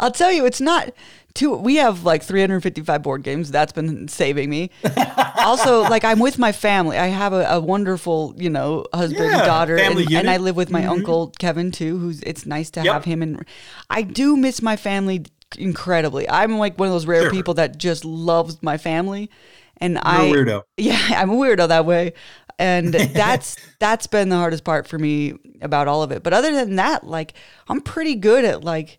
[0.00, 0.90] I'll tell you, it's not
[1.34, 1.54] too.
[1.56, 3.50] We have like 355 board games.
[3.50, 4.70] That's been saving me.
[5.38, 6.98] also, like I'm with my family.
[6.98, 10.28] I have a, a wonderful, you know, husband, Yeah, daughter, and, and.
[10.30, 10.88] I live with my Mhm.
[10.90, 11.98] uncle Kevin too.
[11.98, 12.92] Who's it's nice to Yep.
[12.92, 13.22] have him.
[13.22, 13.44] And
[13.90, 15.24] I do miss my family
[15.56, 16.28] incredibly.
[16.28, 17.30] I'm like one of those rare Sure.
[17.30, 19.30] people that just loves my family,
[19.78, 20.62] and You're I a weirdo.
[20.76, 22.12] yeah, I'm a weirdo that way.
[22.58, 26.22] And that's that's been the hardest part for me about all of it.
[26.22, 27.34] But other than that, like
[27.68, 28.98] I'm pretty good at like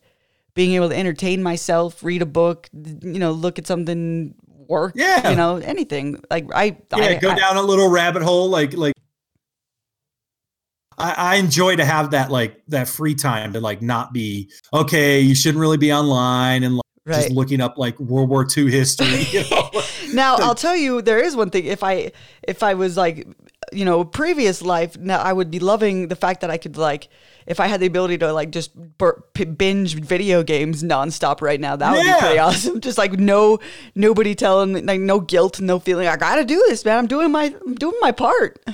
[0.55, 4.33] being able to entertain myself, read a book, you know, look at something,
[4.67, 5.29] work, Yeah.
[5.29, 6.21] you know, anything.
[6.29, 8.49] Like I, Yeah, I go I- down a little rabbit hole.
[8.49, 8.93] Like, like,
[10.97, 15.21] I, I enjoy to have that, like, that free time to, like, not be, okay,
[15.21, 17.15] you shouldn't really be online and, like, right.
[17.21, 19.07] just looking up, like, World War II history.
[19.31, 19.69] You know?
[20.13, 21.65] now I'll tell you, there is one thing.
[21.65, 22.11] If I
[22.43, 23.27] if I was like,
[23.71, 27.07] you know, previous life, now I would be loving the fact that I could like,
[27.49, 31.59] if I had the ability to like just bur- p- binge video games nonstop right
[31.59, 32.13] now, that would Yeah.
[32.15, 32.79] be pretty awesome.
[32.79, 33.59] Just like no
[33.95, 36.07] nobody telling, like no guilt, no feeling.
[36.07, 36.97] I gotta do this, man.
[36.99, 38.59] I'm doing my I'm doing my part.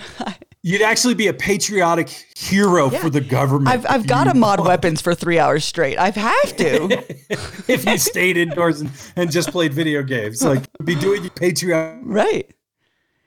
[0.68, 3.00] You'd actually be a patriotic hero Yeah.
[3.00, 3.68] for the government.
[3.70, 5.98] I've I've got to mod weapons for three hours straight.
[6.00, 7.06] I have to.
[7.72, 12.02] if you stayed indoors and, and just played video games, like be doing your patriotic
[12.04, 12.52] right.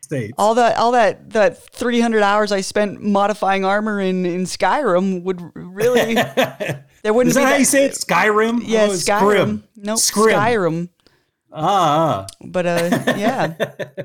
[0.08, 0.34] States.
[0.38, 5.40] All that all that that 300 hours I spent modifying armor in in Skyrim would
[5.54, 6.14] really
[7.02, 7.92] there wouldn't Is that be how you say it?
[7.92, 8.62] Skyrim?
[8.64, 9.62] Yeah, Oh, Skyrim.
[9.76, 10.34] No, Scrim.
[10.36, 10.88] Skyrim.
[11.50, 12.26] Ah, ah.
[12.44, 13.54] But uh, yeah,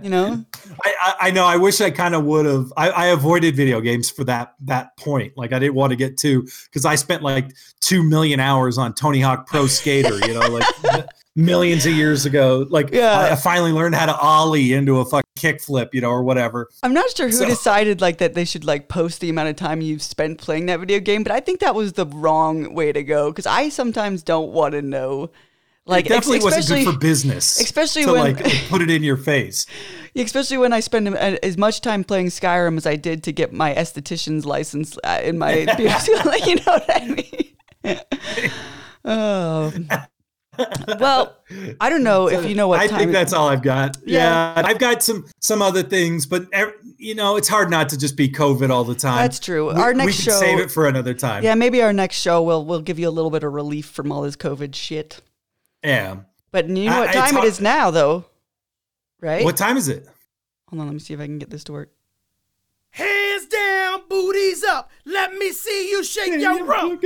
[0.02, 0.46] you know,
[0.86, 1.44] I, I, I know.
[1.46, 2.72] I wish I kind of would have.
[2.78, 5.34] I, I avoided video games for that that point.
[5.36, 7.52] Like I didn't want to get too because I spent like
[7.82, 10.26] two million hours on Tony Hawk Pro Skater.
[10.26, 10.66] You know, like
[11.36, 12.66] millions of years ago.
[12.70, 13.18] Like Yeah.
[13.20, 15.90] I, I finally learned how to ollie into a fucking kickflip.
[15.94, 16.70] You know, or whatever.
[16.84, 19.56] I'm not sure who So- decided like that they should like post the amount of
[19.56, 22.92] time you've spent playing that video game, but I think that was the wrong way
[22.92, 25.32] to go because I sometimes don't want to know.
[25.86, 27.60] Like it definitely ex- wasn't especially good for business.
[27.60, 29.66] especially to when- like put it in your face.
[30.16, 33.74] especially when I spend as much time playing Skyrim as I did to get my
[33.74, 35.64] esthetician's license uh, in my
[36.26, 37.24] like, you know what I
[37.86, 38.00] mean.
[39.04, 39.74] oh.
[41.00, 41.36] Well,
[41.82, 43.98] I don't know if you know what I time think it- that's all I've got.
[44.06, 44.54] Yeah.
[44.60, 44.66] Yeah.
[44.68, 46.48] I've got some some other things, but
[46.98, 49.18] you know, it's hard not to just be COVID all the time.
[49.18, 49.74] That's true.
[49.74, 51.44] We- Our we next can show- save it for another time.
[51.44, 54.12] Yeah, maybe our next show will will give you a little bit of relief from
[54.12, 55.22] all this COVID shit.
[55.84, 56.18] Yeah.
[56.52, 58.26] But you know what it's time it is now, though,
[59.22, 59.44] right?
[59.44, 60.08] What time is it?
[60.70, 61.92] Hold on, let me see if I can get this to work.
[62.92, 64.92] Hands down, booties up.
[65.04, 67.02] Let me see you shake your rump.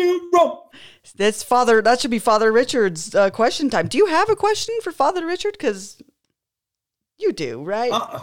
[1.14, 1.82] That's Father.
[1.82, 3.88] That should be Father Richard's uh, question time.
[3.88, 5.54] Do you have a question for Father Richard?
[5.54, 6.02] Because
[7.18, 7.92] you do, right?
[7.92, 8.20] Uh,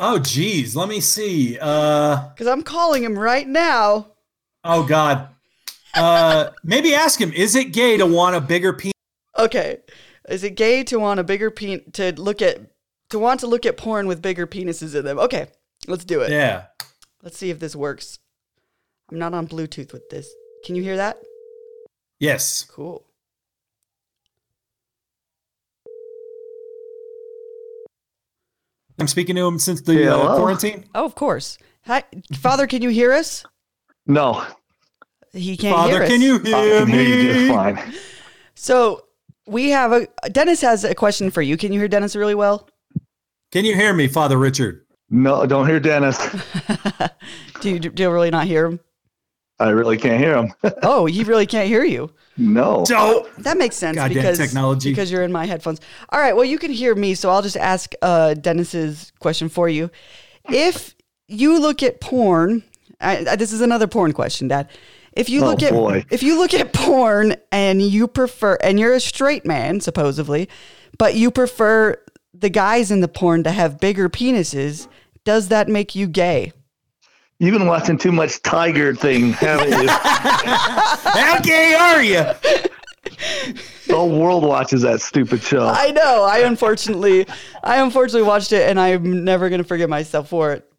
[0.00, 0.76] oh, geez.
[0.76, 1.58] Let me see.
[1.60, 4.08] Uh, Because I'm calling him right now.
[4.64, 5.28] oh, God.
[5.94, 7.32] Uh, maybe ask him.
[7.32, 8.92] Is it gay to want a bigger penis?
[9.38, 9.78] Okay,
[10.28, 12.58] is it gay to want a bigger pen to look at
[13.10, 15.18] to want to look at porn with bigger penises in them?
[15.18, 15.46] Okay,
[15.86, 16.30] let's do it.
[16.30, 16.64] Yeah.
[17.22, 18.18] Let's see if this works.
[19.10, 20.28] I'm not on Bluetooth with this.
[20.66, 21.16] Can you hear that?
[22.18, 22.64] Yes.
[22.64, 23.04] Cool.
[28.98, 30.84] I'm speaking to him since the uh, quarantine.
[30.94, 31.58] Oh, of course.
[31.84, 32.02] Hi,
[32.34, 33.44] Father, can you hear us?
[34.06, 34.44] No,
[35.32, 36.08] He can't hear Father, us.
[36.08, 37.48] can you I hear can hear you just me?
[37.48, 37.94] fine.
[38.54, 39.04] So
[39.46, 41.56] we have a Dennis has a question for you.
[41.56, 42.68] Can you hear Dennis really well?
[43.52, 44.86] Can you hear me, Father Richard?
[45.10, 46.18] No, don't hear Dennis.
[47.60, 48.80] do you do you really not hear him?
[49.58, 50.52] I really can't hear him.
[50.82, 52.10] Oh, he really can't hear you.
[52.36, 52.84] no.
[52.86, 54.90] So That makes sense Goddamn because technology.
[54.90, 55.80] because you're in my headphones.
[56.10, 59.68] All right, well you can hear me, so I'll just ask uh, Dennis's question for
[59.68, 59.90] you.
[60.48, 60.94] If
[61.28, 62.62] you look at porn,
[63.00, 64.68] I, I- this is another porn question, Dad.
[65.12, 66.04] If you Oh, look at boy.
[66.10, 70.48] if you look at porn and you prefer and you're a straight man supposedly,
[70.98, 71.96] but you prefer
[72.34, 74.88] the guys in the porn to have bigger penises,
[75.24, 76.52] does that make you gay?
[77.38, 79.88] You've been watching too much Tiger thing, haven't you?
[79.90, 82.24] how gay are you?
[83.86, 85.66] the whole world watches that stupid show.
[85.66, 86.24] I know.
[86.24, 87.26] I unfortunately,
[87.62, 90.70] I unfortunately watched it, and I'm never gonna forgive myself for it.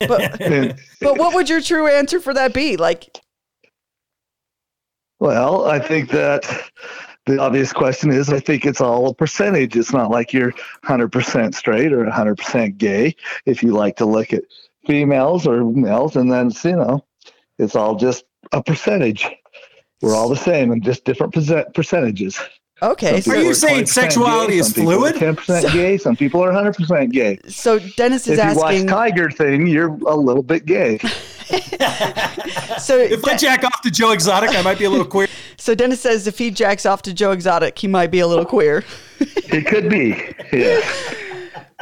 [0.00, 0.38] But
[1.00, 2.76] but what would your true answer for that be?
[2.76, 3.20] Like,
[5.20, 6.44] well, I think that
[7.26, 9.76] the obvious question is I think it's all a percentage.
[9.76, 10.52] It's not like you're
[10.84, 13.14] 100% straight or 100% gay.
[13.46, 14.42] If you like to look at
[14.86, 17.04] females or males, and then, you know,
[17.58, 19.28] it's all just a percentage.
[20.00, 22.38] We're all the same and just different percent- percentages.
[22.82, 25.36] okay, Some Are you saying sexuality gay, is some people are fluid?
[25.36, 25.96] 10% gay.
[25.98, 27.38] Some people are 100% gay.
[27.48, 28.86] so Dennis is If you watch.
[28.86, 30.98] Tiger thing, you're a little bit gay.
[32.78, 35.28] So If I jack off to Joe Exotic, I might be a little queer.
[35.56, 38.44] so Dennis says if he jacks off to Joe Exotic, he might be a little
[38.46, 38.82] queer.
[39.20, 40.16] It could be.
[40.52, 40.80] Yeah.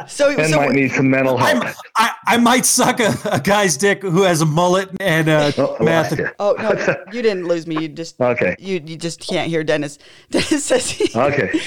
[0.07, 1.75] So And so might need some mental I'm, help.
[1.97, 5.77] I, I might suck a, a guy's dick who has a mullet and uh, Oh,
[5.83, 6.17] math.
[6.17, 7.81] lost oh no, you didn't lose me.
[7.81, 8.55] You just Okay.
[8.59, 9.97] you you just can't hear Dennis.
[10.29, 11.59] Dennis says he, Okay.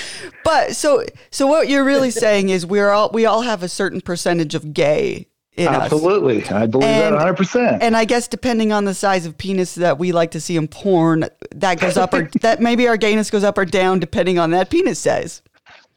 [0.44, 4.00] But so so what you're really saying is we're all we all have a certain
[4.00, 5.82] percentage of gay in us.
[5.92, 6.44] Absolutely.
[6.48, 7.78] I believe And- that 100%.
[7.80, 10.66] And I guess depending on the size of penis that we like to see in
[10.66, 14.50] porn, that goes up or that maybe our gayness goes up or down depending on
[14.50, 15.42] that penis size.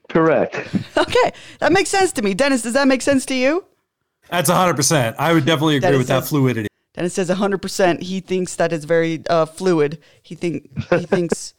[0.09, 0.55] Correct.
[0.97, 2.34] Okay, that makes sense to me.
[2.34, 3.63] Dennis, does that make sense to you?
[4.29, 5.15] That's 100%.
[5.19, 6.67] I would definitely agree That is with that fluidity.
[6.95, 8.01] Dennis says 100%.
[8.01, 9.99] He thinks that is very uh, fluid.
[10.23, 11.53] He think he thinks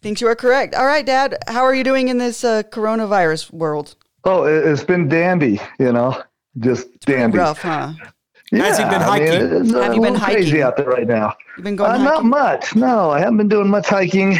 [0.00, 0.74] thinks you are correct.
[0.74, 1.36] All right, Dad.
[1.48, 3.96] How are you doing in this uh, coronavirus world?
[4.24, 6.22] Oh, it, it's been dandy, you know,
[6.60, 7.38] just dandy.
[7.38, 7.92] Rough, huh?
[8.62, 9.56] Has he been I mean, hiking?
[9.62, 10.62] it's a Have you been little crazy hiking?
[10.62, 11.34] out there right now.
[11.56, 12.74] You've been going Uh, not much.
[12.76, 14.38] No, I haven't been doing much hiking,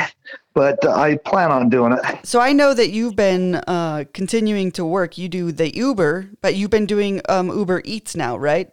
[0.54, 2.00] but uh, I plan on doing it.
[2.26, 5.18] So I know that you've been uh, continuing to work.
[5.18, 8.70] You do the Uber, but you've been doing um, Uber Eats now, right?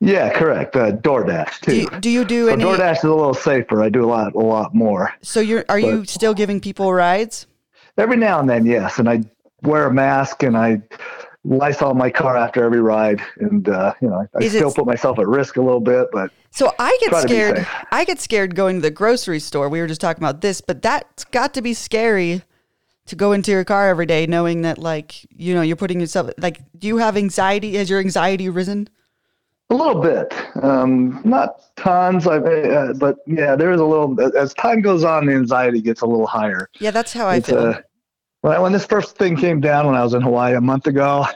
[0.00, 0.76] Yeah, correct.
[0.76, 1.70] Uh, DoorDash too.
[1.72, 2.62] Do you, do you do so any?
[2.64, 3.82] DoorDash is a little safer.
[3.82, 5.12] I do a lot, a lot more.
[5.22, 7.46] So you're are you still giving people rides?
[7.96, 9.24] Every now and then, yes, and I
[9.62, 10.80] wear a mask and I
[11.44, 15.18] Lysol my car after every ride, and uh, you know I it- still put myself
[15.18, 17.66] at risk a little bit, but So I get Try to be scared.
[17.92, 19.68] I get scared going to the grocery store.
[19.68, 22.42] We were just talking about this, but that's got to be scary
[23.06, 26.30] to go into your car every day knowing that like you know you're putting yourself
[26.38, 28.88] like do you have anxiety has your anxiety risen
[29.70, 30.32] a little bit,
[30.62, 34.16] um, not tons, I, uh, but yeah, there is a little.
[34.34, 36.70] As time goes on, the anxiety gets a little higher.
[36.80, 37.80] yeah that's how i It's, feel uh,
[38.42, 41.26] when, when this first thing came down when I was in Hawaii a month ago,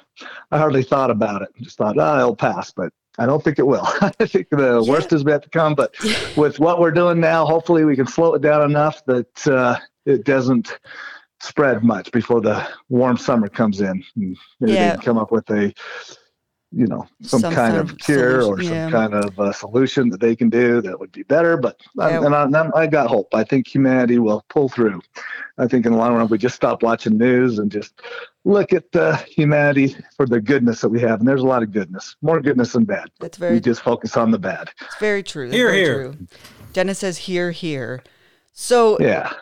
[0.51, 1.49] I hardly thought about it.
[1.61, 3.85] Just thought, oh, it'll pass, but I don't think it will.
[4.01, 4.81] I think the Yeah.
[4.81, 5.75] worst is yet to come.
[5.75, 5.95] But
[6.37, 10.25] with what we're doing now, hopefully we can slow it down enough that uh, it
[10.25, 10.79] doesn't
[11.41, 14.03] spread much before the warm summer comes in.
[14.17, 14.69] And Yeah.
[14.69, 15.73] they can come up with a,
[16.75, 18.89] you know, some, Some kind sort of of cure or yeah.
[18.89, 21.57] some kind of uh, solution that they can do that would be better.
[21.57, 22.25] But I, Yeah.
[22.25, 23.29] and I, and I got hope.
[23.35, 25.01] I think humanity will pull through.
[25.59, 28.01] I think in the long run, we just stop watching news and just
[28.45, 31.21] look at uh, humanity for the goodness that we have.
[31.21, 33.11] And there's a lot of goodness, more goodness than bad.
[33.21, 34.71] that's very We very just focus on the bad.
[34.81, 36.03] it's very true that's Here, very here.
[36.13, 36.27] true
[36.73, 38.03] dennis says here here
[38.55, 39.33] so Yeah.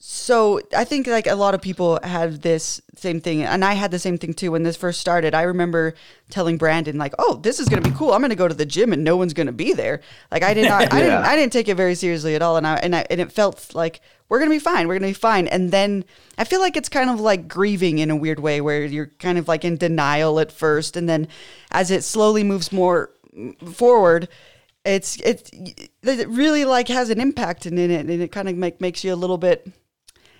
[0.00, 3.90] So I think like a lot of people have this same thing, and I had
[3.90, 5.34] the same thing too when this first started.
[5.34, 5.94] I remember
[6.30, 8.12] telling Brandon like, "Oh, this is gonna be cool.
[8.12, 10.00] I'm gonna go to the gym, and no one's gonna be there."
[10.30, 12.64] Like I did not, I didn't, I didn't take it very seriously at all, and
[12.64, 14.86] I and I and it felt like we're gonna be fine.
[14.86, 15.48] We're gonna be fine.
[15.48, 16.04] And then
[16.38, 19.36] I feel like it's kind of like grieving in a weird way, where you're kind
[19.36, 21.26] of like in denial at first, and then
[21.72, 24.28] as it slowly moves more mm, forward
[24.84, 25.50] it's it's
[26.02, 29.12] it really like has an impact in it and it kind of make, makes you
[29.12, 29.70] a little bit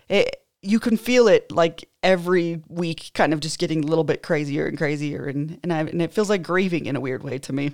[0.08, 4.22] it, you can feel it like every week kind of just getting a little bit
[4.22, 7.38] crazier and crazier and and, I, and it feels like grieving in a weird way
[7.38, 7.72] to me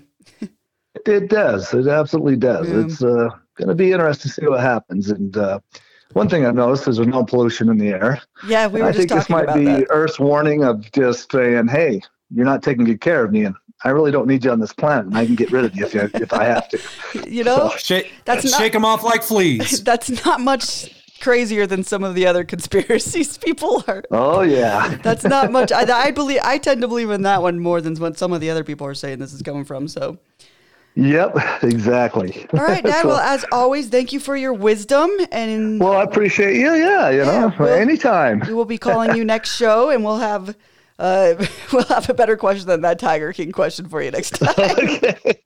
[0.94, 1.72] It, it does.
[1.74, 2.68] It absolutely does.
[2.68, 2.84] Yeah.
[2.84, 5.10] It's uh, going to be interesting to see what happens.
[5.10, 5.58] And uh,
[6.12, 8.20] one thing I've noticed is there's no pollution in the air.
[8.46, 11.68] yeah we were I just think this might be that Earth's warning of just saying,
[11.68, 12.00] "Hey,
[12.30, 14.72] you're not taking good care of me, and I really don't need you on this
[14.72, 15.06] planet.
[15.06, 16.80] And I can get rid of you if, you, if I have to."
[17.28, 19.82] you know Shake, That's not- shake them off like fleas.
[19.84, 20.94] that's not much
[21.24, 25.82] crazier than some of the other conspiracies people are Oh yeah, that's not much I,
[26.08, 28.50] I believe i tend to believe in that one more than what some of the
[28.50, 30.18] other people are saying this is coming from so
[30.96, 32.46] Yep, exactly.
[32.54, 33.02] All right, Dad.
[33.02, 36.72] So- well, as always, thank you for your wisdom, and well, I appreciate you.
[36.72, 38.40] Yeah, you Yeah, know, well- anytime.
[38.46, 40.56] we will be calling you next show, and we'll have
[41.00, 41.34] uh,
[41.72, 44.54] we'll have a better question than that Tiger King question for you next time.
[44.56, 45.40] okay.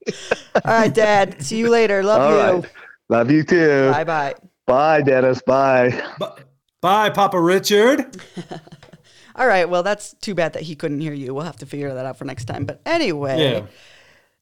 [0.53, 1.41] All right, Dad.
[1.41, 2.03] See you later.
[2.03, 2.61] Love All you.
[2.61, 2.71] right.
[3.09, 3.89] Love you too.
[3.89, 4.35] Bye bye.
[4.69, 5.41] Bye, Dennis.
[5.41, 5.99] Bye.
[6.19, 6.43] Bu-
[6.81, 8.15] Bye, Papa Richard.
[9.35, 9.67] All right.
[9.69, 11.33] Well, that's too bad that he couldn't hear you.
[11.33, 12.65] We'll have to figure that out for next time.
[12.65, 13.65] But anyway, Yeah.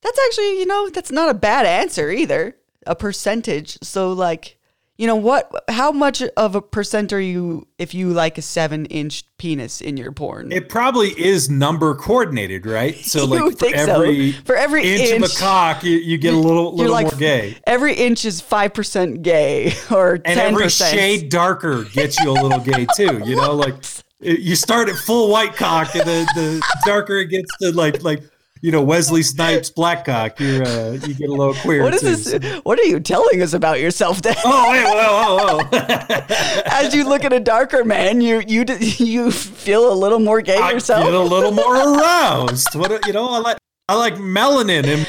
[0.02, 2.56] that's actually, you know, that's not a bad answer either.
[2.86, 3.78] A percentage.
[3.84, 4.57] So, like,
[4.98, 8.88] you know, what, how much of a percent are you if you like a seven
[8.88, 10.52] inch penis in your porn?
[10.52, 12.96] It probably is number coordinated, right?
[13.08, 14.02] So like for think so.
[14.02, 17.06] every For every inch, of inch, a cock, you, you get a little little like,
[17.06, 17.58] more gay.
[17.66, 20.22] every inch is 5% gay or 10%.
[20.26, 23.22] And every shade darker gets you a little gay too.
[23.24, 23.76] You know, like
[24.20, 28.24] you start at full white cock, and the, the darker it gets to like like
[28.62, 31.84] you know Wesley Snipes black cock, you're uh, you get a little queer.
[31.84, 32.40] What is too.
[32.40, 32.62] this?
[32.64, 34.38] What are you telling us about yourself, Dad?
[34.44, 36.66] Oh wait, whoa, whoa, whoa!
[36.66, 40.58] As you look at a darker man, you you you feel a little more gay
[40.58, 41.04] I yourself.
[41.04, 42.76] get a little more aroused.
[42.76, 43.58] What you know, I like
[43.90, 45.08] I like melanin and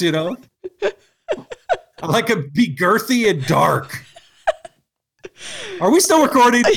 [0.00, 0.36] you know,
[2.02, 4.04] I like a be girthy and dark.
[5.80, 6.64] Are we still recording?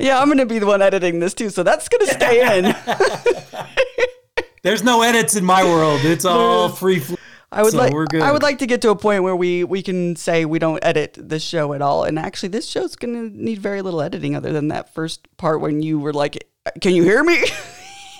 [0.00, 2.74] yeah, I'm gonna be the one editing this too, so that's gonna stay in.
[4.62, 6.00] There's no edits in my world.
[6.04, 7.00] It's all free.
[7.00, 7.14] Fl-
[7.50, 8.22] I would So like we're good.
[8.22, 10.82] I would like to get to a point where we we can say we don't
[10.82, 12.04] edit this show at all.
[12.04, 15.82] And actually, this show's gonna need very little editing, other than that first part when
[15.82, 16.48] you were like,
[16.80, 17.44] "Can you hear me?"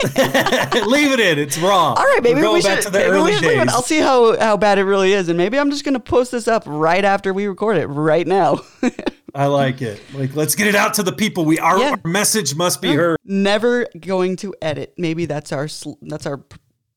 [0.86, 1.38] leave it in.
[1.38, 1.94] It's raw.
[1.94, 2.82] All right, maybe back should.
[2.82, 3.68] to the maybe early we should leave it.
[3.68, 6.48] I'll see how how bad it really is, and maybe I'm just gonna post this
[6.48, 8.60] up right after we record it, right now.
[9.34, 10.00] I like it.
[10.12, 11.44] Like, let's get it out to the people.
[11.46, 11.90] We our, Yeah.
[11.92, 13.18] our message must be heard.
[13.24, 14.94] Never going to edit.
[14.98, 15.68] Maybe that's our
[16.02, 16.44] that's our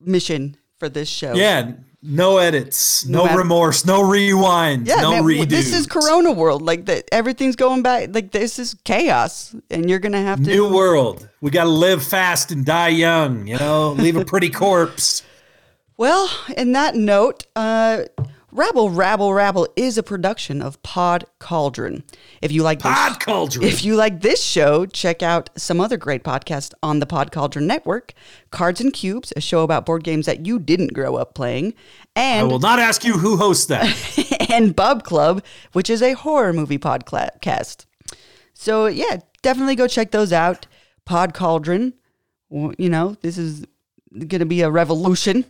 [0.00, 1.34] mission for this show.
[1.34, 1.72] Yeah,
[2.06, 5.48] no edits, no, matter- remorse, no rewind, Yeah, no man, redos.
[5.48, 6.62] this is Corona world.
[6.62, 8.10] Like that, everything's going back.
[8.14, 10.50] Like this is chaos, and you're gonna have to.
[10.50, 11.28] New world.
[11.40, 13.46] We got to live fast and die young.
[13.46, 15.22] You know, leave a pretty corpse.
[15.98, 16.28] Well,
[16.58, 18.02] in that note, uh,
[18.56, 22.04] Rabble Rabble Rabble is a production of Pod Cauldron.
[22.40, 23.62] If you like this, Pod Cauldron.
[23.62, 27.66] if you like this show, check out some other great podcasts on the Pod Cauldron
[27.66, 28.14] network:
[28.50, 31.74] Cards and Cubes, a show about board games that you didn't grow up playing,
[32.14, 34.46] and I will not ask you who hosts that.
[34.50, 37.84] and Bub Club, which is a horror movie podcast.
[38.54, 40.66] So yeah, definitely go check those out.
[41.04, 41.92] Pod Cauldron,
[42.50, 43.66] you know this is
[44.14, 45.44] going to be a revolution,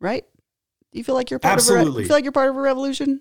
[0.00, 0.24] right?
[0.92, 2.02] Do you feel like you're part of a re- Absolutely.
[2.02, 3.20] you feel like you're part of a revolution?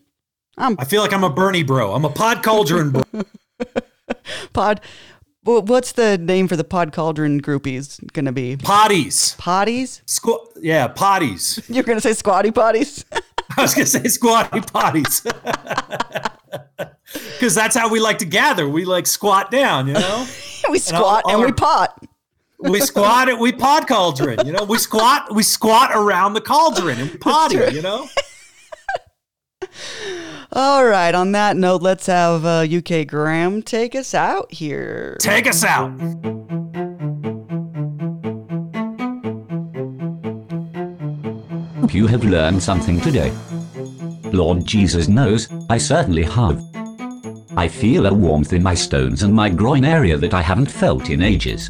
[0.58, 1.94] I'm I feel like I'm a Bernie bro.
[1.94, 3.04] I'm a Pod Cauldron bro.
[4.54, 4.82] pod.
[5.44, 8.58] What's the name for the Pod Cauldron groupies going to be?
[8.58, 9.36] Potties.
[9.38, 10.04] Potties?
[10.06, 11.64] Squ- yeah, potties.
[11.74, 13.06] You're going to say squatty potties?
[13.58, 15.24] I was gonna say squatty potties.
[17.34, 18.70] Because that's how we like to gather.
[18.70, 20.28] We like squat down, you know?
[20.70, 22.00] we squat all and we pot.
[22.62, 24.66] We squat it, we pod cauldron, you know?
[24.66, 28.08] We squat, we squat around the cauldron and potty, you know?
[30.52, 31.14] All right.
[31.16, 35.16] On that note, let's have uh, UK Graham take us out here.
[35.22, 35.92] Take us out.
[41.80, 43.32] Hope you have learned something today.
[44.34, 46.62] Lord Jesus knows, I certainly have.
[47.56, 51.10] I feel a warmth in my stones and my groin area that I haven't felt
[51.10, 51.70] in ages.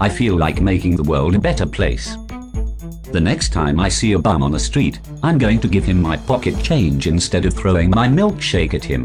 [0.00, 2.16] I feel like making the world a better place.
[3.12, 6.00] The next time I see a bum on the street, I'm going to give him
[6.00, 9.04] my pocket change instead of throwing my milkshake at him.